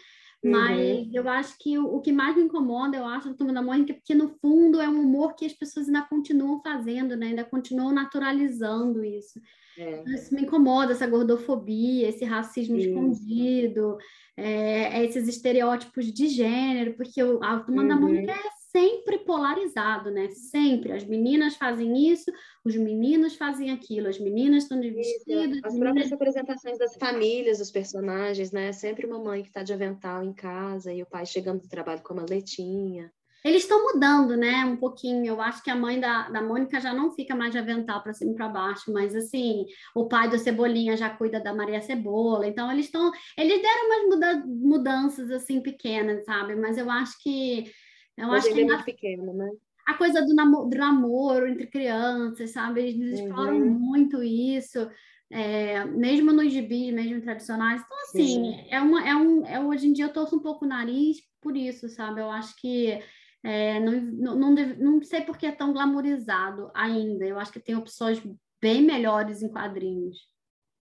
Mas 0.45 1.07
uhum. 1.07 1.11
eu 1.15 1.29
acho 1.29 1.57
que 1.59 1.79
o, 1.79 1.87
o, 1.97 2.01
que 2.03 2.13
mais 2.13 2.37
me 2.37 2.43
incomoda, 2.43 2.99
eu 2.99 3.07
acho, 3.07 3.31
no 3.31 3.35
Turma 3.35 3.55
da 3.55 3.63
Mônica, 3.63 3.93
é 3.93 3.95
porque 3.95 4.15
no 4.15 4.29
fundo 4.29 4.79
é 4.79 4.87
um 4.87 5.01
humor 5.01 5.35
que 5.35 5.47
as 5.47 5.55
pessoas 5.55 5.87
ainda 5.87 6.03
continuam 6.03 6.61
fazendo, 6.61 7.17
né? 7.17 7.29
Ainda 7.29 7.45
continuam 7.45 7.93
naturalizando 7.93 9.03
isso. 9.03 9.41
É. 9.79 10.01
Então, 10.01 10.13
isso 10.13 10.35
me 10.35 10.43
incomoda, 10.43 10.93
essa 10.93 11.07
gordofobia, 11.07 12.11
esse 12.11 12.27
racismo 12.27 12.77
isso. 12.77 12.89
escondido, 12.89 13.97
é, 14.37 15.03
esses 15.05 15.27
estereótipos 15.27 16.13
de 16.13 16.29
gênero, 16.29 16.95
porque 16.95 17.23
o, 17.23 17.43
a 17.43 17.61
Turma 17.61 17.81
uhum. 17.81 17.89
da 17.89 17.97
Mônica 17.97 18.33
é 18.33 18.51
sempre 18.75 19.19
polarizado, 19.19 20.11
né? 20.11 20.29
Sempre. 20.31 20.93
As 20.93 21.05
meninas 21.05 21.55
fazem 21.55 22.11
isso, 22.11 22.33
os 22.65 22.75
meninos 22.75 23.37
fazem 23.37 23.71
aquilo, 23.71 24.09
as 24.09 24.19
meninas 24.19 24.65
estão 24.65 24.81
de 24.81 24.91
vestido. 24.91 25.61
As 25.65 25.79
próprias 25.79 26.11
representações 26.11 26.79
das 26.79 26.97
famílias, 26.97 27.59
dos 27.59 27.71
personagens, 27.71 28.51
né? 28.51 28.73
Sempre 28.73 29.07
uma 29.07 29.23
mãe 29.23 29.43
que 29.43 29.49
está 29.49 29.63
de 29.63 29.73
avental 29.73 30.25
em 30.25 30.33
casa 30.33 30.93
e 30.93 31.01
o 31.01 31.07
pai 31.07 31.25
chegando 31.25 31.63
do 31.63 31.69
trabalho 31.69 32.03
com 32.03 32.15
uma 32.15 32.27
letinha. 32.29 33.13
Eles 33.45 33.63
estão 33.63 33.93
mudando, 33.93 34.37
né? 34.39 34.65
Um 34.65 34.77
pouquinho. 34.77 35.27
Eu 35.27 35.41
acho 35.41 35.63
que 35.63 35.71
a 35.71 35.77
mãe 35.77 36.01
da, 36.01 36.31
da 36.31 36.43
Mônica 36.43 36.81
já 36.81 36.95
não 36.95 37.13
fica 37.13 37.37
mais 37.37 37.53
de 37.53 37.59
avental 37.59 38.03
para 38.03 38.15
cima 38.15 38.33
e 38.33 38.35
para 38.35 38.49
baixo, 38.49 38.91
mas 38.91 39.15
assim, 39.15 39.67
o 39.95 40.09
pai 40.09 40.31
do 40.31 40.39
Cebolinha 40.39 40.97
já 40.97 41.11
cuida 41.11 41.39
da 41.39 41.55
Maria 41.55 41.83
Cebola. 41.83 42.47
Então, 42.47 42.73
eles 42.73 42.87
estão. 42.87 43.13
Eles 43.37 43.61
deram 43.61 43.87
umas 43.87 44.05
muda, 44.07 44.47
mudanças 44.47 45.31
assim 45.31 45.61
pequenas, 45.61 46.25
sabe? 46.25 46.57
Mas 46.57 46.79
eu 46.79 46.91
acho 46.91 47.23
que 47.23 47.71
eu 48.17 48.29
Mas 48.29 48.45
acho 48.45 48.55
que 48.55 48.61
é 48.61 48.65
muito 48.65 48.85
pequeno, 48.85 49.33
né? 49.33 49.51
A 49.87 49.95
coisa 49.95 50.25
do 50.25 50.35
namoro, 50.35 50.69
do 50.69 50.77
namoro 50.79 51.49
entre 51.49 51.67
crianças, 51.67 52.51
sabe? 52.51 52.81
Eles 52.83 52.97
uhum. 52.97 53.27
exploram 53.27 53.61
muito 53.61 54.23
isso. 54.23 54.89
é, 55.31 55.85
mesmo 55.85 56.33
nos 56.33 56.53
gibis, 56.53 56.93
mesmo 56.95 57.21
tradicionais. 57.21 57.83
Então, 57.83 57.99
assim, 58.03 58.67
é, 58.71 58.81
uma, 58.81 59.07
é 59.07 59.17
um. 59.17 59.45
É, 59.47 59.61
hoje 59.61 59.89
em 59.89 59.93
dia 59.93 60.07
eu 60.07 60.13
torço 60.13 60.37
um 60.37 60.41
pouco 60.41 60.65
o 60.65 60.69
nariz 60.69 61.19
por 61.41 61.57
isso, 61.57 61.89
sabe? 61.89 62.21
Eu 62.21 62.31
acho 62.31 62.55
que 62.57 62.99
é, 63.43 63.79
não, 63.81 63.93
não, 63.93 64.39
não, 64.39 64.55
deve, 64.55 64.83
não 64.83 65.03
sei 65.03 65.21
porque 65.21 65.47
é 65.47 65.53
tão 65.53 65.73
glamorizado 65.73 66.71
ainda. 66.75 67.27
Eu 67.27 67.39
acho 67.39 67.53
que 67.53 67.61
tem 67.61 67.77
opções 67.77 68.23
bem 68.61 68.81
melhores 68.83 69.43
em 69.43 69.51
quadrinhos. 69.51 70.17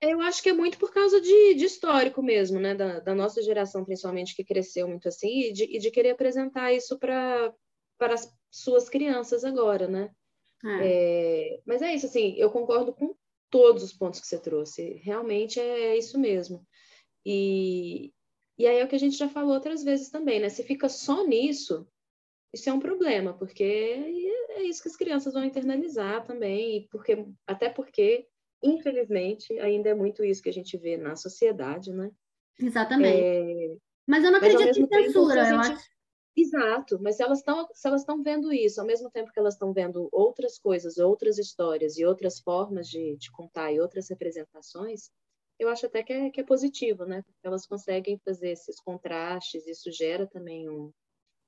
Eu 0.01 0.21
acho 0.21 0.41
que 0.41 0.49
é 0.49 0.53
muito 0.53 0.77
por 0.77 0.93
causa 0.93 1.19
de, 1.19 1.55
de 1.55 1.65
histórico 1.65 2.21
mesmo, 2.23 2.59
né? 2.59 2.73
Da, 2.73 2.99
da, 2.99 3.13
nossa 3.13 3.41
geração, 3.41 3.83
principalmente, 3.83 4.35
que 4.35 4.45
cresceu 4.45 4.87
muito 4.87 5.07
assim, 5.07 5.41
e 5.41 5.53
de, 5.53 5.63
e 5.65 5.79
de 5.79 5.91
querer 5.91 6.11
apresentar 6.11 6.71
isso 6.71 6.97
para 6.97 7.53
as 7.99 8.33
suas 8.49 8.87
crianças 8.87 9.43
agora, 9.43 9.87
né? 9.87 10.09
É. 10.63 10.87
É, 11.53 11.61
mas 11.65 11.81
é 11.81 11.93
isso, 11.93 12.05
assim, 12.05 12.33
eu 12.37 12.49
concordo 12.49 12.93
com 12.93 13.13
todos 13.49 13.83
os 13.83 13.93
pontos 13.93 14.19
que 14.19 14.27
você 14.27 14.39
trouxe. 14.39 15.01
Realmente 15.03 15.59
é 15.59 15.97
isso 15.97 16.17
mesmo. 16.17 16.65
E, 17.25 18.13
e 18.57 18.67
aí 18.67 18.77
é 18.79 18.85
o 18.85 18.87
que 18.87 18.95
a 18.95 18.99
gente 18.99 19.17
já 19.17 19.27
falou 19.27 19.53
outras 19.53 19.83
vezes 19.83 20.09
também, 20.09 20.39
né? 20.39 20.49
Se 20.49 20.63
fica 20.63 20.87
só 20.87 21.25
nisso, 21.25 21.87
isso 22.53 22.69
é 22.69 22.73
um 22.73 22.79
problema, 22.79 23.33
porque 23.33 23.63
é 23.63 24.63
isso 24.63 24.81
que 24.81 24.89
as 24.89 24.95
crianças 24.95 25.33
vão 25.33 25.43
internalizar 25.43 26.25
também, 26.25 26.87
porque, 26.89 27.25
até 27.45 27.69
porque, 27.69 28.27
infelizmente, 28.63 29.57
ainda 29.59 29.89
é 29.89 29.93
muito 29.93 30.23
isso 30.23 30.41
que 30.41 30.49
a 30.49 30.53
gente 30.53 30.77
vê 30.77 30.97
na 30.97 31.15
sociedade, 31.15 31.91
né? 31.91 32.11
Exatamente. 32.59 33.21
É... 33.21 33.75
Mas 34.07 34.23
eu 34.23 34.31
não 34.31 34.37
acredito 34.37 34.79
em 34.79 34.87
censura, 34.87 35.45
gente... 35.45 35.53
eu 35.53 35.59
acho. 35.59 35.89
Exato, 36.35 36.97
mas 37.01 37.17
se 37.17 37.23
elas 37.23 37.39
estão 37.39 37.67
se 37.73 37.87
elas 37.87 38.01
estão 38.01 38.23
vendo 38.23 38.53
isso, 38.53 38.79
ao 38.79 38.87
mesmo 38.87 39.09
tempo 39.11 39.31
que 39.31 39.39
elas 39.39 39.55
estão 39.55 39.73
vendo 39.73 40.07
outras 40.11 40.57
coisas, 40.57 40.97
outras 40.97 41.37
histórias 41.37 41.97
e 41.97 42.05
outras 42.05 42.39
formas 42.39 42.87
de, 42.87 43.17
de 43.17 43.29
contar 43.31 43.73
e 43.73 43.81
outras 43.81 44.09
representações, 44.09 45.09
eu 45.59 45.67
acho 45.67 45.85
até 45.87 46.01
que 46.01 46.13
é, 46.13 46.29
que 46.29 46.39
é 46.39 46.43
positivo, 46.43 47.03
né? 47.05 47.21
Porque 47.23 47.45
elas 47.45 47.65
conseguem 47.65 48.17
fazer 48.23 48.51
esses 48.51 48.79
contrastes, 48.79 49.67
isso 49.67 49.91
gera 49.91 50.25
também 50.27 50.69
um, 50.69 50.91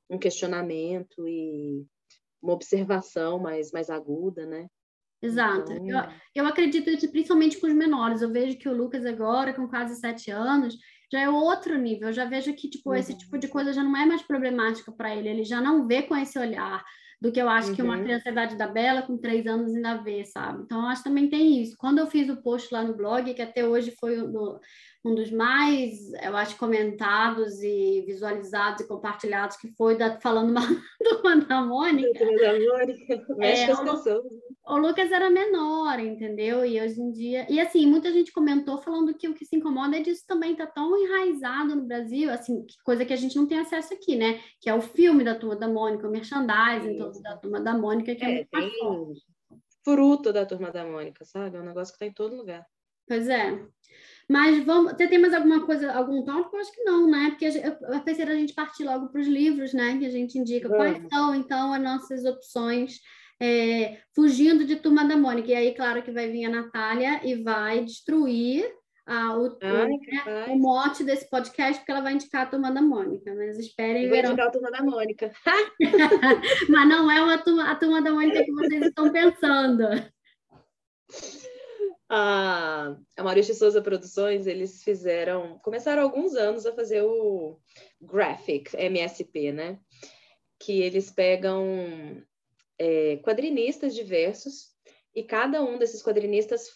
um 0.10 0.20
questionamento 0.20 1.26
e 1.26 1.86
uma 2.42 2.54
observação 2.54 3.40
mais, 3.40 3.72
mais 3.72 3.90
aguda, 3.90 4.46
né? 4.46 4.68
Exato. 5.22 5.74
Então... 5.74 5.86
Eu, 5.86 6.44
eu 6.44 6.48
acredito 6.48 6.86
principalmente 7.12 7.60
com 7.60 7.68
os 7.68 7.74
menores. 7.74 8.22
Eu 8.22 8.32
vejo 8.32 8.58
que 8.58 8.68
o 8.68 8.76
Lucas 8.76 9.06
agora, 9.06 9.54
com 9.54 9.68
quase 9.68 9.96
sete 10.00 10.32
anos, 10.32 10.78
já 11.12 11.20
é 11.22 11.30
outro 11.30 11.78
nível. 11.78 12.10
Eu 12.10 12.14
já 12.14 12.26
vejo 12.26 12.54
que 12.54 12.70
tipo, 12.70 12.90
uhum. 12.90 12.96
esse 12.96 13.18
tipo 13.18 13.38
de 13.38 13.48
coisa 13.48 13.74
já 13.74 13.84
não 13.84 13.96
é 13.96 14.06
mais 14.06 14.22
problemática 14.22 14.92
para 14.92 15.16
ele. 15.16 15.30
Ele 15.30 15.44
já 15.44 15.62
não 15.62 15.88
vê 15.88 16.02
com 16.02 16.16
esse 16.16 16.40
olhar 16.40 16.84
do 17.22 17.32
que 17.32 17.40
eu 17.40 17.48
acho 17.48 17.70
uhum. 17.70 17.76
que 17.76 17.82
uma 17.84 17.98
uhum. 17.98 18.04
criança 18.04 18.26
da 18.26 18.32
idade 18.32 18.56
da 18.56 18.68
Bela 18.68 19.04
com 19.04 19.16
três 19.16 19.46
anos 19.46 19.76
ainda 19.76 19.98
vê, 19.98 20.26
sabe? 20.26 20.64
Então, 20.64 20.82
eu 20.82 20.88
acho 20.88 21.04
que 21.04 21.10
também 21.10 21.30
tem 21.30 21.62
isso. 21.62 21.76
Quando 21.78 22.00
eu 22.00 22.08
fiz 22.08 22.28
o 22.30 22.42
post 22.42 22.74
lá 22.74 22.84
no 22.84 22.98
blog, 22.98 23.32
que 23.32 23.42
até 23.44 23.64
hoje 23.64 23.96
foi 24.00 24.18
no, 24.18 24.60
um 25.06 25.14
dos 25.14 25.30
mais, 25.30 26.12
eu 26.24 26.36
acho, 26.36 26.58
comentados 26.58 27.62
e 27.62 28.04
visualizados 28.08 28.82
e 28.82 28.88
compartilhados, 28.88 29.56
que 29.58 29.72
foi 29.76 29.96
da, 29.96 30.20
falando 30.20 30.52
mal 30.52 30.66
do 31.22 31.28
Ana 31.28 31.62
Mônica. 31.62 32.26
Da 32.26 32.54
Mônica, 32.60 33.36
mexe 33.38 33.70
é, 33.70 33.74
o, 33.76 34.24
o 34.66 34.78
Lucas 34.78 35.12
era 35.12 35.30
menor, 35.30 36.00
entendeu? 36.00 36.66
E 36.66 36.80
hoje 36.80 37.02
em 37.02 37.12
dia... 37.12 37.46
E, 37.50 37.60
assim, 37.60 37.86
muita 37.86 38.12
gente 38.12 38.32
comentou 38.32 38.78
falando 38.78 39.14
que 39.14 39.28
o 39.28 39.34
que 39.34 39.46
se 39.46 39.56
incomoda 39.56 39.98
é 39.98 40.02
disso 40.02 40.24
também, 40.28 40.56
tá 40.56 40.68
tão 40.68 40.96
enraizado 40.98 41.76
no 41.76 41.84
Brasil, 41.84 42.30
assim, 42.30 42.66
coisa 42.84 43.04
que 43.04 43.14
a 43.14 43.18
gente 43.18 43.36
não 43.36 43.48
tem 43.48 43.60
acesso 43.60 43.94
aqui, 43.94 44.16
né? 44.16 44.40
Que 44.60 44.70
é 44.70 44.74
o 44.74 44.82
filme 44.82 45.24
da 45.24 45.36
Turma 45.36 45.56
da 45.56 45.68
Mônica, 45.68 46.08
o 46.08 46.12
merchandising 46.12 46.96
todo 46.96 47.22
da 47.22 47.38
Turma 47.38 47.60
da 47.60 47.78
Mônica, 47.78 48.16
que 48.16 48.24
é, 48.24 48.42
é 48.42 48.48
muito 48.92 49.22
fruto 49.84 50.32
da 50.32 50.46
Turma 50.46 50.72
da 50.72 50.86
Mônica, 50.86 51.26
sabe? 51.26 51.58
É 51.58 51.60
um 51.60 51.66
negócio 51.66 51.94
que 51.94 52.00
tá 52.00 52.06
em 52.06 52.14
todo 52.14 52.36
lugar. 52.36 52.66
Pois 53.08 53.28
é. 53.28 53.60
Mas 54.30 54.64
vamos, 54.64 54.94
você 54.94 55.08
tem 55.08 55.20
mais 55.20 55.34
alguma 55.34 55.66
coisa, 55.66 55.92
algum 55.92 56.24
tópico? 56.24 56.56
Eu 56.56 56.62
acho 56.62 56.72
que 56.72 56.84
não, 56.84 57.10
né? 57.10 57.32
Porque 57.32 57.46
eu 57.46 58.02
pensei 58.02 58.24
a 58.24 58.36
gente 58.36 58.54
partir 58.54 58.86
logo 58.86 59.10
para 59.10 59.20
os 59.20 59.28
livros, 59.28 59.74
né? 59.74 59.98
Que 59.98 60.06
a 60.06 60.10
gente 60.10 60.38
indica 60.38 60.70
vamos. 60.70 60.84
quais 60.84 61.08
são, 61.10 61.36
então, 61.36 61.74
as 61.74 61.82
nossas 61.82 62.24
opções, 62.24 63.00
é, 63.42 63.98
fugindo 64.16 64.64
de 64.66 64.76
Turma 64.76 65.04
da 65.04 65.18
Mônica. 65.18 65.50
E 65.50 65.56
aí, 65.56 65.74
claro 65.74 66.04
que 66.04 66.12
vai 66.12 66.30
vir 66.30 66.46
a 66.46 66.50
Natália 66.50 67.22
e 67.24 67.36
vai 67.36 67.84
destruir 67.84 68.64
ah, 69.06 69.36
o, 69.36 69.58
Ai, 69.62 69.88
né, 69.88 70.46
o, 70.50 70.60
mote 70.60 71.04
desse 71.04 71.30
podcast, 71.30 71.80
porque 71.80 71.92
ela 71.92 72.02
vai 72.02 72.14
indicar 72.14 72.44
a 72.44 72.50
Turma 72.50 72.72
da 72.72 72.82
Mônica. 72.82 73.34
Mas 73.36 73.58
esperem 73.58 74.10
ver. 74.10 74.26
Indicar 74.26 74.48
a 74.48 74.52
Turma 74.52 74.70
da 74.70 74.84
Mônica. 74.84 75.32
mas 76.70 76.88
não 76.88 77.10
é 77.10 77.22
uma 77.22 77.38
turma, 77.40 77.72
a 77.72 77.76
Turma 77.76 78.02
da 78.02 78.12
Mônica 78.12 78.44
que 78.44 78.52
vocês 78.52 78.86
estão 78.86 79.12
pensando 79.12 79.88
a, 82.14 82.94
a 83.16 83.24
Maurício 83.24 83.56
Souza 83.56 83.82
Produções, 83.82 84.46
eles 84.46 84.84
fizeram, 84.84 85.58
começaram 85.60 86.02
há 86.02 86.04
alguns 86.04 86.36
anos 86.36 86.66
a 86.66 86.74
fazer 86.74 87.02
o 87.04 87.58
Graphic, 88.02 88.76
MSP, 88.76 89.54
né? 89.54 89.80
Que 90.60 90.82
eles 90.82 91.10
pegam 91.10 92.22
é, 92.82 93.18
quadrinistas 93.18 93.94
diversos 93.94 94.72
e 95.14 95.24
cada 95.24 95.64
um 95.64 95.78
desses 95.78 96.02
quadrinistas 96.02 96.68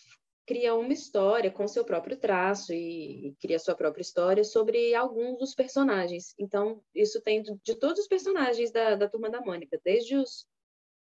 cria 0.45 0.75
uma 0.75 0.93
história 0.93 1.49
com 1.49 1.67
seu 1.67 1.83
próprio 1.83 2.15
traço 2.15 2.71
e, 2.71 3.29
e 3.29 3.35
cria 3.41 3.57
sua 3.57 3.73
própria 3.73 4.03
história 4.03 4.43
sobre 4.43 4.93
alguns 4.93 5.39
dos 5.39 5.55
personagens. 5.55 6.35
Então, 6.37 6.79
isso 6.93 7.19
tem 7.21 7.41
de, 7.41 7.55
de 7.63 7.73
todos 7.73 8.01
os 8.01 8.07
personagens 8.07 8.71
da, 8.71 8.93
da 8.93 9.09
Turma 9.09 9.31
da 9.31 9.41
Mônica, 9.41 9.79
desde 9.83 10.15
os 10.15 10.45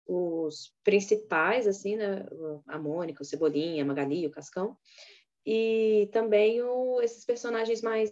os 0.05 0.73
principais, 0.83 1.65
assim, 1.65 1.95
né? 1.95 2.25
A 2.67 2.77
Mônica, 2.77 3.21
o 3.21 3.25
Cebolinha, 3.25 3.83
a 3.83 3.85
Magali, 3.85 4.27
o 4.27 4.31
Cascão. 4.31 4.75
E 5.45 6.09
também 6.11 6.61
o, 6.61 6.99
esses 7.01 7.23
personagens 7.23 7.81
mais 7.81 8.11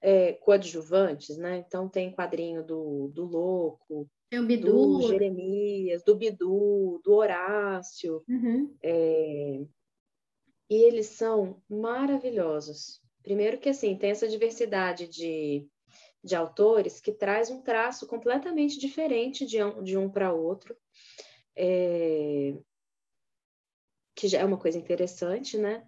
é, 0.00 0.34
coadjuvantes, 0.34 1.36
né? 1.36 1.64
Então 1.66 1.88
tem 1.88 2.12
quadrinho 2.12 2.64
do, 2.64 3.10
do 3.12 3.24
Louco, 3.24 4.08
o 4.32 4.42
Bidu. 4.42 4.98
do 4.98 5.02
Jeremias, 5.08 6.02
do 6.02 6.16
Bidu, 6.16 7.00
do 7.04 7.14
Horácio. 7.14 8.22
Uhum. 8.28 8.74
É, 8.82 9.64
e 10.68 10.74
eles 10.74 11.06
são 11.06 11.62
maravilhosos. 11.68 13.00
Primeiro 13.22 13.58
que, 13.58 13.68
assim, 13.68 13.96
tem 13.96 14.10
essa 14.10 14.28
diversidade 14.28 15.06
de, 15.08 15.66
de 16.22 16.34
autores 16.34 17.00
que 17.00 17.12
traz 17.12 17.50
um 17.50 17.62
traço 17.62 18.06
completamente 18.06 18.78
diferente 18.78 19.46
de 19.46 19.62
um, 19.62 19.82
de 19.82 19.96
um 19.96 20.10
para 20.10 20.32
outro 20.32 20.76
é, 21.56 22.54
que 24.14 24.28
já 24.28 24.40
é 24.40 24.44
uma 24.44 24.58
coisa 24.58 24.78
interessante, 24.78 25.56
né? 25.56 25.86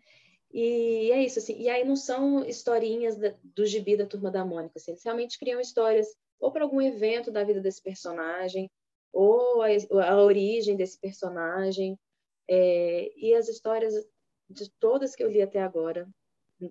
E 0.50 1.10
é 1.12 1.22
isso, 1.22 1.38
assim. 1.38 1.60
E 1.60 1.68
aí 1.68 1.84
não 1.84 1.96
são 1.96 2.44
historinhas 2.44 3.16
da, 3.16 3.34
do 3.42 3.66
gibi 3.66 3.96
da 3.96 4.06
Turma 4.06 4.30
da 4.30 4.44
Mônica, 4.44 4.74
assim, 4.76 4.92
eles 4.92 5.04
realmente 5.04 5.38
criam 5.38 5.60
histórias 5.60 6.08
ou 6.40 6.52
para 6.52 6.64
algum 6.64 6.80
evento 6.80 7.30
da 7.30 7.44
vida 7.44 7.60
desse 7.60 7.82
personagem, 7.82 8.70
ou 9.12 9.62
a, 9.62 9.68
a 10.08 10.22
origem 10.22 10.76
desse 10.76 10.98
personagem, 10.98 11.98
é, 12.48 13.12
e 13.16 13.34
as 13.34 13.48
histórias 13.48 13.94
de 14.48 14.70
todas 14.78 15.14
que 15.14 15.22
eu 15.22 15.30
li 15.30 15.42
até 15.42 15.60
agora, 15.60 16.08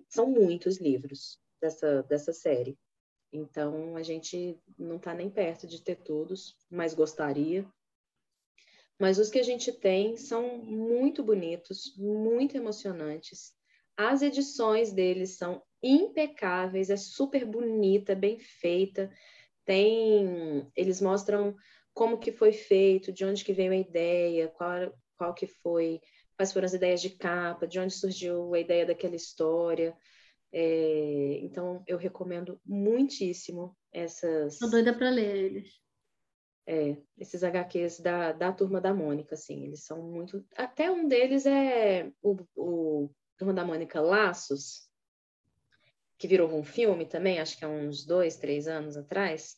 são 0.08 0.26
muitos 0.26 0.78
livros 0.78 1.40
dessa, 1.60 2.02
dessa 2.02 2.32
série. 2.32 2.76
Então, 3.32 3.96
a 3.96 4.02
gente 4.02 4.58
não 4.78 4.96
está 4.96 5.14
nem 5.14 5.30
perto 5.30 5.66
de 5.66 5.82
ter 5.82 5.96
todos, 5.96 6.56
mas 6.70 6.94
gostaria 6.94 7.66
mas 8.98 9.18
os 9.18 9.30
que 9.30 9.38
a 9.38 9.44
gente 9.44 9.72
tem 9.72 10.16
são 10.16 10.58
muito 10.58 11.22
bonitos, 11.22 11.94
muito 11.96 12.56
emocionantes. 12.56 13.54
As 13.96 14.22
edições 14.22 14.92
deles 14.92 15.36
são 15.36 15.62
impecáveis, 15.82 16.90
é 16.90 16.96
super 16.96 17.44
bonita, 17.44 18.14
bem 18.14 18.38
feita. 18.38 19.10
Tem, 19.68 20.66
eles 20.74 20.98
mostram 20.98 21.54
como 21.92 22.16
que 22.16 22.32
foi 22.32 22.52
feito, 22.52 23.12
de 23.12 23.22
onde 23.22 23.44
que 23.44 23.52
veio 23.52 23.70
a 23.72 23.76
ideia, 23.76 24.48
qual, 24.48 24.94
qual 25.14 25.34
que 25.34 25.46
foi, 25.46 26.00
quais 26.38 26.54
foram 26.54 26.64
as 26.64 26.72
ideias 26.72 27.02
de 27.02 27.10
capa, 27.10 27.66
de 27.66 27.78
onde 27.78 27.92
surgiu 27.92 28.54
a 28.54 28.58
ideia 28.58 28.86
daquela 28.86 29.14
história. 29.14 29.94
É, 30.50 31.40
então, 31.42 31.84
eu 31.86 31.98
recomendo 31.98 32.58
muitíssimo 32.64 33.76
essas. 33.92 34.54
Estou 34.54 34.70
doida 34.70 34.94
para 34.94 35.10
ler 35.10 35.36
eles. 35.36 35.68
É, 36.66 36.96
esses 37.18 37.44
HQs 37.44 38.00
da, 38.00 38.32
da 38.32 38.50
Turma 38.50 38.80
da 38.80 38.94
Mônica, 38.94 39.34
assim, 39.34 39.66
eles 39.66 39.84
são 39.84 40.02
muito... 40.02 40.42
Até 40.56 40.90
um 40.90 41.06
deles 41.06 41.44
é 41.44 42.10
o, 42.22 42.38
o 42.56 43.10
Turma 43.36 43.52
da 43.52 43.66
Mônica 43.66 44.00
Laços, 44.00 44.87
que 46.18 46.28
virou 46.28 46.52
um 46.52 46.64
filme 46.64 47.06
também, 47.06 47.38
acho 47.38 47.56
que 47.56 47.64
há 47.64 47.68
uns 47.68 48.04
dois, 48.04 48.36
três 48.36 48.66
anos 48.66 48.96
atrás. 48.96 49.56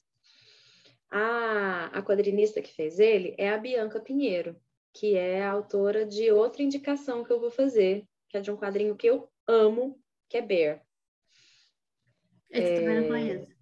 A, 1.10 1.86
a 1.86 2.02
quadrinista 2.02 2.62
que 2.62 2.72
fez 2.72 3.00
ele 3.00 3.34
é 3.38 3.50
a 3.50 3.58
Bianca 3.58 3.98
Pinheiro, 3.98 4.54
que 4.92 5.16
é 5.16 5.42
a 5.42 5.50
autora 5.50 6.06
de 6.06 6.30
outra 6.30 6.62
indicação 6.62 7.24
que 7.24 7.32
eu 7.32 7.40
vou 7.40 7.50
fazer, 7.50 8.04
que 8.28 8.36
é 8.36 8.40
de 8.40 8.50
um 8.50 8.56
quadrinho 8.56 8.94
que 8.94 9.08
eu 9.08 9.28
amo, 9.46 9.98
que 10.28 10.36
é 10.36 10.42
Bear. 10.42 10.84
Esse 12.50 12.72
é... 12.72 12.80
também 12.80 13.00
não 13.00 13.08
conheço 13.08 13.60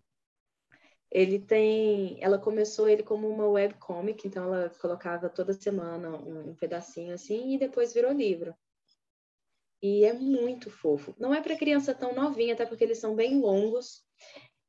ele 1.11 1.38
tem, 1.38 2.18
ela 2.22 2.38
começou 2.38 2.88
ele 2.88 3.02
como 3.02 3.28
uma 3.28 3.48
webcomic, 3.48 4.26
então 4.26 4.44
ela 4.44 4.70
colocava 4.80 5.28
toda 5.28 5.52
semana 5.52 6.11
um, 6.11 6.50
um, 6.50 6.54
pedacinho 6.54 7.14
assim 7.14 7.54
e 7.54 7.58
depois 7.58 7.94
virou 7.94 8.12
livro. 8.12 8.54
E 9.82 10.04
é 10.04 10.12
muito 10.12 10.70
fofo. 10.70 11.14
Não 11.18 11.34
é 11.34 11.40
para 11.40 11.56
criança 11.56 11.94
tão 11.94 12.14
novinha, 12.14 12.54
até 12.54 12.66
porque 12.66 12.84
eles 12.84 12.98
são 12.98 13.14
bem 13.14 13.40
longos. 13.40 14.02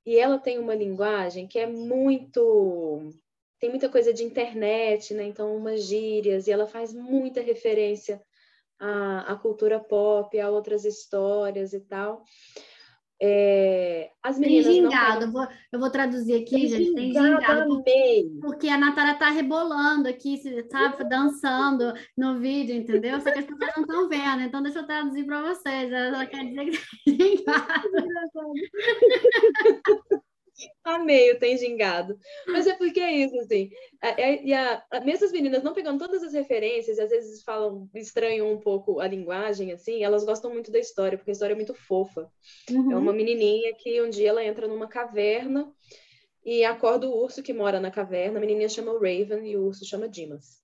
E 0.06 0.18
ela 0.18 0.38
tem 0.38 0.60
uma 0.60 0.76
linguagem 0.76 1.48
que 1.48 1.60
é 1.60 1.68
muito. 1.68 3.12
Tem 3.60 3.70
muita 3.70 3.90
coisa 3.90 4.14
de 4.14 4.24
internet, 4.24 5.14
né? 5.14 5.24
Então, 5.24 5.56
umas 5.56 5.84
gírias, 5.84 6.48
e 6.48 6.52
ela 6.52 6.66
faz 6.66 6.94
muita 6.94 7.42
referência 7.42 8.22
à, 8.80 9.34
à 9.34 9.36
cultura 9.36 9.80
pop, 9.80 10.40
a 10.40 10.50
outras 10.50 10.86
histórias 10.86 11.74
e 11.74 11.82
tal. 11.82 12.24
É, 13.22 14.12
as 14.24 14.40
meninas 14.40 14.66
tem 14.66 14.76
gingado, 14.76 15.20
não... 15.20 15.28
eu, 15.28 15.32
vou, 15.32 15.48
eu 15.74 15.80
vou 15.80 15.90
traduzir 15.90 16.36
aqui, 16.36 16.52
tem 16.52 16.68
gente. 16.68 16.94
Tem 16.94 17.12
gingado. 17.12 17.68
Porque, 17.68 18.32
porque 18.42 18.70
a 18.70 18.78
Natália 18.78 19.16
tá 19.16 19.30
rebolando 19.30 20.08
aqui, 20.08 20.42
sabe, 20.70 21.04
dançando 21.10 21.94
no 22.18 22.40
vídeo, 22.40 22.76
entendeu? 22.76 23.20
Só 23.20 23.32
que 23.32 23.40
as 23.40 23.46
pessoas 23.46 23.72
não 23.76 23.84
estão 23.84 24.08
vendo, 24.08 24.44
então 24.44 24.64
deixa 24.64 24.80
eu 24.80 24.88
traduzir 24.88 25.26
para 25.26 25.42
vocês. 25.42 25.92
Ela 25.92 26.26
quer 26.26 26.46
dizer 26.46 26.66
que 26.66 27.18
tem 27.18 27.38
gingado. 27.38 27.90
Amei 30.96 31.32
o 31.32 31.40
tem 31.40 31.58
gingado. 31.58 32.18
Mas 32.48 32.68
é 32.68 32.76
porque 32.76 33.00
é 33.00 33.12
isso, 33.12 33.38
assim. 33.40 33.70
E 34.44 34.54
a, 34.54 34.84
a, 34.92 35.00
mesmo 35.02 35.26
as 35.26 35.32
meninas 35.32 35.64
não 35.64 35.74
pegando 35.74 36.00
todas 36.00 36.24
as 36.24 36.34
referências, 36.34 36.98
e 36.98 37.02
às 37.02 37.10
vezes 37.10 37.44
falam, 37.44 37.90
estranham 37.96 38.52
um 38.52 38.60
pouco 38.60 39.00
a 39.00 39.08
linguagem, 39.08 39.72
assim, 39.72 40.04
elas 40.04 40.24
gostam 40.24 40.52
muito 40.52 40.72
da 40.72 40.80
história, 40.80 41.18
porque 41.18 41.32
a 41.32 41.34
história 41.34 41.54
é 41.54 41.56
muito 41.56 41.74
fofa. 41.74 42.32
Uhum. 42.70 42.92
É 42.92 42.96
uma 42.96 43.14
menininha 43.14 43.74
que 43.76 44.02
um 44.02 44.10
dia 44.10 44.30
ela 44.30 44.44
entra 44.44 44.68
numa 44.68 44.88
caverna 44.88 45.72
e 46.44 46.64
acorda 46.64 47.08
o 47.08 47.16
urso 47.16 47.44
que 47.44 47.54
mora 47.54 47.80
na 47.80 47.92
caverna. 47.92 48.38
A 48.38 48.42
menininha 48.42 48.70
chama 48.70 48.92
o 48.92 49.00
Raven 49.00 49.46
e 49.46 49.58
o 49.58 49.66
urso 49.66 49.86
chama 49.86 50.08
Dimas. 50.10 50.60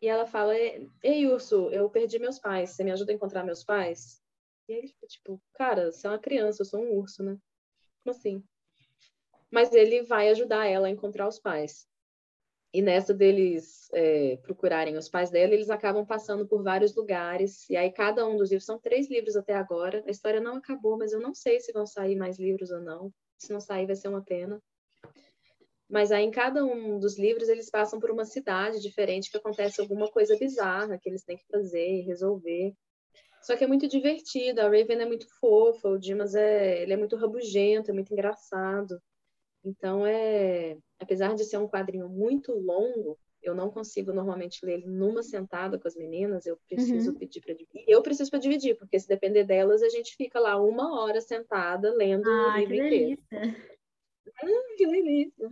E 0.00 0.08
ela 0.08 0.26
fala: 0.26 0.54
Ei, 1.02 1.26
urso, 1.26 1.70
eu 1.70 1.88
perdi 1.88 2.18
meus 2.18 2.38
pais, 2.38 2.70
você 2.70 2.84
me 2.84 2.92
ajuda 2.92 3.12
a 3.12 3.14
encontrar 3.14 3.44
meus 3.44 3.64
pais? 3.64 4.20
E 4.68 4.72
ele 4.72 4.88
fica 4.88 5.06
tipo: 5.06 5.40
Cara, 5.54 5.90
você 5.90 6.06
é 6.06 6.10
uma 6.10 6.18
criança, 6.18 6.62
eu 6.62 6.66
sou 6.66 6.80
um 6.80 6.92
urso, 6.96 7.22
né? 7.22 7.38
Como 8.04 8.16
assim? 8.16 8.44
Mas 9.56 9.72
ele 9.72 10.02
vai 10.02 10.28
ajudar 10.28 10.66
ela 10.66 10.86
a 10.86 10.90
encontrar 10.90 11.26
os 11.26 11.38
pais. 11.38 11.88
E 12.74 12.82
nessa 12.82 13.14
deles 13.14 13.88
é, 13.94 14.36
procurarem 14.42 14.98
os 14.98 15.08
pais 15.08 15.30
dela, 15.30 15.54
eles 15.54 15.70
acabam 15.70 16.04
passando 16.04 16.46
por 16.46 16.62
vários 16.62 16.94
lugares. 16.94 17.66
E 17.70 17.74
aí, 17.74 17.90
cada 17.90 18.28
um 18.28 18.36
dos 18.36 18.50
livros, 18.50 18.66
são 18.66 18.78
três 18.78 19.08
livros 19.08 19.34
até 19.34 19.54
agora. 19.54 20.04
A 20.06 20.10
história 20.10 20.42
não 20.42 20.56
acabou, 20.56 20.98
mas 20.98 21.10
eu 21.14 21.20
não 21.20 21.34
sei 21.34 21.58
se 21.58 21.72
vão 21.72 21.86
sair 21.86 22.16
mais 22.16 22.38
livros 22.38 22.70
ou 22.70 22.82
não. 22.82 23.10
Se 23.38 23.50
não 23.50 23.58
sair, 23.58 23.86
vai 23.86 23.96
ser 23.96 24.08
uma 24.08 24.22
pena. 24.22 24.62
Mas 25.88 26.12
aí, 26.12 26.26
em 26.26 26.30
cada 26.30 26.62
um 26.62 26.98
dos 26.98 27.18
livros, 27.18 27.48
eles 27.48 27.70
passam 27.70 27.98
por 27.98 28.10
uma 28.10 28.26
cidade 28.26 28.78
diferente 28.82 29.30
que 29.30 29.38
acontece 29.38 29.80
alguma 29.80 30.10
coisa 30.10 30.36
bizarra 30.36 30.98
que 30.98 31.08
eles 31.08 31.24
têm 31.24 31.38
que 31.38 31.46
fazer 31.50 32.00
e 32.00 32.02
resolver. 32.02 32.74
Só 33.40 33.56
que 33.56 33.64
é 33.64 33.66
muito 33.66 33.88
divertido. 33.88 34.60
A 34.60 34.64
Raven 34.64 35.00
é 35.00 35.06
muito 35.06 35.26
fofa, 35.40 35.88
o 35.88 35.98
Dimas 35.98 36.34
é, 36.34 36.82
ele 36.82 36.92
é 36.92 36.96
muito 36.98 37.16
rabugento, 37.16 37.90
é 37.90 37.94
muito 37.94 38.12
engraçado. 38.12 39.00
Então, 39.66 40.06
é, 40.06 40.78
apesar 41.00 41.34
de 41.34 41.44
ser 41.44 41.58
um 41.58 41.66
quadrinho 41.66 42.08
muito 42.08 42.52
longo, 42.52 43.18
eu 43.42 43.52
não 43.52 43.68
consigo 43.68 44.12
normalmente 44.12 44.64
ler 44.64 44.74
ele 44.74 44.86
numa 44.86 45.24
sentada 45.24 45.76
com 45.76 45.88
as 45.88 45.96
meninas, 45.96 46.46
eu 46.46 46.56
preciso 46.68 47.10
uhum. 47.10 47.18
pedir 47.18 47.40
para 47.40 47.52
dividir. 47.52 47.84
Eu 47.88 48.00
preciso 48.00 48.30
para 48.30 48.38
dividir, 48.38 48.76
porque 48.78 48.98
se 48.98 49.08
depender 49.08 49.42
delas, 49.42 49.82
a 49.82 49.88
gente 49.88 50.14
fica 50.14 50.38
lá 50.38 50.56
uma 50.56 51.02
hora 51.02 51.20
sentada 51.20 51.92
lendo 51.92 52.28
ah, 52.30 52.54
o 52.54 52.58
livro 52.58 52.74
que 52.74 52.86
inteiro. 52.86 53.22
Delícia. 53.28 53.66
Hum, 54.44 54.76
que 54.76 54.86
delícia! 54.86 55.50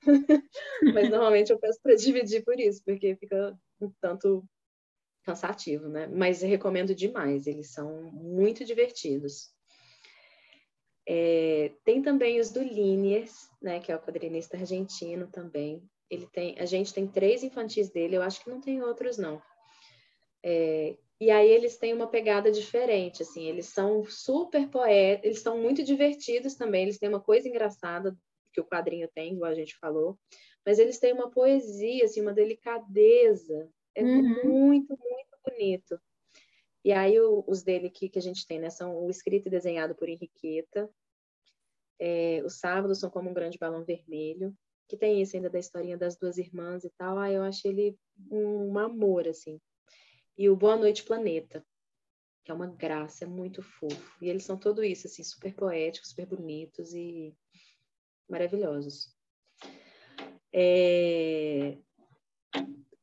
Mas 0.94 1.10
normalmente 1.10 1.52
eu 1.52 1.58
peço 1.58 1.80
para 1.82 1.94
dividir 1.94 2.42
por 2.44 2.58
isso, 2.58 2.82
porque 2.82 3.14
fica 3.16 3.54
um 3.78 3.90
tanto 4.00 4.42
cansativo, 5.22 5.86
né? 5.88 6.06
Mas 6.06 6.40
recomendo 6.40 6.94
demais, 6.94 7.46
eles 7.46 7.72
são 7.72 8.10
muito 8.10 8.64
divertidos. 8.64 9.54
É, 11.08 11.72
tem 11.84 12.00
também 12.00 12.38
os 12.38 12.50
do 12.50 12.62
Liniers, 12.62 13.32
né, 13.60 13.80
que 13.80 13.90
é 13.90 13.96
o 13.96 14.00
quadrinista 14.00 14.56
argentino 14.56 15.26
também. 15.28 15.82
Ele 16.10 16.26
tem, 16.32 16.58
a 16.58 16.64
gente 16.64 16.92
tem 16.92 17.06
três 17.06 17.42
infantis 17.42 17.90
dele, 17.90 18.16
eu 18.16 18.22
acho 18.22 18.42
que 18.42 18.50
não 18.50 18.60
tem 18.60 18.82
outros 18.82 19.18
não. 19.18 19.42
É, 20.44 20.96
e 21.20 21.30
aí 21.30 21.48
eles 21.48 21.76
têm 21.76 21.94
uma 21.94 22.08
pegada 22.08 22.50
diferente, 22.50 23.22
assim, 23.22 23.48
eles 23.48 23.66
são 23.66 24.04
super 24.04 24.68
poetas, 24.68 25.24
eles 25.24 25.40
são 25.40 25.56
muito 25.58 25.82
divertidos 25.82 26.54
também, 26.54 26.82
eles 26.82 26.98
têm 26.98 27.08
uma 27.08 27.20
coisa 27.20 27.48
engraçada 27.48 28.16
que 28.52 28.60
o 28.60 28.64
quadrinho 28.66 29.08
tem, 29.14 29.34
igual 29.34 29.50
a 29.50 29.54
gente 29.54 29.78
falou, 29.78 30.18
mas 30.66 30.78
eles 30.78 30.98
têm 30.98 31.12
uma 31.12 31.30
poesia, 31.30 32.04
assim, 32.04 32.20
uma 32.20 32.32
delicadeza, 32.32 33.68
é 33.94 34.02
uhum. 34.02 34.44
muito, 34.44 34.96
muito 34.98 35.38
bonito. 35.46 35.98
E 36.84 36.92
aí 36.92 37.18
o, 37.20 37.44
os 37.46 37.62
dele 37.62 37.88
que, 37.88 38.08
que 38.08 38.18
a 38.18 38.22
gente 38.22 38.46
tem, 38.46 38.58
né, 38.58 38.70
são 38.70 38.96
o 39.04 39.10
escrito 39.10 39.46
e 39.46 39.50
desenhado 39.50 39.94
por 39.94 40.08
Henriqueta. 40.08 40.90
É, 41.98 42.42
os 42.44 42.58
sábados 42.58 42.98
são 42.98 43.08
como 43.08 43.30
um 43.30 43.34
grande 43.34 43.58
balão 43.58 43.84
vermelho, 43.84 44.56
que 44.88 44.96
tem 44.96 45.22
isso 45.22 45.36
ainda 45.36 45.48
da 45.48 45.58
historinha 45.58 45.96
das 45.96 46.16
duas 46.16 46.38
irmãs 46.38 46.84
e 46.84 46.90
tal. 46.90 47.18
Ah, 47.18 47.30
eu 47.30 47.42
acho 47.42 47.68
ele 47.68 47.96
um, 48.30 48.72
um 48.72 48.78
amor, 48.78 49.28
assim. 49.28 49.60
E 50.36 50.48
o 50.48 50.56
Boa 50.56 50.76
Noite 50.76 51.04
Planeta, 51.04 51.64
que 52.44 52.50
é 52.50 52.54
uma 52.54 52.66
graça, 52.66 53.24
é 53.24 53.26
muito 53.28 53.62
fofo. 53.62 54.16
E 54.20 54.28
eles 54.28 54.44
são 54.44 54.58
tudo 54.58 54.82
isso, 54.82 55.06
assim, 55.06 55.22
super 55.22 55.54
poéticos, 55.54 56.10
super 56.10 56.26
bonitos 56.26 56.92
e 56.92 57.32
maravilhosos. 58.28 59.14
É... 60.52 61.78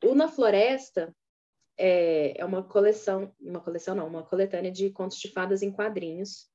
O 0.04 0.14
Na 0.14 0.28
Floresta 0.28 1.16
é, 1.80 2.34
é 2.38 2.44
uma 2.44 2.62
coleção, 2.62 3.34
uma 3.40 3.62
coleção 3.62 3.96
não, 3.96 4.06
uma 4.06 4.22
coletânea 4.22 4.70
de 4.70 4.90
contos 4.90 5.18
de 5.18 5.32
fadas 5.32 5.64
em 5.64 5.72
quadrinhos. 5.72 6.50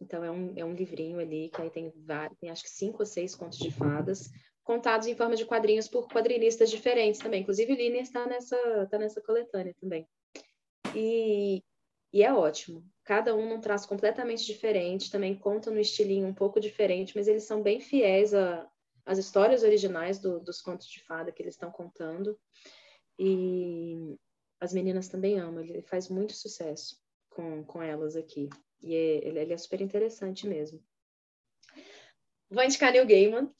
Então 0.00 0.24
é 0.24 0.30
um, 0.30 0.52
é 0.56 0.64
um 0.64 0.72
livrinho 0.72 1.18
ali 1.18 1.50
que 1.50 1.60
aí 1.60 1.68
tem 1.68 1.92
vários, 2.06 2.38
tem 2.38 2.50
acho 2.50 2.62
que 2.62 2.70
cinco 2.70 3.00
ou 3.00 3.06
seis 3.06 3.34
contos 3.34 3.58
de 3.58 3.70
fadas, 3.72 4.30
contados 4.62 5.08
em 5.08 5.16
forma 5.16 5.34
de 5.34 5.44
quadrinhos 5.44 5.88
por 5.88 6.06
quadrinistas 6.08 6.70
diferentes 6.70 7.20
também. 7.20 7.42
Inclusive 7.42 7.72
o 7.72 7.76
Liner 7.76 8.02
está 8.02 8.24
nessa, 8.26 8.86
tá 8.88 8.96
nessa 8.96 9.20
coletânea 9.20 9.74
também. 9.80 10.06
E, 10.94 11.64
e 12.12 12.22
é 12.22 12.32
ótimo. 12.32 12.84
Cada 13.02 13.34
um 13.34 13.48
num 13.48 13.60
traço 13.60 13.88
completamente 13.88 14.46
diferente, 14.46 15.10
também 15.10 15.34
conta 15.36 15.68
no 15.68 15.80
estilinho 15.80 16.28
um 16.28 16.34
pouco 16.34 16.60
diferente, 16.60 17.12
mas 17.16 17.26
eles 17.26 17.42
são 17.42 17.60
bem 17.60 17.80
fiéis 17.80 18.32
às 19.04 19.18
histórias 19.18 19.64
originais 19.64 20.20
do, 20.20 20.38
dos 20.38 20.62
contos 20.62 20.86
de 20.86 21.04
fada 21.04 21.32
que 21.32 21.42
eles 21.42 21.54
estão 21.54 21.72
contando. 21.72 22.38
E, 23.18 24.16
as 24.60 24.72
meninas 24.72 25.08
também 25.08 25.38
amam, 25.38 25.64
ele 25.64 25.82
faz 25.82 26.08
muito 26.08 26.34
sucesso 26.34 26.96
com, 27.30 27.64
com 27.64 27.82
elas 27.82 28.14
aqui. 28.14 28.48
E 28.82 28.94
é, 28.94 29.26
ele, 29.26 29.38
ele, 29.38 29.52
é 29.52 29.56
super 29.56 29.80
interessante 29.80 30.46
mesmo. 30.46 30.82
Vou 32.50 32.62
indicar 32.62 32.92
Neil 32.92 33.06
Gaiman. 33.06 33.50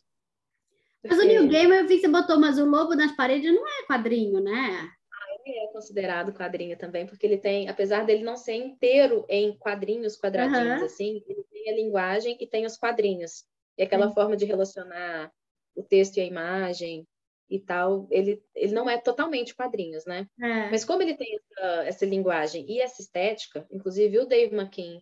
Mas 1.02 1.18
o 1.18 1.24
Neil 1.24 1.48
Gaiman, 1.48 1.78
eu 1.78 1.88
vi 1.88 1.96
que 1.96 2.02
você 2.02 2.08
botou, 2.08 2.38
mas 2.38 2.58
o 2.58 2.66
Lobo 2.66 2.94
nas 2.94 3.16
Paredes 3.16 3.52
não 3.52 3.66
é 3.66 3.86
quadrinho, 3.86 4.40
né? 4.40 4.90
Ah, 5.12 5.42
ele 5.46 5.58
é 5.58 5.72
considerado 5.72 6.34
quadrinho 6.34 6.76
também, 6.76 7.06
porque 7.06 7.26
ele 7.26 7.38
tem, 7.38 7.68
apesar 7.68 8.04
dele 8.04 8.22
não 8.22 8.36
ser 8.36 8.54
inteiro 8.54 9.24
em 9.28 9.56
quadrinhos 9.56 10.18
quadradinhos, 10.18 10.80
uhum. 10.80 10.84
assim, 10.84 11.24
ele 11.26 11.44
tem 11.50 11.70
a 11.70 11.76
linguagem 11.76 12.36
e 12.38 12.46
tem 12.46 12.66
os 12.66 12.76
quadrinhos. 12.76 13.44
E 13.78 13.82
aquela 13.82 14.08
uhum. 14.08 14.12
forma 14.12 14.36
de 14.36 14.44
relacionar 14.44 15.32
o 15.74 15.82
texto 15.82 16.18
e 16.18 16.20
a 16.20 16.26
imagem, 16.26 17.06
e 17.50 17.58
tal, 17.58 18.06
ele, 18.10 18.40
ele 18.54 18.72
não 18.72 18.88
é 18.88 18.96
totalmente 18.96 19.54
quadrinhos, 19.54 20.04
né? 20.06 20.26
É. 20.40 20.70
Mas 20.70 20.84
como 20.84 21.02
ele 21.02 21.16
tem 21.16 21.36
essa, 21.36 21.84
essa, 21.84 22.06
linguagem 22.06 22.64
e 22.68 22.80
essa 22.80 23.02
estética, 23.02 23.66
inclusive 23.70 24.18
o 24.18 24.26
Dave 24.26 24.54
McKean 24.54 25.00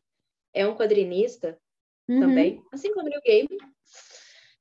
é 0.55 0.67
um 0.67 0.75
quadrinista 0.75 1.59
uhum. 2.09 2.21
também, 2.21 2.63
assim 2.73 2.93
como 2.95 3.07
o 3.07 3.23
Gaiman, 3.25 3.59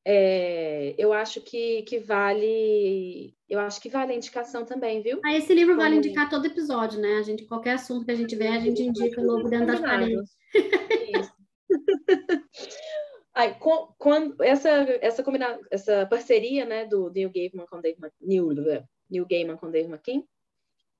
é, 0.03 0.95
eu 0.97 1.11
acho 1.11 1.41
que, 1.41 1.81
que 1.83 1.99
vale 1.99 3.33
eu 3.49 3.59
acho 3.59 3.81
que 3.81 3.89
vale 3.89 4.13
a 4.13 4.15
indicação 4.15 4.65
também, 4.65 5.01
viu? 5.01 5.19
Ah, 5.23 5.35
esse 5.35 5.53
livro 5.53 5.75
como... 5.75 5.83
vale 5.83 5.97
indicar 5.97 6.29
todo 6.29 6.45
episódio, 6.45 6.99
né? 6.99 7.17
A 7.17 7.23
gente, 7.23 7.45
qualquer 7.45 7.73
assunto 7.73 8.05
que 8.05 8.11
a 8.11 8.15
gente 8.15 8.35
vê, 8.35 8.47
a 8.47 8.59
gente 8.59 8.83
indica 8.83 9.21
o 9.21 9.25
lobo 9.25 9.49
dentro 9.49 9.67
das 9.67 9.79
paredes. 9.79 10.29
Isso. 10.53 11.33
Aí, 13.37 13.55
quando 13.99 14.41
essa 14.41 14.67
essa 14.99 15.23
combina, 15.23 15.59
essa 15.69 16.07
parceria, 16.07 16.65
né, 16.65 16.87
do 16.87 17.11
Neil 17.11 17.31
Gaiman 17.31 17.67
com 17.67 17.79
Dave 17.79 17.99
Neil, 18.19 18.47
Neil 19.07 19.27
Gaiman 19.29 19.55
com 19.57 19.69
Dave 19.69 19.87
McKean, 19.87 20.23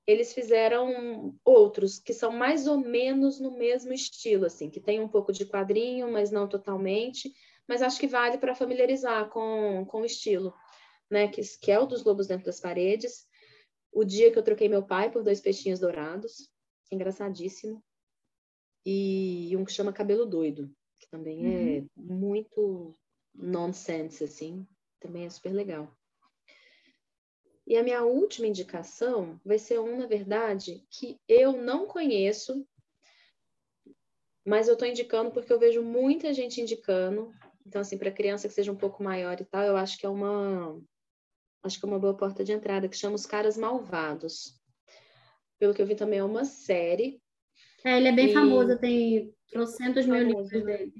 eles 0.06 0.32
fizeram 0.32 1.36
outros 1.44 1.98
que 1.98 2.14
são 2.14 2.30
mais 2.30 2.68
ou 2.68 2.78
menos 2.78 3.40
no 3.40 3.50
mesmo 3.58 3.92
estilo, 3.92 4.46
assim, 4.46 4.70
que 4.70 4.78
tem 4.78 5.00
um 5.00 5.08
pouco 5.08 5.32
de 5.32 5.46
quadrinho, 5.46 6.12
mas 6.12 6.30
não 6.30 6.48
totalmente, 6.48 7.34
mas 7.66 7.82
acho 7.82 7.98
que 7.98 8.06
vale 8.06 8.38
para 8.38 8.54
familiarizar 8.54 9.28
com, 9.30 9.84
com 9.86 10.02
o 10.02 10.06
estilo, 10.06 10.54
né, 11.10 11.26
que, 11.26 11.42
que 11.60 11.72
é 11.72 11.80
o 11.80 11.86
dos 11.86 12.04
Lobos 12.04 12.28
Dentro 12.28 12.46
das 12.46 12.60
Paredes, 12.60 13.26
o 13.92 14.04
dia 14.04 14.30
que 14.30 14.38
eu 14.38 14.44
troquei 14.44 14.68
meu 14.68 14.84
pai 14.84 15.10
por 15.10 15.24
dois 15.24 15.40
peixinhos 15.40 15.80
dourados, 15.80 16.48
engraçadíssimo, 16.88 17.82
e 18.86 19.56
um 19.56 19.64
que 19.64 19.72
chama 19.72 19.92
Cabelo 19.92 20.24
Doido, 20.24 20.72
que 20.98 21.08
também 21.08 21.46
uhum. 21.46 21.78
é 21.78 21.84
muito 21.96 22.94
nonsense, 23.34 24.24
assim, 24.24 24.66
também 25.00 25.26
é 25.26 25.30
super 25.30 25.52
legal. 25.52 25.92
E 27.66 27.76
a 27.76 27.82
minha 27.82 28.02
última 28.02 28.46
indicação 28.46 29.38
vai 29.44 29.58
ser 29.58 29.78
um, 29.78 29.98
na 29.98 30.06
verdade, 30.06 30.82
que 30.90 31.20
eu 31.28 31.52
não 31.52 31.86
conheço, 31.86 32.66
mas 34.44 34.66
eu 34.66 34.72
estou 34.72 34.88
indicando 34.88 35.30
porque 35.30 35.52
eu 35.52 35.58
vejo 35.58 35.82
muita 35.82 36.32
gente 36.32 36.62
indicando. 36.62 37.30
Então, 37.66 37.82
assim, 37.82 37.98
para 37.98 38.10
criança 38.10 38.48
que 38.48 38.54
seja 38.54 38.72
um 38.72 38.76
pouco 38.76 39.02
maior 39.02 39.38
e 39.38 39.44
tal, 39.44 39.62
eu 39.64 39.76
acho 39.76 39.98
que 39.98 40.06
é 40.06 40.08
uma 40.08 40.80
acho 41.62 41.78
que 41.78 41.84
é 41.84 41.88
uma 41.88 41.98
boa 41.98 42.16
porta 42.16 42.42
de 42.42 42.52
entrada, 42.52 42.88
que 42.88 42.96
chama 42.96 43.16
Os 43.16 43.26
Caras 43.26 43.58
Malvados. 43.58 44.58
Pelo 45.58 45.74
que 45.74 45.82
eu 45.82 45.86
vi 45.86 45.94
também 45.94 46.20
é 46.20 46.24
uma 46.24 46.46
série. 46.46 47.20
É, 47.84 47.96
ele 47.96 48.08
é 48.08 48.12
bem 48.12 48.30
e... 48.30 48.32
famoso, 48.32 48.78
tem 48.78 49.32
trocentos 49.50 50.06
mil 50.06 50.22
livros 50.22 50.50
né? 50.50 50.60
deles. 50.60 50.94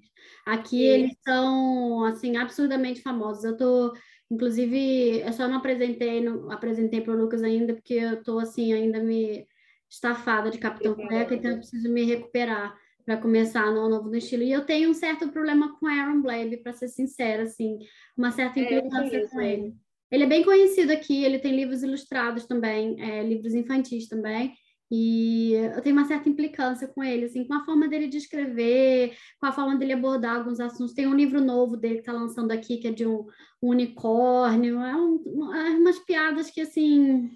Aqui 0.47 0.83
e... 0.83 0.87
eles 0.87 1.17
são, 1.25 2.05
assim, 2.05 2.37
absurdamente 2.37 3.03
famosos. 3.03 3.45
Eu 3.45 3.57
tô 3.57 3.95
Inclusive, 4.31 5.21
eu 5.21 5.33
só 5.33 5.49
não 5.49 5.57
apresentei, 5.57 6.21
não 6.21 6.51
apresentei 6.51 7.01
para 7.01 7.14
o 7.14 7.17
Lucas 7.17 7.43
ainda, 7.43 7.73
porque 7.73 7.95
eu 7.95 8.14
estou 8.14 8.38
assim, 8.38 8.73
ainda 8.75 9.03
me 9.03 9.47
estafada 9.88 10.51
de 10.51 10.59
Capitão 10.59 10.95
Cueca, 10.95 11.35
então 11.35 11.53
eu 11.53 11.57
preciso 11.57 11.91
me 11.91 12.05
recuperar 12.05 12.77
para 13.07 13.17
começar 13.17 13.73
no 13.73 13.88
novo 13.88 14.11
no 14.11 14.17
estilo. 14.17 14.43
E 14.43 14.53
eu 14.53 14.67
tenho 14.67 14.91
um 14.91 14.95
certo 14.95 15.31
problema 15.31 15.79
com 15.79 15.87
Aaron 15.87 16.21
Blabe, 16.21 16.59
para 16.59 16.75
ser 16.75 16.88
sincera, 16.88 17.45
assim, 17.45 17.79
uma 18.14 18.31
certa 18.31 18.61
implicância 18.61 19.17
é, 19.17 19.27
com 19.29 19.41
ele. 19.41 19.75
Ele 20.11 20.25
é 20.25 20.27
bem 20.27 20.45
conhecido 20.45 20.93
aqui, 20.93 21.25
ele 21.25 21.38
tem 21.38 21.57
livros 21.57 21.83
ilustrados 21.83 22.45
também, 22.45 23.01
é, 23.01 23.23
livros 23.23 23.55
infantis 23.55 24.09
também. 24.09 24.53
E 24.90 25.53
eu 25.53 25.83
tenho 25.83 25.96
uma 25.96 26.07
certa 26.07 26.29
implicância 26.29 26.88
com 26.88 27.05
ele, 27.05 27.27
assim, 27.27 27.44
com 27.44 27.55
a 27.55 27.64
forma 27.64 27.87
dele 27.88 28.09
de 28.09 28.16
escrever, 28.16 29.14
com 29.38 29.46
a 29.46 29.53
forma 29.53 29.77
dele 29.77 29.92
abordar 29.92 30.37
alguns 30.37 30.61
assuntos. 30.61 30.94
Tem 30.94 31.07
um 31.07 31.14
livro 31.14 31.40
novo 31.40 31.77
dele 31.77 31.96
que 31.96 32.01
está 32.01 32.12
lançando 32.12 32.53
aqui, 32.53 32.79
que 32.79 32.88
é 32.88 32.92
de 32.92 33.07
um, 33.07 33.27
um 33.62 33.68
unicórnio. 33.68 34.81
É, 34.81 34.96
um, 34.96 35.55
é 35.55 35.70
umas 35.77 35.98
piadas 35.98 36.51
que, 36.51 36.62
assim, 36.62 37.31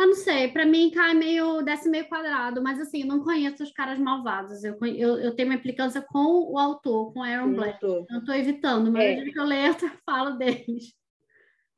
eu 0.00 0.06
não 0.06 0.14
sei, 0.14 0.48
para 0.48 0.64
mim 0.64 0.90
cai 0.90 1.12
meio, 1.12 1.60
desce 1.62 1.88
meio 1.88 2.08
quadrado, 2.08 2.62
mas 2.62 2.80
assim, 2.80 3.02
eu 3.02 3.06
não 3.06 3.22
conheço 3.22 3.62
os 3.62 3.70
caras 3.70 3.98
malvados. 3.98 4.64
Eu, 4.64 4.78
eu, 4.82 5.20
eu 5.20 5.34
tenho 5.36 5.48
uma 5.48 5.56
implicância 5.56 6.00
com 6.00 6.50
o 6.50 6.58
autor, 6.58 7.12
com 7.12 7.22
Aaron 7.22 7.52
Black. 7.52 7.84
Eu 7.84 8.06
estou 8.18 8.34
evitando, 8.34 8.90
mas 8.90 9.04
é. 9.04 9.24
que 9.24 9.38
eu 9.38 9.44
leio, 9.44 9.66
eu 9.68 9.90
falo 10.06 10.36
deles. 10.38 10.94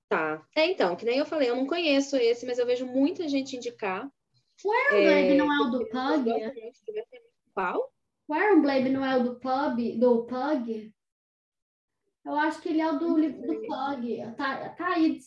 Tá. 0.08 0.42
É, 0.54 0.70
então, 0.70 0.94
que 0.94 1.04
nem 1.04 1.18
eu 1.18 1.26
falei, 1.26 1.50
eu 1.50 1.56
não 1.56 1.66
conheço 1.66 2.16
esse, 2.16 2.46
mas 2.46 2.58
eu 2.58 2.66
vejo 2.66 2.86
muita 2.86 3.26
gente 3.26 3.56
indicar. 3.56 4.08
O 4.64 4.72
Aaron 4.72 4.96
é, 4.96 5.34
não 5.34 5.52
é 5.52 5.60
o 5.60 5.70
do 5.70 5.88
Pug? 5.88 6.30
Qual? 7.54 7.92
O 8.28 8.34
Aaron 8.34 8.62
Blade 8.62 8.88
não 8.88 9.04
é 9.04 9.16
o 9.16 9.24
do 9.24 9.40
Pub, 9.40 9.98
do 9.98 10.24
Pug? 10.24 10.92
Eu 12.24 12.34
acho 12.36 12.60
que 12.62 12.68
ele 12.68 12.80
é 12.80 12.90
o 12.90 12.98
do 12.98 13.18
livro 13.18 13.42
do 13.42 13.60
Pug. 13.66 14.34
Tá, 14.36 14.68
tá 14.70 14.86
aí. 14.94 15.18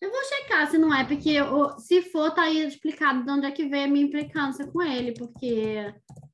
Eu 0.00 0.10
vou 0.10 0.24
checar 0.24 0.66
se 0.68 0.78
não 0.78 0.94
é, 0.94 1.04
porque 1.04 1.30
eu, 1.30 1.78
se 1.78 2.02
for, 2.02 2.34
tá 2.34 2.42
aí 2.42 2.66
explicado 2.66 3.24
de 3.24 3.30
onde 3.30 3.46
é 3.46 3.52
que 3.52 3.66
veio 3.66 3.84
a 3.84 3.88
minha 3.88 4.04
implicância 4.04 4.66
com 4.66 4.82
ele, 4.82 5.12
porque 5.12 5.92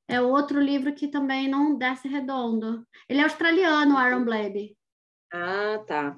é 0.09 0.21
outro 0.21 0.61
livro 0.61 0.95
que 0.95 1.09
também 1.09 1.49
não 1.49 1.77
desce 1.77 2.09
redondo. 2.09 2.87
Ele 3.09 3.21
é 3.21 3.25
australiano, 3.25 3.95
o 3.95 3.99
Aaron 3.99 4.25
Blade. 4.25 4.77
Ah, 5.33 5.83
tá. 5.87 6.17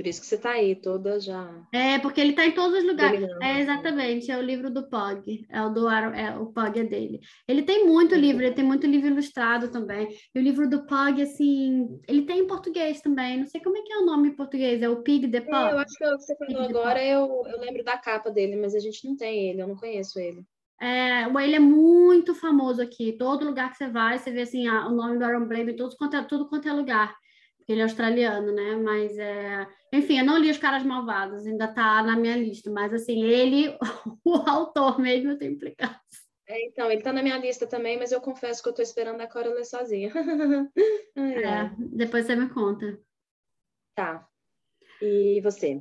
Por 0.00 0.06
isso 0.06 0.22
que 0.22 0.26
você 0.26 0.36
está 0.36 0.52
aí, 0.52 0.74
toda 0.74 1.20
já. 1.20 1.46
É, 1.70 1.98
porque 1.98 2.22
ele 2.22 2.30
está 2.30 2.46
em 2.46 2.52
todos 2.52 2.78
os 2.78 2.86
lugares. 2.86 3.22
É, 3.42 3.60
exatamente, 3.60 4.30
é 4.30 4.38
o 4.38 4.40
livro 4.40 4.70
do 4.70 4.88
Pog. 4.88 5.44
É 5.46 5.62
o 5.62 5.68
do 5.68 5.90
é, 5.90 6.38
o 6.38 6.46
Pog 6.46 6.80
é 6.80 6.84
dele. 6.84 7.20
Ele 7.46 7.60
tem 7.60 7.86
muito 7.86 8.14
livro, 8.14 8.42
ele 8.42 8.54
tem 8.54 8.64
muito 8.64 8.86
livro 8.86 9.08
ilustrado 9.08 9.68
também. 9.68 10.08
E 10.34 10.38
o 10.38 10.42
livro 10.42 10.66
do 10.70 10.86
Pog, 10.86 11.20
assim, 11.20 12.00
ele 12.08 12.22
tem 12.22 12.38
em 12.38 12.46
português 12.46 13.02
também. 13.02 13.40
Não 13.40 13.46
sei 13.46 13.60
como 13.60 13.76
é 13.76 13.82
que 13.82 13.92
é 13.92 13.98
o 13.98 14.06
nome 14.06 14.30
em 14.30 14.34
português, 14.36 14.80
é 14.80 14.88
o 14.88 15.02
Pig 15.02 15.28
the 15.28 15.42
Pug. 15.42 15.54
É, 15.54 15.72
eu 15.72 15.78
acho 15.78 15.94
que 15.94 16.04
é 16.04 16.16
que 16.16 16.22
você 16.22 16.36
falou 16.36 16.62
Pig 16.62 16.70
agora, 16.70 17.04
eu, 17.04 17.42
eu 17.46 17.60
lembro 17.60 17.84
da 17.84 17.98
capa 17.98 18.30
dele, 18.30 18.56
mas 18.56 18.74
a 18.74 18.80
gente 18.80 19.06
não 19.06 19.14
tem 19.18 19.50
ele, 19.50 19.60
eu 19.60 19.68
não 19.68 19.76
conheço 19.76 20.18
ele. 20.18 20.42
É, 20.80 21.24
ele 21.44 21.56
é 21.56 21.60
muito 21.60 22.34
famoso 22.34 22.80
aqui. 22.80 23.12
Todo 23.18 23.44
lugar 23.44 23.70
que 23.70 23.76
você 23.76 23.90
vai, 23.90 24.18
você 24.18 24.30
vê 24.30 24.40
assim, 24.40 24.66
o 24.66 24.92
nome 24.92 25.18
do 25.18 25.24
Aaron 25.26 25.44
Blame, 25.44 25.76
tudo 25.76 25.94
quanto 25.94 26.16
é, 26.16 26.22
tudo 26.22 26.48
quanto 26.48 26.66
é 26.66 26.72
lugar 26.72 27.14
ele 27.68 27.80
é 27.80 27.84
australiano, 27.84 28.52
né? 28.52 28.76
Mas 28.76 29.16
é. 29.18 29.66
Enfim, 29.92 30.18
eu 30.18 30.24
não 30.24 30.38
li 30.38 30.50
Os 30.50 30.58
Caras 30.58 30.82
Malvados, 30.82 31.46
ainda 31.46 31.68
tá 31.68 32.02
na 32.02 32.16
minha 32.16 32.36
lista, 32.36 32.70
mas 32.70 32.92
assim, 32.92 33.22
ele, 33.22 33.76
o 34.24 34.34
autor 34.34 34.98
mesmo, 34.98 35.36
tem 35.36 35.52
implicância. 35.52 35.98
É, 36.48 36.66
então, 36.66 36.90
ele 36.90 37.02
tá 37.02 37.12
na 37.12 37.22
minha 37.22 37.38
lista 37.38 37.64
também, 37.66 37.96
mas 37.96 38.10
eu 38.10 38.20
confesso 38.20 38.60
que 38.60 38.68
eu 38.68 38.72
tô 38.72 38.82
esperando 38.82 39.20
a 39.20 39.26
Cora 39.28 39.54
ler 39.54 39.64
sozinha. 39.64 40.12
Ai, 41.16 41.44
é, 41.44 41.70
depois 41.78 42.26
você 42.26 42.34
me 42.34 42.48
conta. 42.48 42.98
Tá. 43.94 44.28
E 45.00 45.40
você? 45.42 45.80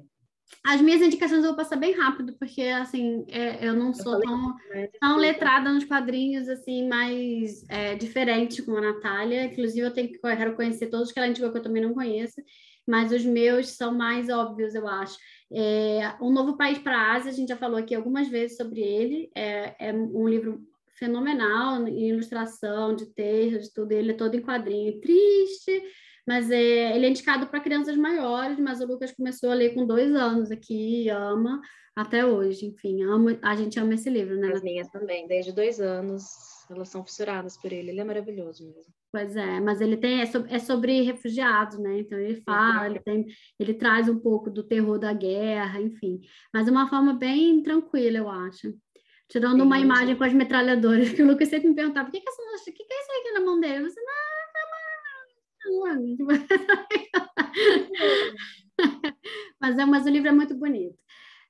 As 0.65 0.81
minhas 0.81 1.01
indicações 1.01 1.43
eu 1.43 1.49
vou 1.49 1.55
passar 1.55 1.77
bem 1.77 1.93
rápido, 1.93 2.33
porque, 2.37 2.63
assim, 2.63 3.25
é, 3.29 3.65
eu 3.65 3.75
não 3.75 3.93
sou 3.93 4.15
eu 4.15 4.21
tão, 4.21 4.55
né, 4.69 4.89
tão 4.99 5.17
letrada 5.17 5.71
nos 5.71 5.85
quadrinhos, 5.85 6.49
assim, 6.49 6.87
mais 6.87 7.63
é, 7.69 7.95
diferente 7.95 8.61
como 8.61 8.77
a 8.77 8.81
Natália. 8.81 9.45
Inclusive, 9.45 9.87
eu 9.87 9.93
tenho 9.93 10.09
que, 10.09 10.15
eu 10.15 10.37
quero 10.37 10.55
conhecer 10.55 10.87
todos 10.87 11.11
que 11.11 11.19
ela 11.19 11.27
indicou 11.27 11.51
que 11.51 11.57
eu 11.57 11.63
também 11.63 11.81
não 11.81 11.93
conheço, 11.93 12.41
mas 12.85 13.11
os 13.11 13.23
meus 13.23 13.69
são 13.69 13.93
mais 13.93 14.29
óbvios, 14.29 14.75
eu 14.75 14.87
acho. 14.87 15.17
É, 15.51 16.15
um 16.21 16.31
Novo 16.31 16.57
País 16.57 16.77
para 16.77 16.97
a 16.97 17.13
Ásia, 17.13 17.31
a 17.31 17.33
gente 17.33 17.49
já 17.49 17.57
falou 17.57 17.77
aqui 17.77 17.95
algumas 17.95 18.27
vezes 18.27 18.57
sobre 18.57 18.81
ele. 18.81 19.31
É, 19.35 19.89
é 19.89 19.93
um 19.93 20.27
livro 20.27 20.61
fenomenal 20.99 21.87
em 21.87 22.09
ilustração, 22.09 22.95
de 22.95 23.05
texto, 23.07 23.61
de 23.61 23.73
tudo. 23.73 23.91
Ele 23.93 24.11
é 24.11 24.15
todo 24.15 24.35
em 24.35 24.41
quadrinho. 24.41 24.99
Triste, 24.99 25.81
mas 26.29 26.51
é, 26.51 26.95
ele 26.95 27.07
é 27.07 27.09
indicado 27.09 27.47
para 27.47 27.59
crianças 27.59 27.97
maiores, 27.97 28.59
mas 28.59 28.79
o 28.79 28.85
Lucas 28.85 29.11
começou 29.11 29.49
a 29.49 29.55
ler 29.55 29.73
com 29.73 29.87
dois 29.87 30.13
anos 30.13 30.51
aqui, 30.51 31.09
ama 31.09 31.59
até 31.95 32.23
hoje, 32.23 32.67
enfim, 32.67 33.01
ama, 33.01 33.39
a 33.41 33.55
gente 33.55 33.79
ama 33.79 33.95
esse 33.95 34.11
livro, 34.11 34.37
né? 34.37 34.51
As 34.53 34.61
minhas 34.61 34.87
também, 34.89 35.27
desde 35.27 35.51
dois 35.51 35.81
anos, 35.81 36.23
elas 36.69 36.87
são 36.89 37.03
fissuradas 37.03 37.57
por 37.57 37.73
ele, 37.73 37.89
ele 37.89 37.99
é 37.99 38.03
maravilhoso 38.03 38.63
mesmo. 38.63 38.93
Pois 39.11 39.35
é, 39.35 39.59
mas 39.59 39.81
ele 39.81 39.97
tem, 39.97 40.21
é 40.21 40.27
sobre, 40.27 40.53
é 40.53 40.59
sobre 40.59 41.01
refugiados, 41.01 41.79
né? 41.79 41.97
Então 41.97 42.19
ele 42.19 42.39
fala, 42.43 42.85
ele, 42.85 42.99
tem, 42.99 43.25
ele 43.59 43.73
traz 43.73 44.07
um 44.07 44.19
pouco 44.19 44.51
do 44.51 44.61
terror 44.61 44.99
da 44.99 45.11
guerra, 45.11 45.81
enfim, 45.81 46.21
mas 46.53 46.65
de 46.65 46.69
uma 46.69 46.87
forma 46.87 47.11
bem 47.11 47.63
tranquila, 47.63 48.19
eu 48.19 48.29
acho. 48.29 48.71
Tirando 49.27 49.57
Sim, 49.57 49.63
uma 49.63 49.79
imagem 49.79 50.15
com 50.15 50.23
as 50.23 50.33
metralhadoras, 50.33 51.09
que 51.11 51.23
o 51.23 51.27
Lucas 51.27 51.49
sempre 51.49 51.69
me 51.69 51.75
perguntava, 51.75 52.05
por 52.05 52.11
que, 52.11 52.21
que, 52.21 52.29
essa, 52.29 52.71
que, 52.71 52.83
que 52.83 52.93
é 52.93 53.01
isso 53.01 53.11
aqui 53.19 53.31
na 53.31 53.41
mão 53.41 53.59
dele? 53.59 53.89
Você, 53.89 53.99
não, 53.99 54.28
mas, 59.59 59.77
é, 59.77 59.85
mas 59.85 60.05
o 60.05 60.09
livro 60.09 60.29
é 60.29 60.31
muito 60.31 60.55
bonito. 60.55 60.97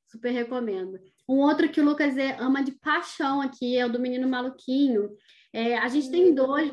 Super 0.08 0.32
recomendo. 0.32 1.00
Um 1.28 1.38
outro 1.38 1.69
que 1.69 1.80
o 1.80 1.86
Lucas 1.86 2.17
é, 2.17 2.36
ama 2.39 2.63
de 2.63 2.72
paixão 2.72 3.41
aqui 3.41 3.78
é 3.78 3.86
o 3.86 3.91
do 3.91 4.00
Menino 4.00 4.28
Maluquinho. 4.28 5.12
É, 5.54 5.78
a 5.78 5.88
gente 5.88 6.10
tem 6.10 6.34
dois. 6.34 6.72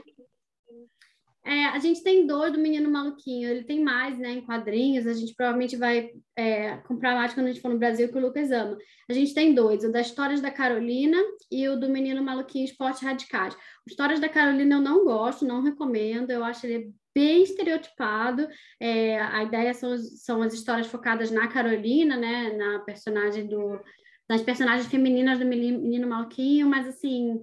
É, 1.44 1.66
a 1.66 1.78
gente 1.78 2.02
tem 2.02 2.26
dois 2.26 2.52
do 2.52 2.58
Menino 2.58 2.90
Maluquinho. 2.90 3.48
Ele 3.48 3.64
tem 3.64 3.84
mais, 3.84 4.18
né, 4.18 4.32
em 4.32 4.40
quadrinhos. 4.40 5.06
A 5.06 5.12
gente 5.12 5.34
provavelmente 5.34 5.76
vai 5.76 6.10
é, 6.34 6.78
comprar 6.78 7.14
mais 7.14 7.34
quando 7.34 7.46
a 7.46 7.50
gente 7.50 7.60
for 7.60 7.70
no 7.70 7.78
Brasil, 7.78 8.08
que 8.08 8.16
o 8.16 8.20
Lucas 8.20 8.50
ama. 8.50 8.76
A 9.08 9.12
gente 9.12 9.34
tem 9.34 9.54
dois: 9.54 9.84
o 9.84 9.92
das 9.92 10.06
Histórias 10.06 10.40
da 10.40 10.50
Carolina 10.50 11.18
e 11.50 11.68
o 11.68 11.78
do 11.78 11.90
Menino 11.90 12.22
Maluquinho 12.22 12.64
Esportes 12.64 13.02
Radicais. 13.02 13.54
Histórias 13.86 14.18
da 14.18 14.28
Carolina 14.28 14.76
eu 14.76 14.80
não 14.80 15.04
gosto, 15.04 15.44
não 15.44 15.62
recomendo. 15.62 16.30
Eu 16.30 16.42
acho 16.42 16.66
ele 16.66 16.92
bem 17.16 17.42
estereotipado. 17.42 18.46
É, 18.78 19.18
a 19.18 19.42
ideia 19.42 19.72
são, 19.72 19.96
são 19.96 20.42
as 20.42 20.52
histórias 20.52 20.86
focadas 20.86 21.30
na 21.30 21.48
Carolina, 21.48 22.14
né, 22.14 22.52
na 22.52 22.80
personagem 22.80 23.46
do, 23.46 23.80
nas 24.28 24.42
personagens 24.42 24.86
femininas 24.86 25.38
do 25.38 25.46
menino 25.46 26.06
Malquinho, 26.06 26.68
mas 26.68 26.86
assim 26.86 27.40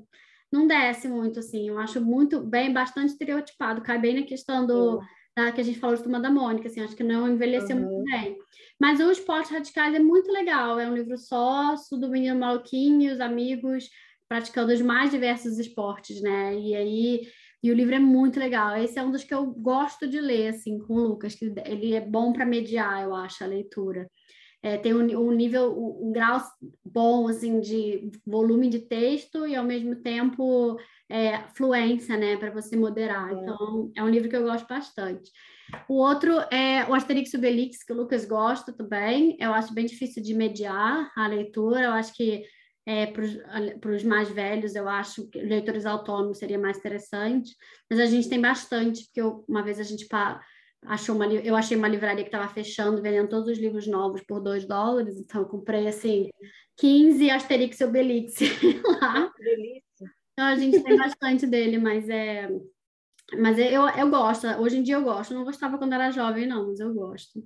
não 0.52 0.68
desce 0.68 1.08
muito 1.08 1.40
assim. 1.40 1.70
Eu 1.70 1.80
acho 1.80 2.00
muito 2.00 2.40
bem, 2.40 2.72
bastante 2.72 3.10
estereotipado. 3.10 3.82
Cai 3.82 4.00
bem 4.00 4.20
na 4.20 4.28
questão 4.28 4.68
do 4.68 5.02
da, 5.36 5.52
que 5.52 5.60
a 5.60 5.64
gente 5.64 5.80
falou 5.80 5.96
de 5.96 6.04
Turma 6.04 6.20
da 6.20 6.30
Mônica, 6.30 6.68
assim, 6.68 6.82
acho 6.82 6.96
que 6.96 7.04
não 7.04 7.28
envelheceu 7.28 7.76
uhum. 7.76 7.82
muito 7.84 8.12
bem. 8.12 8.38
Mas 8.80 9.00
o 9.00 9.10
Esporte 9.10 9.52
Radicais 9.52 9.96
é 9.96 10.00
muito 10.00 10.32
legal, 10.32 10.80
é 10.80 10.88
um 10.88 10.94
livro 10.94 11.18
sócio 11.18 11.98
do 11.98 12.08
menino 12.08 12.40
Malquinho, 12.40 13.12
os 13.12 13.20
amigos 13.20 13.90
praticando 14.30 14.72
os 14.72 14.82
mais 14.82 15.10
diversos 15.10 15.58
esportes, 15.58 16.22
né? 16.22 16.56
E 16.56 16.76
aí 16.76 17.22
e 17.64 17.72
o 17.72 17.74
livro 17.74 17.96
é 17.96 18.00
muito 18.00 18.38
legal. 18.38 18.76
Esse 18.76 19.00
é 19.00 19.04
um 19.04 19.12
dos 19.12 19.24
que 19.24 19.34
eu 19.34 19.46
gosto 19.46 20.06
de 20.06 20.20
ler, 20.20 20.50
assim, 20.50 20.78
com 20.80 20.96
o 20.96 21.08
Lucas, 21.08 21.34
que 21.34 21.46
ele 21.66 21.94
é 21.94 22.02
bom 22.02 22.34
para 22.34 22.46
mediar, 22.46 23.02
eu 23.02 23.16
acho, 23.16 23.42
a 23.42 23.48
leitura. 23.48 24.12
É, 24.62 24.78
tem 24.78 24.94
um, 24.94 25.00
um 25.20 25.32
nível, 25.32 25.74
um, 26.02 26.12
grau 26.12 26.42
bom, 26.86 27.28
assim, 27.30 27.62
de 27.62 28.12
volume 28.26 28.70
de 28.70 28.80
texto 28.80 29.48
e, 29.48 29.56
ao 29.56 29.64
mesmo 29.64 29.96
tempo, 29.96 30.78
é, 31.10 31.40
fluência, 31.56 32.18
né, 32.18 32.36
para 32.36 32.52
você 32.52 32.76
moderar. 32.76 33.32
É. 33.32 33.34
Então, 33.34 33.92
é 33.96 34.04
um 34.04 34.10
livro 34.10 34.30
que 34.30 34.36
eu 34.36 34.44
gosto 34.44 34.68
bastante. 34.68 35.32
O 35.88 35.96
outro 35.96 36.34
é 36.52 36.86
o 36.90 36.94
Asterix 36.94 37.34
e 37.34 37.38
Obelix, 37.38 37.84
que 37.84 37.94
o 37.94 37.96
Lucas 37.96 38.26
gosta 38.26 38.74
também. 38.74 39.38
Eu 39.40 39.54
acho 39.54 39.74
bem 39.74 39.86
difícil 39.86 40.22
de 40.22 40.34
mediar 40.34 41.12
a 41.16 41.28
leitura. 41.28 41.86
Eu 41.86 41.92
acho 41.92 42.14
que 42.14 42.44
é, 42.86 43.06
para 43.08 43.92
os 43.92 44.04
mais 44.04 44.30
velhos, 44.30 44.76
eu 44.76 44.90
acho 44.90 45.28
que 45.30 45.40
leitores 45.40 45.86
autônomos 45.86 46.38
seria 46.38 46.60
mais 46.60 46.78
interessante, 46.78 47.56
mas 47.90 48.00
a 48.00 48.06
gente 48.06 48.30
tem 48.30 48.42
bastante, 48.42 49.06
porque 49.06 49.22
eu, 49.22 49.46
uma 49.48 49.64
vez 49.64 49.80
a 49.80 49.84
gente 49.84 50.08
achou 50.86 51.16
uma, 51.16 51.26
eu 51.28 51.56
achei 51.56 51.78
uma 51.78 51.88
livraria 51.88 52.24
que 52.24 52.30
estava 52.30 52.52
fechando, 52.54 53.02
vendendo 53.02 53.30
todos 53.30 53.48
os 53.48 53.58
livros 53.58 53.88
novos 53.88 54.22
por 54.22 54.42
2 54.42 54.66
dólares, 54.66 55.18
então 55.18 55.42
eu 55.42 55.48
comprei 55.48 55.88
assim 55.88 56.30
15 56.78 57.30
Asterix 57.30 57.80
e 57.80 57.84
Obelix 57.86 58.34
lá. 59.02 59.32
Delícia. 59.38 60.12
Então 60.34 60.46
a 60.46 60.56
gente 60.56 60.82
tem 60.82 60.98
bastante 60.98 61.48
dele, 61.48 61.78
mas 61.78 62.10
é 62.10 62.50
mas 63.40 63.58
eu, 63.58 63.88
eu 63.88 64.10
gosto, 64.10 64.46
hoje 64.60 64.78
em 64.78 64.84
dia 64.84 64.96
eu 64.96 65.04
gosto, 65.04 65.34
não 65.34 65.44
gostava 65.44 65.78
quando 65.78 65.94
era 65.94 66.12
jovem, 66.12 66.46
não, 66.46 66.68
mas 66.68 66.80
eu 66.80 66.94
gosto. 66.94 67.44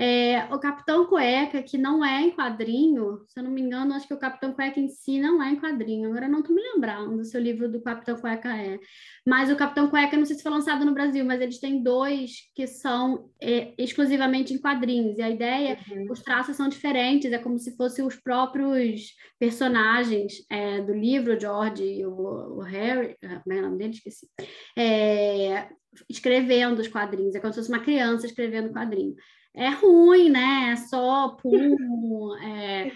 É, 0.00 0.44
o 0.54 0.60
Capitão 0.60 1.06
Cueca, 1.06 1.60
que 1.60 1.76
não 1.76 2.04
é 2.04 2.22
em 2.22 2.30
quadrinho, 2.30 3.24
se 3.26 3.40
eu 3.40 3.42
não 3.42 3.50
me 3.50 3.60
engano, 3.60 3.92
acho 3.94 4.06
que 4.06 4.14
o 4.14 4.18
Capitão 4.18 4.52
Cueca 4.52 4.78
em 4.78 4.86
si 4.86 5.18
não 5.18 5.42
é 5.42 5.50
em 5.50 5.60
quadrinho. 5.60 6.08
Agora 6.08 6.28
não 6.28 6.38
estou 6.38 6.54
me 6.54 6.62
lembrando 6.62 7.24
se 7.24 7.36
o 7.36 7.40
livro 7.40 7.68
do 7.68 7.82
Capitão 7.82 8.16
Cueca 8.16 8.56
é. 8.56 8.78
Mas 9.26 9.50
o 9.50 9.56
Capitão 9.56 9.90
Cueca, 9.90 10.16
não 10.16 10.24
sei 10.24 10.36
se 10.36 10.42
foi 10.42 10.52
lançado 10.52 10.84
no 10.84 10.94
Brasil, 10.94 11.24
mas 11.24 11.40
eles 11.40 11.58
têm 11.58 11.82
dois 11.82 12.48
que 12.54 12.64
são 12.68 13.28
é, 13.42 13.74
exclusivamente 13.76 14.54
em 14.54 14.58
quadrinhos. 14.58 15.18
E 15.18 15.22
a 15.22 15.30
ideia, 15.30 15.76
uhum. 15.90 16.06
os 16.12 16.22
traços 16.22 16.56
são 16.56 16.68
diferentes, 16.68 17.32
é 17.32 17.38
como 17.38 17.58
se 17.58 17.76
fossem 17.76 18.06
os 18.06 18.14
próprios 18.14 19.14
personagens 19.36 20.44
é, 20.48 20.80
do 20.80 20.94
livro, 20.94 21.34
o 21.34 21.40
George 21.40 21.82
e 21.82 22.06
o, 22.06 22.58
o 22.58 22.60
Harry, 22.60 23.16
ah, 23.24 23.40
como 23.42 23.56
é 23.56 23.58
o 23.58 23.62
nome 23.62 23.78
dele? 23.78 23.94
Esqueci. 23.94 24.28
É, 24.76 25.68
escrevendo 26.08 26.78
os 26.78 26.86
quadrinhos, 26.86 27.34
é 27.34 27.40
como 27.40 27.52
se 27.52 27.58
fosse 27.58 27.72
uma 27.72 27.82
criança 27.82 28.26
escrevendo 28.26 28.72
quadrinho 28.72 29.16
é 29.54 29.70
ruim, 29.70 30.30
né? 30.30 30.70
É 30.72 30.76
só 30.76 31.30
pum, 31.42 32.34
é, 32.36 32.90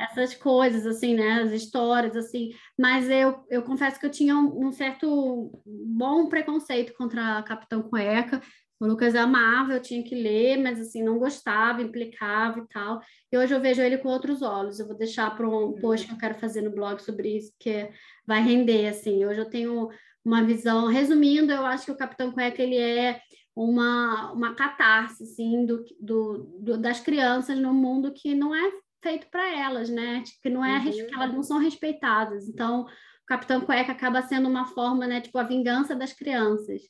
essas 0.00 0.34
coisas, 0.34 0.86
assim, 0.86 1.14
né? 1.14 1.42
As 1.42 1.52
histórias, 1.52 2.16
assim. 2.16 2.50
Mas 2.78 3.08
eu, 3.08 3.44
eu 3.48 3.62
confesso 3.62 3.98
que 3.98 4.06
eu 4.06 4.10
tinha 4.10 4.36
um, 4.36 4.66
um 4.66 4.72
certo 4.72 5.52
bom 5.64 6.28
preconceito 6.28 6.94
contra 6.94 7.42
Capitão 7.42 7.82
Cueca. 7.82 8.42
O 8.80 8.86
Lucas 8.86 9.16
amava, 9.16 9.72
eu 9.72 9.82
tinha 9.82 10.04
que 10.04 10.14
ler, 10.14 10.56
mas 10.56 10.80
assim, 10.80 11.02
não 11.02 11.18
gostava, 11.18 11.82
implicava 11.82 12.60
e 12.60 12.68
tal. 12.68 13.00
E 13.32 13.36
hoje 13.36 13.52
eu 13.52 13.60
vejo 13.60 13.82
ele 13.82 13.98
com 13.98 14.08
outros 14.08 14.40
olhos. 14.40 14.78
Eu 14.78 14.86
vou 14.86 14.96
deixar 14.96 15.34
para 15.36 15.48
um 15.48 15.72
post 15.80 16.06
que 16.06 16.12
eu 16.12 16.18
quero 16.18 16.38
fazer 16.38 16.62
no 16.62 16.70
blog 16.70 17.00
sobre 17.02 17.36
isso, 17.36 17.52
que 17.58 17.90
vai 18.24 18.40
render, 18.40 18.86
assim. 18.88 19.24
Hoje 19.26 19.40
eu 19.40 19.50
tenho 19.50 19.88
uma 20.24 20.44
visão... 20.44 20.86
Resumindo, 20.86 21.52
eu 21.52 21.66
acho 21.66 21.86
que 21.86 21.90
o 21.90 21.96
Capitão 21.96 22.30
Cueca, 22.30 22.62
ele 22.62 22.76
é 22.76 23.20
uma, 23.58 24.32
uma 24.32 24.54
catarse 24.54 25.24
assim, 25.24 25.66
do, 25.66 25.84
do, 26.00 26.58
do, 26.60 26.78
das 26.78 27.00
crianças 27.00 27.58
no 27.58 27.74
mundo 27.74 28.12
que 28.12 28.34
não 28.34 28.54
é 28.54 28.70
feito 29.02 29.26
para 29.30 29.48
elas, 29.52 29.88
né? 29.88 30.22
Que 30.40 30.48
não 30.48 30.64
é 30.64 30.78
uhum. 30.78 30.92
que 30.92 31.14
elas 31.14 31.32
não 31.32 31.42
são 31.42 31.58
respeitadas. 31.58 32.48
Então, 32.48 32.82
o 32.82 32.86
Capitão 33.26 33.60
Cueca 33.60 33.92
acaba 33.92 34.22
sendo 34.22 34.48
uma 34.48 34.66
forma, 34.66 35.08
né? 35.08 35.20
Tipo 35.20 35.38
a 35.38 35.42
vingança 35.42 35.94
das 35.96 36.12
crianças. 36.12 36.82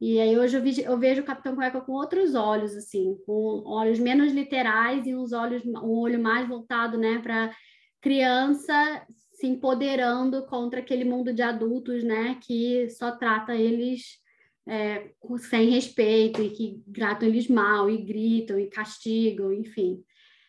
E 0.00 0.18
aí 0.18 0.38
hoje 0.38 0.56
eu, 0.56 0.62
vi, 0.62 0.82
eu 0.82 0.98
vejo 0.98 1.20
o 1.20 1.24
Capitão 1.24 1.54
Cueca 1.54 1.80
com 1.80 1.92
outros 1.92 2.34
olhos, 2.34 2.74
assim, 2.74 3.16
com 3.26 3.62
olhos 3.66 3.98
menos 3.98 4.32
literais 4.32 5.06
e 5.06 5.14
uns 5.14 5.32
olhos, 5.32 5.64
um 5.64 5.98
olho 5.98 6.20
mais 6.20 6.48
voltado, 6.48 6.98
né, 6.98 7.20
para 7.20 7.54
criança 8.02 9.06
se 9.32 9.46
empoderando 9.46 10.44
contra 10.46 10.80
aquele 10.80 11.04
mundo 11.04 11.32
de 11.32 11.42
adultos, 11.42 12.02
né, 12.02 12.38
que 12.42 12.90
só 12.90 13.12
trata 13.12 13.54
eles 13.54 14.23
é, 14.66 15.10
sem 15.38 15.70
respeito 15.70 16.42
e 16.42 16.50
que 16.50 16.82
tratam 16.92 17.28
eles 17.28 17.48
mal 17.48 17.90
e 17.90 18.02
gritam 18.02 18.58
e 18.58 18.68
castigam, 18.68 19.52
enfim. 19.52 20.02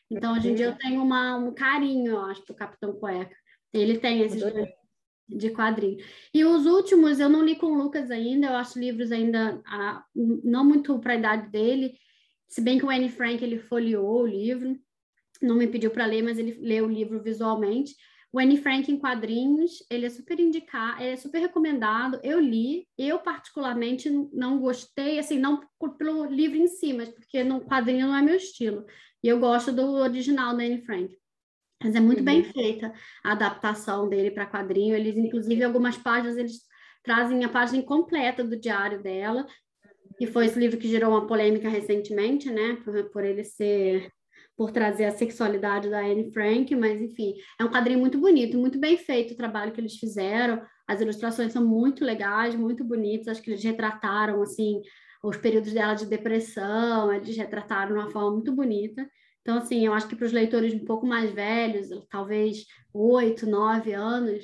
Então, 0.09 0.36
hoje 0.36 0.49
em 0.49 0.55
dia 0.55 0.68
eu 0.68 0.78
tenho 0.78 1.01
uma, 1.01 1.36
um 1.36 1.53
carinho, 1.53 2.11
eu 2.11 2.20
acho, 2.22 2.43
o 2.49 2.55
Capitão 2.55 2.93
Cueca. 2.93 3.36
Ele 3.74 3.97
tem 3.97 4.22
esses 4.22 4.41
de 5.28 5.49
quadrinho. 5.49 5.97
E 6.34 6.45
os 6.45 6.66
últimos 6.66 7.20
eu 7.20 7.28
não 7.28 7.43
li 7.43 7.55
com 7.55 7.68
o 7.68 7.78
Lucas 7.78 8.11
ainda, 8.11 8.47
eu 8.47 8.55
acho 8.55 8.80
livros 8.80 9.11
ainda 9.11 9.59
ah, 9.66 10.03
não 10.16 10.63
muito 10.63 10.99
para 10.99 11.13
a 11.13 11.18
idade 11.18 11.49
dele, 11.49 11.97
se 12.47 12.61
bem 12.61 12.78
que 12.78 12.86
o 12.86 12.89
Anne 12.89 13.09
Frank 13.09 13.43
ele 13.43 13.59
folheou 13.59 14.22
o 14.22 14.28
livro, 14.28 14.80
não 15.41 15.55
me 15.55 15.68
pediu 15.68 15.91
para 15.91 16.05
ler, 16.05 16.24
mas 16.24 16.38
ele 16.38 16.57
leu 16.61 16.86
o 16.86 16.91
livro 16.91 17.22
visualmente. 17.22 17.95
O 18.36 18.40
Anne 18.40 18.58
Frank 18.58 18.92
em 18.92 19.00
quadrinhos, 19.00 19.82
ele 19.90 20.06
é 20.06 20.10
super 20.10 20.38
indicado, 20.42 21.02
ele 21.02 21.14
é 21.14 21.16
super 21.16 21.40
recomendado. 21.40 22.20
Eu 22.22 22.38
li, 22.38 22.86
eu 22.98 23.18
particularmente 23.20 24.10
não 24.34 24.60
gostei, 24.60 25.18
assim, 25.18 25.40
não 25.40 25.62
pelo 25.98 26.26
livro 26.26 26.58
em 26.58 26.68
si, 26.68 26.92
mas 26.92 27.08
porque 27.08 27.46
no 27.46 27.62
quadrinho 27.62 28.08
não 28.08 28.18
é 28.18 28.22
meu 28.22 28.36
estilo. 28.36 28.86
E 29.24 29.30
eu 29.30 29.40
gosto 29.40 29.72
do 29.72 29.90
original 29.90 30.54
da 30.54 30.64
Anne 30.66 30.82
Frank. 30.82 31.18
Mas 31.82 31.96
é 31.96 32.02
muito 32.02 32.20
uhum. 32.20 32.26
bem 32.26 32.44
feita 32.44 32.94
a 33.24 33.32
adaptação 33.32 34.10
dele 34.10 34.32
para 34.32 34.46
quadrinho. 34.46 34.94
Eles, 34.94 35.16
inclusive, 35.16 35.64
algumas 35.64 35.98
páginas 35.98 36.36
eles 36.36 36.60
trazem 37.04 37.46
a 37.46 37.48
página 37.48 37.82
completa 37.84 38.44
do 38.44 38.60
diário 38.60 39.02
dela, 39.02 39.48
que 40.18 40.28
foi 40.28 40.48
esse 40.48 40.60
livro 40.60 40.78
que 40.78 40.90
gerou 40.90 41.12
uma 41.12 41.26
polêmica 41.26 41.70
recentemente, 41.70 42.52
né? 42.52 42.76
Por, 42.84 43.12
por 43.12 43.24
ele 43.24 43.46
ser 43.46 44.12
por 44.58 44.72
trazer 44.72 45.06
a 45.06 45.12
sexualidade 45.12 45.89
da 45.89 45.99
Anne 45.99 46.32
Frank, 46.32 46.74
mas 46.76 47.01
enfim, 47.01 47.34
é 47.60 47.64
um 47.64 47.70
quadrinho 47.70 47.99
muito 47.99 48.18
bonito, 48.18 48.58
muito 48.58 48.80
bem 48.80 48.97
feito 48.97 49.34
o 49.34 49.38
trabalho 49.38 49.72
que 49.72 49.82
eles 49.82 49.97
fizeram. 49.97 50.62
As 50.88 51.01
ilustrações 51.01 51.51
são 51.51 51.66
muito 51.66 52.06
legais, 52.06 52.56
muito 52.56 52.84
bonitas. 52.84 53.28
Acho 53.28 53.41
que 53.41 53.49
eles 53.49 53.64
retrataram 53.64 54.41
assim 54.41 54.82
os 55.24 55.38
períodos 55.38 55.74
dela 55.74 55.95
de 55.95 56.06
depressão, 56.06 57.12
eles 57.12 57.36
retrataram 57.36 57.95
de 57.95 57.99
uma 57.99 58.12
forma 58.12 58.32
muito 58.32 58.53
bonita. 58.53 59.10
Então, 59.41 59.58
assim, 59.58 59.86
eu 59.86 59.93
acho 59.93 60.08
que 60.08 60.16
para 60.16 60.26
os 60.26 60.32
leitores 60.32 60.74
um 60.74 60.86
pouco 60.86 61.06
mais 61.06 61.32
velhos, 61.32 61.89
talvez 62.10 62.66
oito, 62.93 63.45
nove 63.47 63.93
anos, 63.93 64.43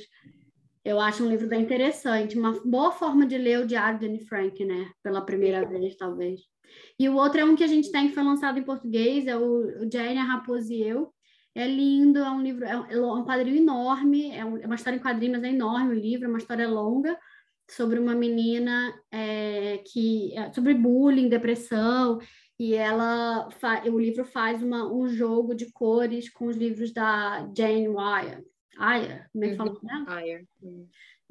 eu 0.83 0.99
acho 0.99 1.23
um 1.23 1.29
livro 1.29 1.47
bem 1.47 1.61
interessante, 1.61 2.37
uma 2.37 2.59
boa 2.63 2.91
forma 2.91 3.25
de 3.25 3.37
ler 3.37 3.59
o 3.59 3.67
Diário 3.67 3.99
de 3.99 4.07
Anne 4.07 4.25
Frank, 4.25 4.63
né? 4.65 4.91
Pela 5.03 5.25
primeira 5.25 5.67
vez, 5.67 5.95
talvez. 5.95 6.50
E 6.99 7.09
o 7.09 7.15
outro 7.15 7.39
é 7.39 7.45
um 7.45 7.55
que 7.55 7.63
a 7.63 7.67
gente 7.67 7.91
tem 7.91 8.07
que 8.07 8.13
foi 8.13 8.23
lançado 8.23 8.59
em 8.59 8.63
português, 8.63 9.27
é 9.27 9.37
o, 9.37 9.83
o 9.83 9.91
Jane, 9.91 10.17
a 10.17 10.23
Raposa 10.23 10.73
e 10.73 10.81
Eu. 10.81 11.13
É 11.53 11.67
lindo, 11.67 12.19
é 12.19 12.31
um 12.31 12.41
livro, 12.41 12.63
é 12.63 12.79
um, 12.79 12.85
é 12.85 13.13
um 13.13 13.25
quadrinho 13.25 13.57
enorme, 13.57 14.31
é, 14.31 14.39
é, 14.39 14.45
uma 14.45 14.75
história 14.75 14.97
em 14.97 15.01
quadrinhos, 15.01 15.37
mas 15.37 15.43
é 15.43 15.53
enorme 15.53 15.95
o 15.95 15.99
livro, 15.99 16.25
é 16.25 16.29
uma 16.29 16.37
história 16.37 16.67
longa 16.67 17.17
sobre 17.69 17.99
uma 17.99 18.15
menina 18.15 18.93
é, 19.11 19.81
que 19.91 20.33
é, 20.37 20.51
sobre 20.53 20.73
bullying, 20.73 21.29
depressão, 21.29 22.19
e 22.59 22.73
ela 22.75 23.49
o 23.91 23.99
livro 23.99 24.23
faz 24.23 24.61
uma, 24.61 24.91
um 24.91 25.07
jogo 25.07 25.55
de 25.55 25.71
cores 25.71 26.29
com 26.29 26.45
os 26.45 26.55
livros 26.55 26.93
da 26.93 27.49
Jane 27.57 27.89
Wire. 27.89 28.45
Ayer, 28.77 29.29
como 29.31 29.43
é 29.43 29.49
que 29.49 29.55
fala? 29.55 29.79
Né? 29.83 30.05
Ayer. 30.07 30.45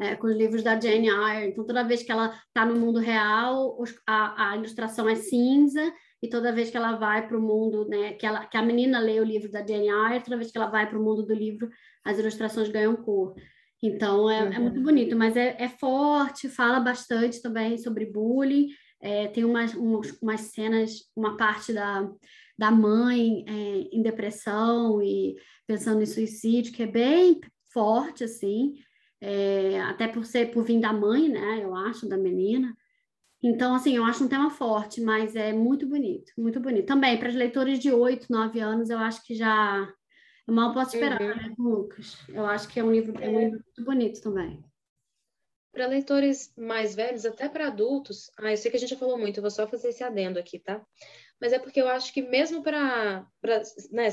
É, 0.01 0.17
com 0.17 0.27
os 0.27 0.37
livros 0.37 0.63
da 0.63 0.81
Jane 0.81 1.09
Eyre. 1.09 1.51
Então, 1.51 1.65
toda 1.65 1.85
vez 1.85 2.03
que 2.03 2.11
ela 2.11 2.35
está 2.49 2.65
no 2.65 2.75
mundo 2.75 2.99
real, 2.99 3.77
a, 4.07 4.51
a, 4.51 4.57
ilustração 4.57 5.07
é 5.07 5.15
cinza, 5.15 5.93
e 6.23 6.29
toda 6.29 6.53
vez 6.53 6.71
que 6.71 6.77
ela 6.77 6.97
vai 6.97 7.29
para 7.29 7.37
o 7.37 7.43
mundo, 7.43 7.87
né, 7.87 8.15
que, 8.15 8.25
ela, 8.25 8.47
que 8.47 8.57
a 8.57 8.63
menina 8.63 8.99
lê 8.99 9.21
o 9.21 9.25
livro 9.25 9.51
da 9.51 9.65
Jane 9.65 9.89
Eyre, 9.89 10.25
toda 10.25 10.39
vez 10.39 10.51
que 10.51 10.57
ela 10.57 10.71
vai 10.71 10.89
para 10.89 10.99
o 10.99 11.03
mundo 11.03 11.23
do 11.23 11.35
livro, 11.35 11.69
as 12.03 12.19
ilustrações 12.19 12.71
ganham 12.71 12.97
cor. 12.97 13.35
Então, 13.83 14.31
é, 14.31 14.43
uhum. 14.43 14.53
é 14.53 14.59
muito 14.59 14.81
bonito, 14.81 15.17
mas 15.17 15.37
é, 15.37 15.57
é, 15.59 15.69
forte, 15.69 16.49
fala 16.49 16.81
bastante 16.81 17.41
também 17.43 17.77
sobre 17.77 18.07
bullying, 18.07 18.69
é, 19.03 19.29
tem 19.29 19.45
umas, 19.45 19.75
umas, 19.75 20.19
umas, 20.21 20.41
cenas, 20.41 20.93
uma 21.17 21.37
parte 21.37 21.73
da, 21.73 22.07
da 22.59 22.71
mãe 22.71 23.45
é, 23.47 23.97
em 23.97 24.03
depressão 24.03 25.03
e 25.03 25.37
pensando 25.67 26.03
em 26.03 26.07
suicídio, 26.07 26.73
que 26.73 26.83
é 26.83 26.87
bem 26.87 27.41
forte, 27.73 28.25
assim, 28.25 28.75
é, 29.21 29.81
até 29.83 30.09
por 30.09 30.25
ser 30.25 30.51
por 30.51 30.64
vir 30.64 30.81
da 30.81 30.93
mãe, 30.93 31.29
né? 31.29 31.61
Eu 31.62 31.75
acho, 31.75 32.09
da 32.09 32.16
menina. 32.16 32.77
Então, 33.43 33.75
assim, 33.75 33.97
eu 33.97 34.05
acho 34.05 34.25
um 34.25 34.29
tema 34.29 34.51
forte, 34.51 35.01
mas 35.01 35.35
é 35.35 35.53
muito 35.53 35.87
bonito, 35.87 36.33
muito 36.37 36.61
bonito. 36.61 36.87
Também, 36.87 37.18
para 37.18 37.29
os 37.29 37.35
leitores 37.35 37.79
de 37.79 37.91
8, 37.91 38.27
9 38.31 38.61
anos, 38.61 38.91
eu 38.91 38.99
acho 38.99 39.25
que 39.25 39.35
já 39.35 39.91
eu 40.47 40.55
mal 40.55 40.75
posso 40.75 40.97
esperar, 40.97 41.21
uhum. 41.21 41.29
né, 41.29 41.55
Lucas? 41.59 42.16
Eu 42.29 42.45
acho 42.45 42.68
que 42.68 42.81
é 42.81 42.85
um 42.85 42.91
livro, 42.91 43.16
é 43.23 43.29
um 43.29 43.39
livro 43.39 43.61
muito 43.64 43.85
bonito 43.85 44.21
também. 44.21 44.62
Para 45.73 45.87
leitores 45.87 46.53
mais 46.57 46.95
velhos, 46.95 47.25
até 47.25 47.49
para 47.49 47.68
adultos, 47.68 48.31
ah, 48.37 48.51
eu 48.51 48.57
sei 48.57 48.71
que 48.71 48.77
a 48.77 48.81
gente 48.81 48.91
já 48.91 48.97
falou 48.97 49.16
muito, 49.16 49.39
eu 49.39 49.43
vou 49.43 49.51
só 49.51 49.66
fazer 49.68 49.89
esse 49.89 50.03
adendo 50.03 50.39
aqui, 50.39 50.59
tá? 50.59 50.85
Mas 51.41 51.53
é 51.53 51.59
porque 51.59 51.81
eu 51.81 51.89
acho 51.89 52.12
que 52.12 52.21
mesmo 52.21 52.62
para 52.62 53.25
né, 53.93 54.09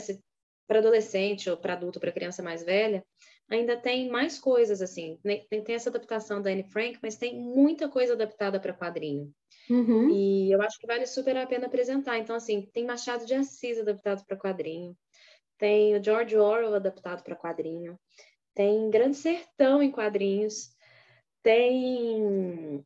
para 0.68 0.80
adolescente 0.80 1.49
ou 1.49 1.58
para 1.58 1.74
adulto, 1.74 1.99
para 1.99 2.12
criança 2.12 2.43
mais 2.43 2.64
velha, 2.64 3.03
ainda 3.50 3.78
tem 3.78 4.10
mais 4.10 4.39
coisas, 4.39 4.82
assim. 4.82 5.20
Tem, 5.50 5.64
tem 5.64 5.76
essa 5.76 5.89
adaptação 5.89 6.41
da 6.41 6.50
Anne 6.50 6.64
Frank, 6.64 7.00
mas 7.02 7.18
tem 7.18 7.39
muita 7.39 7.88
coisa 7.88 8.14
adaptada 8.14 8.60
para 8.60 8.74
quadrinho. 8.74 9.34
Uhum. 9.70 10.10
E 10.10 10.52
eu 10.52 10.62
acho 10.62 10.80
que 10.80 10.88
vale 10.88 11.06
super 11.06 11.38
a 11.38 11.48
pena 11.48 11.68
apresentar. 11.68 12.18
Então, 12.18 12.36
assim, 12.36 12.70
tem 12.74 12.86
Machado 12.86 13.26
de 13.26 13.34
Assis 13.34 13.80
adaptado 13.80 14.26
para 14.26 14.38
quadrinho, 14.38 14.95
tem 15.58 15.95
o 15.95 16.04
George 16.04 16.38
Orwell 16.38 16.76
adaptado 16.76 17.24
para 17.24 17.36
quadrinho, 17.36 18.00
tem 18.54 18.89
Grande 18.89 19.18
Sertão 19.18 19.82
em 19.82 19.91
quadrinhos, 19.91 20.72
tem 21.41 22.84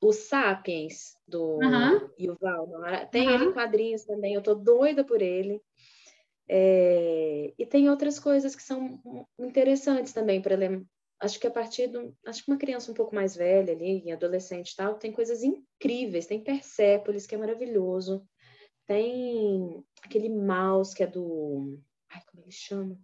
os 0.00 0.16
Sapiens 0.16 1.16
do 1.26 1.58
uhum. 1.58 2.10
Yuval 2.18 2.68
tem 3.10 3.26
uhum. 3.26 3.34
ele 3.34 3.44
em 3.46 3.52
quadrinhos 3.52 4.04
também, 4.04 4.34
eu 4.34 4.42
tô 4.42 4.54
doida 4.54 5.02
por 5.02 5.22
ele. 5.22 5.60
É, 6.48 7.54
e 7.58 7.66
tem 7.66 7.88
outras 7.88 8.18
coisas 8.18 8.54
que 8.54 8.62
são 8.62 9.00
interessantes 9.38 10.12
também 10.12 10.42
para 10.42 10.56
ler. 10.56 10.84
Acho 11.20 11.40
que 11.40 11.46
a 11.46 11.50
partir 11.50 11.86
do. 11.86 12.14
Acho 12.26 12.44
que 12.44 12.50
uma 12.50 12.58
criança 12.58 12.90
um 12.90 12.94
pouco 12.94 13.14
mais 13.14 13.34
velha 13.34 13.72
ali, 13.72 14.10
adolescente 14.10 14.72
e 14.72 14.76
tal, 14.76 14.94
tem 14.94 15.12
coisas 15.12 15.42
incríveis. 15.42 16.26
Tem 16.26 16.42
Persépolis, 16.42 17.26
que 17.26 17.34
é 17.34 17.38
maravilhoso. 17.38 18.26
Tem 18.86 19.82
aquele 20.02 20.28
mouse 20.28 20.94
que 20.94 21.02
é 21.02 21.06
do. 21.06 21.80
Ai, 22.10 22.22
como 22.30 22.42
ele 22.42 22.50
chama? 22.50 22.98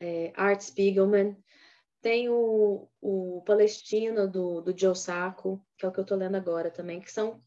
É, 0.00 0.32
Art 0.34 0.60
Spiegelman. 0.60 1.36
Tem 2.02 2.28
o, 2.30 2.88
o 3.00 3.42
Palestino 3.46 4.26
do, 4.26 4.62
do 4.62 4.78
Joe 4.78 4.96
Sacco, 4.96 5.64
que 5.76 5.84
é 5.84 5.88
o 5.88 5.92
que 5.92 6.00
eu 6.00 6.02
estou 6.02 6.16
lendo 6.16 6.36
agora 6.36 6.70
também, 6.70 6.98
que 6.98 7.12
são, 7.12 7.42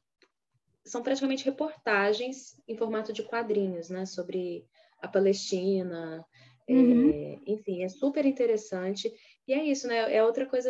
são 0.86 1.02
praticamente 1.02 1.46
reportagens 1.46 2.60
em 2.68 2.76
formato 2.76 3.14
de 3.14 3.24
quadrinhos, 3.24 3.90
né? 3.90 4.06
Sobre 4.06 4.66
a 5.00 5.08
Palestina. 5.08 6.26
Uhum. 6.70 7.10
É, 7.10 7.40
enfim, 7.46 7.84
é 7.84 7.90
super 7.90 8.26
interessante. 8.26 9.12
E 9.48 9.54
é 9.54 9.64
isso, 9.64 9.88
né? 9.88 10.14
É 10.14 10.24
outra 10.24 10.46
coisa 10.46 10.70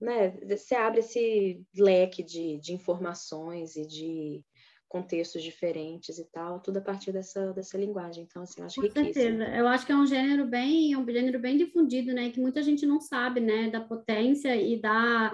né, 0.00 0.30
você 0.46 0.74
abre 0.74 1.00
esse 1.00 1.60
leque 1.76 2.22
de, 2.22 2.58
de 2.58 2.72
informações 2.72 3.76
e 3.76 3.86
de 3.86 4.44
contextos 4.88 5.42
diferentes 5.42 6.18
e 6.18 6.24
tal, 6.24 6.60
tudo 6.60 6.78
a 6.78 6.80
partir 6.80 7.12
dessa, 7.12 7.52
dessa 7.52 7.76
linguagem. 7.76 8.24
Então, 8.24 8.42
assim, 8.42 8.60
eu 8.60 8.66
acho 8.66 8.76
Com 8.76 8.82
riquíssimo. 8.82 9.12
certeza. 9.12 9.44
Eu 9.54 9.68
acho 9.68 9.84
que 9.84 9.92
é 9.92 9.96
um 9.96 10.06
gênero 10.06 10.46
bem, 10.46 10.96
um 10.96 11.06
gênero 11.06 11.38
bem 11.38 11.58
difundido, 11.58 12.14
né? 12.14 12.30
Que 12.30 12.40
muita 12.40 12.62
gente 12.62 12.86
não 12.86 12.98
sabe, 12.98 13.40
né? 13.40 13.68
Da 13.68 13.80
potência 13.80 14.56
e 14.56 14.80
da, 14.80 15.30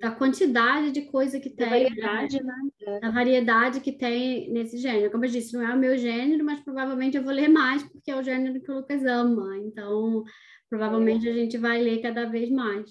da 0.00 0.10
quantidade 0.10 0.90
de 0.90 1.02
coisa 1.02 1.38
que 1.38 1.48
da 1.50 1.68
tem. 1.68 1.84
Variedade, 1.84 2.42
né? 2.42 2.54
né? 2.80 3.00
Da 3.00 3.10
variedade 3.10 3.80
que 3.80 3.92
tem 3.92 4.50
nesse 4.50 4.76
gênero. 4.76 5.10
Como 5.12 5.24
eu 5.24 5.30
disse, 5.30 5.54
não 5.54 5.62
é 5.62 5.72
o 5.72 5.78
meu 5.78 5.96
gênero, 5.96 6.44
mas 6.44 6.60
provavelmente 6.60 7.16
eu 7.16 7.22
vou 7.22 7.32
ler 7.32 7.48
mais, 7.48 7.84
porque 7.84 8.10
é 8.10 8.18
o 8.18 8.24
gênero 8.24 8.60
que 8.60 8.70
o 8.70 8.74
Lucas 8.74 9.04
ama. 9.04 9.56
Então, 9.58 10.24
provavelmente 10.68 11.28
é. 11.28 11.30
a 11.30 11.34
gente 11.34 11.56
vai 11.56 11.80
ler 11.80 12.02
cada 12.02 12.26
vez 12.26 12.50
mais. 12.50 12.90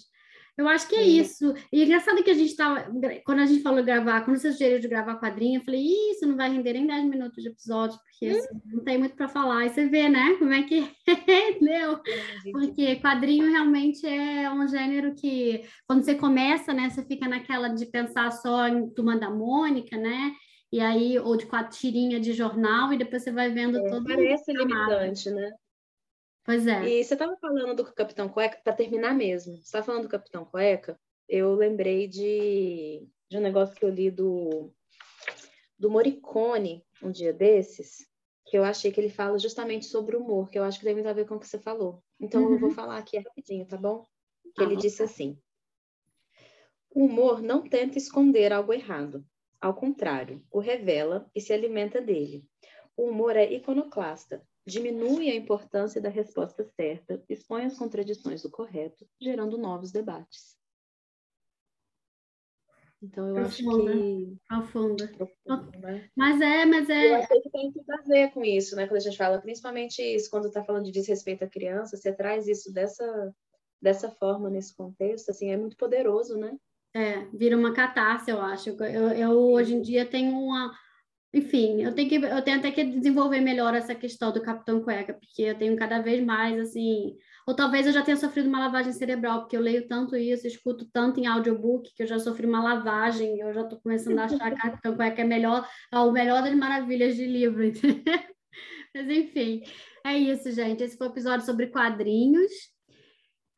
Eu 0.56 0.66
acho 0.68 0.88
que 0.88 0.96
é 0.96 1.02
isso. 1.02 1.54
E 1.70 1.82
é 1.82 1.84
engraçado 1.84 2.22
que 2.24 2.30
a 2.30 2.34
gente 2.34 2.50
estava. 2.50 2.90
Quando 3.24 3.40
a 3.40 3.46
gente 3.46 3.62
falou 3.62 3.84
gravar, 3.84 4.22
quando 4.22 4.38
você 4.38 4.50
sugeriu 4.50 4.80
de 4.80 4.88
gravar 4.88 5.20
quadrinho, 5.20 5.60
eu 5.60 5.64
falei, 5.64 5.84
isso 6.10 6.26
não 6.26 6.36
vai 6.36 6.50
render 6.50 6.72
nem 6.72 6.86
10 6.86 7.04
minutos 7.04 7.42
de 7.42 7.50
episódio, 7.50 7.98
porque 7.98 8.32
hum. 8.32 8.38
assim, 8.38 8.60
não 8.64 8.82
tem 8.82 8.98
muito 8.98 9.14
para 9.14 9.28
falar. 9.28 9.66
E 9.66 9.70
você 9.70 9.86
vê, 9.86 10.08
né? 10.08 10.34
Como 10.38 10.52
é 10.52 10.62
que 10.62 10.88
deu? 11.60 12.00
Porque 12.52 12.96
quadrinho 12.96 13.50
realmente 13.50 14.06
é 14.06 14.50
um 14.50 14.66
gênero 14.66 15.14
que, 15.14 15.62
quando 15.86 16.02
você 16.02 16.14
começa, 16.14 16.72
né, 16.72 16.88
você 16.88 17.04
fica 17.04 17.28
naquela 17.28 17.68
de 17.68 17.84
pensar 17.86 18.30
só 18.32 18.66
em 18.66 18.88
Turma 18.90 19.18
da 19.18 19.28
Mônica, 19.28 19.96
né? 19.98 20.32
E 20.72 20.80
aí, 20.80 21.18
ou 21.18 21.36
de 21.36 21.46
quatro 21.46 21.78
tirinhas 21.78 22.22
de 22.22 22.32
jornal, 22.32 22.92
e 22.92 22.98
depois 22.98 23.22
você 23.22 23.30
vai 23.30 23.50
vendo 23.50 23.78
é, 23.78 23.90
todo 23.90 24.04
Parece 24.04 24.52
limitante, 24.52 25.30
né? 25.30 25.52
Pois 26.46 26.64
é. 26.64 26.88
E 26.88 27.04
você 27.04 27.14
estava 27.14 27.36
falando 27.38 27.74
do 27.74 27.92
Capitão 27.92 28.28
Cueca, 28.28 28.60
para 28.62 28.72
terminar 28.72 29.12
mesmo, 29.12 29.56
você 29.56 29.64
estava 29.64 29.84
falando 29.84 30.04
do 30.04 30.08
Capitão 30.08 30.44
Cueca, 30.44 30.96
eu 31.28 31.54
lembrei 31.56 32.06
de, 32.06 33.04
de 33.28 33.36
um 33.36 33.40
negócio 33.40 33.74
que 33.74 33.84
eu 33.84 33.90
li 33.90 34.12
do, 34.12 34.72
do 35.76 35.90
Morricone 35.90 36.86
um 37.02 37.10
dia 37.10 37.32
desses, 37.32 38.08
que 38.46 38.56
eu 38.56 38.62
achei 38.62 38.92
que 38.92 39.00
ele 39.00 39.10
fala 39.10 39.38
justamente 39.40 39.86
sobre 39.86 40.16
o 40.16 40.20
humor, 40.20 40.48
que 40.48 40.56
eu 40.56 40.62
acho 40.62 40.78
que 40.78 40.84
tem 40.84 40.94
muito 40.94 41.08
a 41.08 41.12
ver 41.12 41.26
com 41.26 41.34
o 41.34 41.40
que 41.40 41.48
você 41.48 41.58
falou. 41.58 42.00
Então 42.20 42.44
uhum. 42.44 42.52
eu 42.52 42.58
vou 42.60 42.68
uhum. 42.68 42.74
falar 42.74 42.98
aqui 42.98 43.18
rapidinho, 43.18 43.66
tá 43.66 43.76
bom? 43.76 44.06
Que 44.54 44.62
ele 44.62 44.76
disse 44.76 45.02
assim: 45.02 45.36
O 46.94 47.06
humor 47.06 47.42
não 47.42 47.68
tenta 47.68 47.98
esconder 47.98 48.52
algo 48.52 48.72
errado. 48.72 49.26
Ao 49.60 49.74
contrário, 49.74 50.44
o 50.50 50.60
revela 50.60 51.28
e 51.34 51.40
se 51.40 51.52
alimenta 51.52 52.00
dele. 52.00 52.44
O 52.96 53.08
humor 53.08 53.36
é 53.36 53.52
iconoclasta, 53.52 54.46
diminui 54.66 55.30
a 55.30 55.36
importância 55.36 56.00
da 56.00 56.08
resposta 56.08 56.64
certa, 56.64 57.22
expõe 57.28 57.64
as 57.64 57.78
contradições 57.78 58.42
do 58.42 58.50
correto, 58.50 59.06
gerando 59.20 59.56
novos 59.56 59.92
debates. 59.92 60.56
Então, 63.00 63.28
eu 63.28 63.34
Profunda. 63.34 63.92
acho 63.92 64.00
que. 64.00 64.36
Profunda. 64.48 65.08
Profunda 65.08 65.78
né? 65.78 66.10
Mas 66.16 66.40
é, 66.40 66.64
mas 66.64 66.90
é. 66.90 67.10
Eu 67.10 67.14
acho 67.16 67.42
que 67.42 67.50
tem 67.50 67.70
tudo 67.70 67.90
a 67.92 68.02
ver 68.02 68.32
com 68.32 68.42
isso, 68.42 68.74
né? 68.74 68.86
Quando 68.86 68.96
a 68.96 69.00
gente 69.00 69.16
fala, 69.16 69.40
principalmente 69.40 70.02
isso, 70.02 70.30
quando 70.30 70.48
está 70.48 70.64
falando 70.64 70.84
de 70.84 70.90
desrespeito 70.90 71.44
à 71.44 71.48
criança, 71.48 71.96
você 71.96 72.12
traz 72.12 72.48
isso 72.48 72.72
dessa, 72.72 73.34
dessa 73.80 74.10
forma, 74.10 74.50
nesse 74.50 74.74
contexto, 74.74 75.30
assim, 75.30 75.50
é 75.50 75.56
muito 75.56 75.76
poderoso, 75.76 76.36
né? 76.36 76.56
É, 76.94 77.26
vira 77.26 77.56
uma 77.56 77.74
catarse, 77.74 78.30
eu 78.30 78.40
acho. 78.40 78.70
Eu, 78.70 79.10
eu 79.10 79.30
hoje 79.52 79.74
em 79.74 79.82
dia 79.82 80.06
tenho 80.06 80.32
uma, 80.32 80.74
enfim, 81.36 81.82
eu 81.82 81.94
tenho 81.94 82.08
que 82.08 82.14
eu 82.14 82.42
tenho 82.42 82.58
até 82.58 82.70
que 82.70 82.82
desenvolver 82.82 83.42
melhor 83.42 83.74
essa 83.74 83.94
questão 83.94 84.32
do 84.32 84.40
Capitão 84.40 84.82
Cueca, 84.82 85.12
porque 85.12 85.42
eu 85.42 85.54
tenho 85.54 85.76
cada 85.76 86.00
vez 86.00 86.24
mais 86.24 86.58
assim, 86.58 87.14
ou 87.46 87.54
talvez 87.54 87.86
eu 87.86 87.92
já 87.92 88.02
tenha 88.02 88.16
sofrido 88.16 88.48
uma 88.48 88.58
lavagem 88.58 88.90
cerebral, 88.94 89.40
porque 89.40 89.54
eu 89.54 89.60
leio 89.60 89.86
tanto 89.86 90.16
isso, 90.16 90.46
escuto 90.46 90.88
tanto 90.90 91.20
em 91.20 91.26
audiobook 91.26 91.92
que 91.94 92.02
eu 92.02 92.06
já 92.06 92.18
sofri 92.18 92.46
uma 92.46 92.62
lavagem, 92.62 93.38
eu 93.38 93.52
já 93.52 93.60
estou 93.60 93.78
começando 93.78 94.18
a 94.18 94.24
achar 94.24 94.50
que 94.50 94.62
Capitão 94.62 94.96
Cueca 94.96 95.20
é 95.20 95.24
melhor, 95.24 95.68
é 95.92 95.98
o 95.98 96.10
melhor 96.10 96.42
das 96.42 96.54
maravilhas 96.54 97.14
de 97.14 97.26
livro, 97.26 97.62
entendeu? 97.68 98.18
Mas 98.94 99.10
enfim, 99.10 99.62
é 100.06 100.16
isso, 100.16 100.50
gente. 100.52 100.82
Esse 100.82 100.96
foi 100.96 101.08
o 101.08 101.10
episódio 101.10 101.44
sobre 101.44 101.66
quadrinhos. 101.66 102.50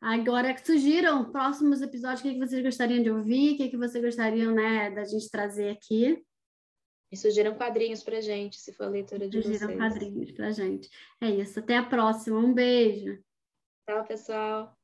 Agora, 0.01 0.53
surgiram 0.65 1.31
próximos 1.31 1.81
episódios, 1.81 2.21
o 2.21 2.23
que, 2.25 2.39
vocês 2.39 2.61
gostariam 2.61 3.03
de 3.05 3.11
ouvir? 3.11 3.55
O 3.55 3.57
que, 3.57 3.69
que 3.69 3.77
vocês 3.77 4.03
gostariam 4.03 4.53
né, 4.53 4.91
da 4.91 5.05
gente 5.05 5.31
trazer 5.31 5.71
aqui? 5.71 6.21
E 7.11 7.17
sugiram 7.17 7.55
quadrinhos 7.55 8.03
pra 8.03 8.21
gente, 8.21 8.59
se 8.59 8.73
for 8.73 8.85
a 8.85 8.91
leitura 8.91 9.29
de 9.29 9.43
sugiram 9.43 9.67
vocês. 9.69 9.79
quadrinhos 9.79 10.31
pra 10.33 10.51
gente. 10.51 10.91
É 11.21 11.31
isso. 11.31 11.59
Até 11.59 11.77
a 11.77 11.85
próxima. 11.85 12.39
Um 12.39 12.53
beijo. 12.53 13.19
Tchau, 13.89 14.05
pessoal. 14.05 14.78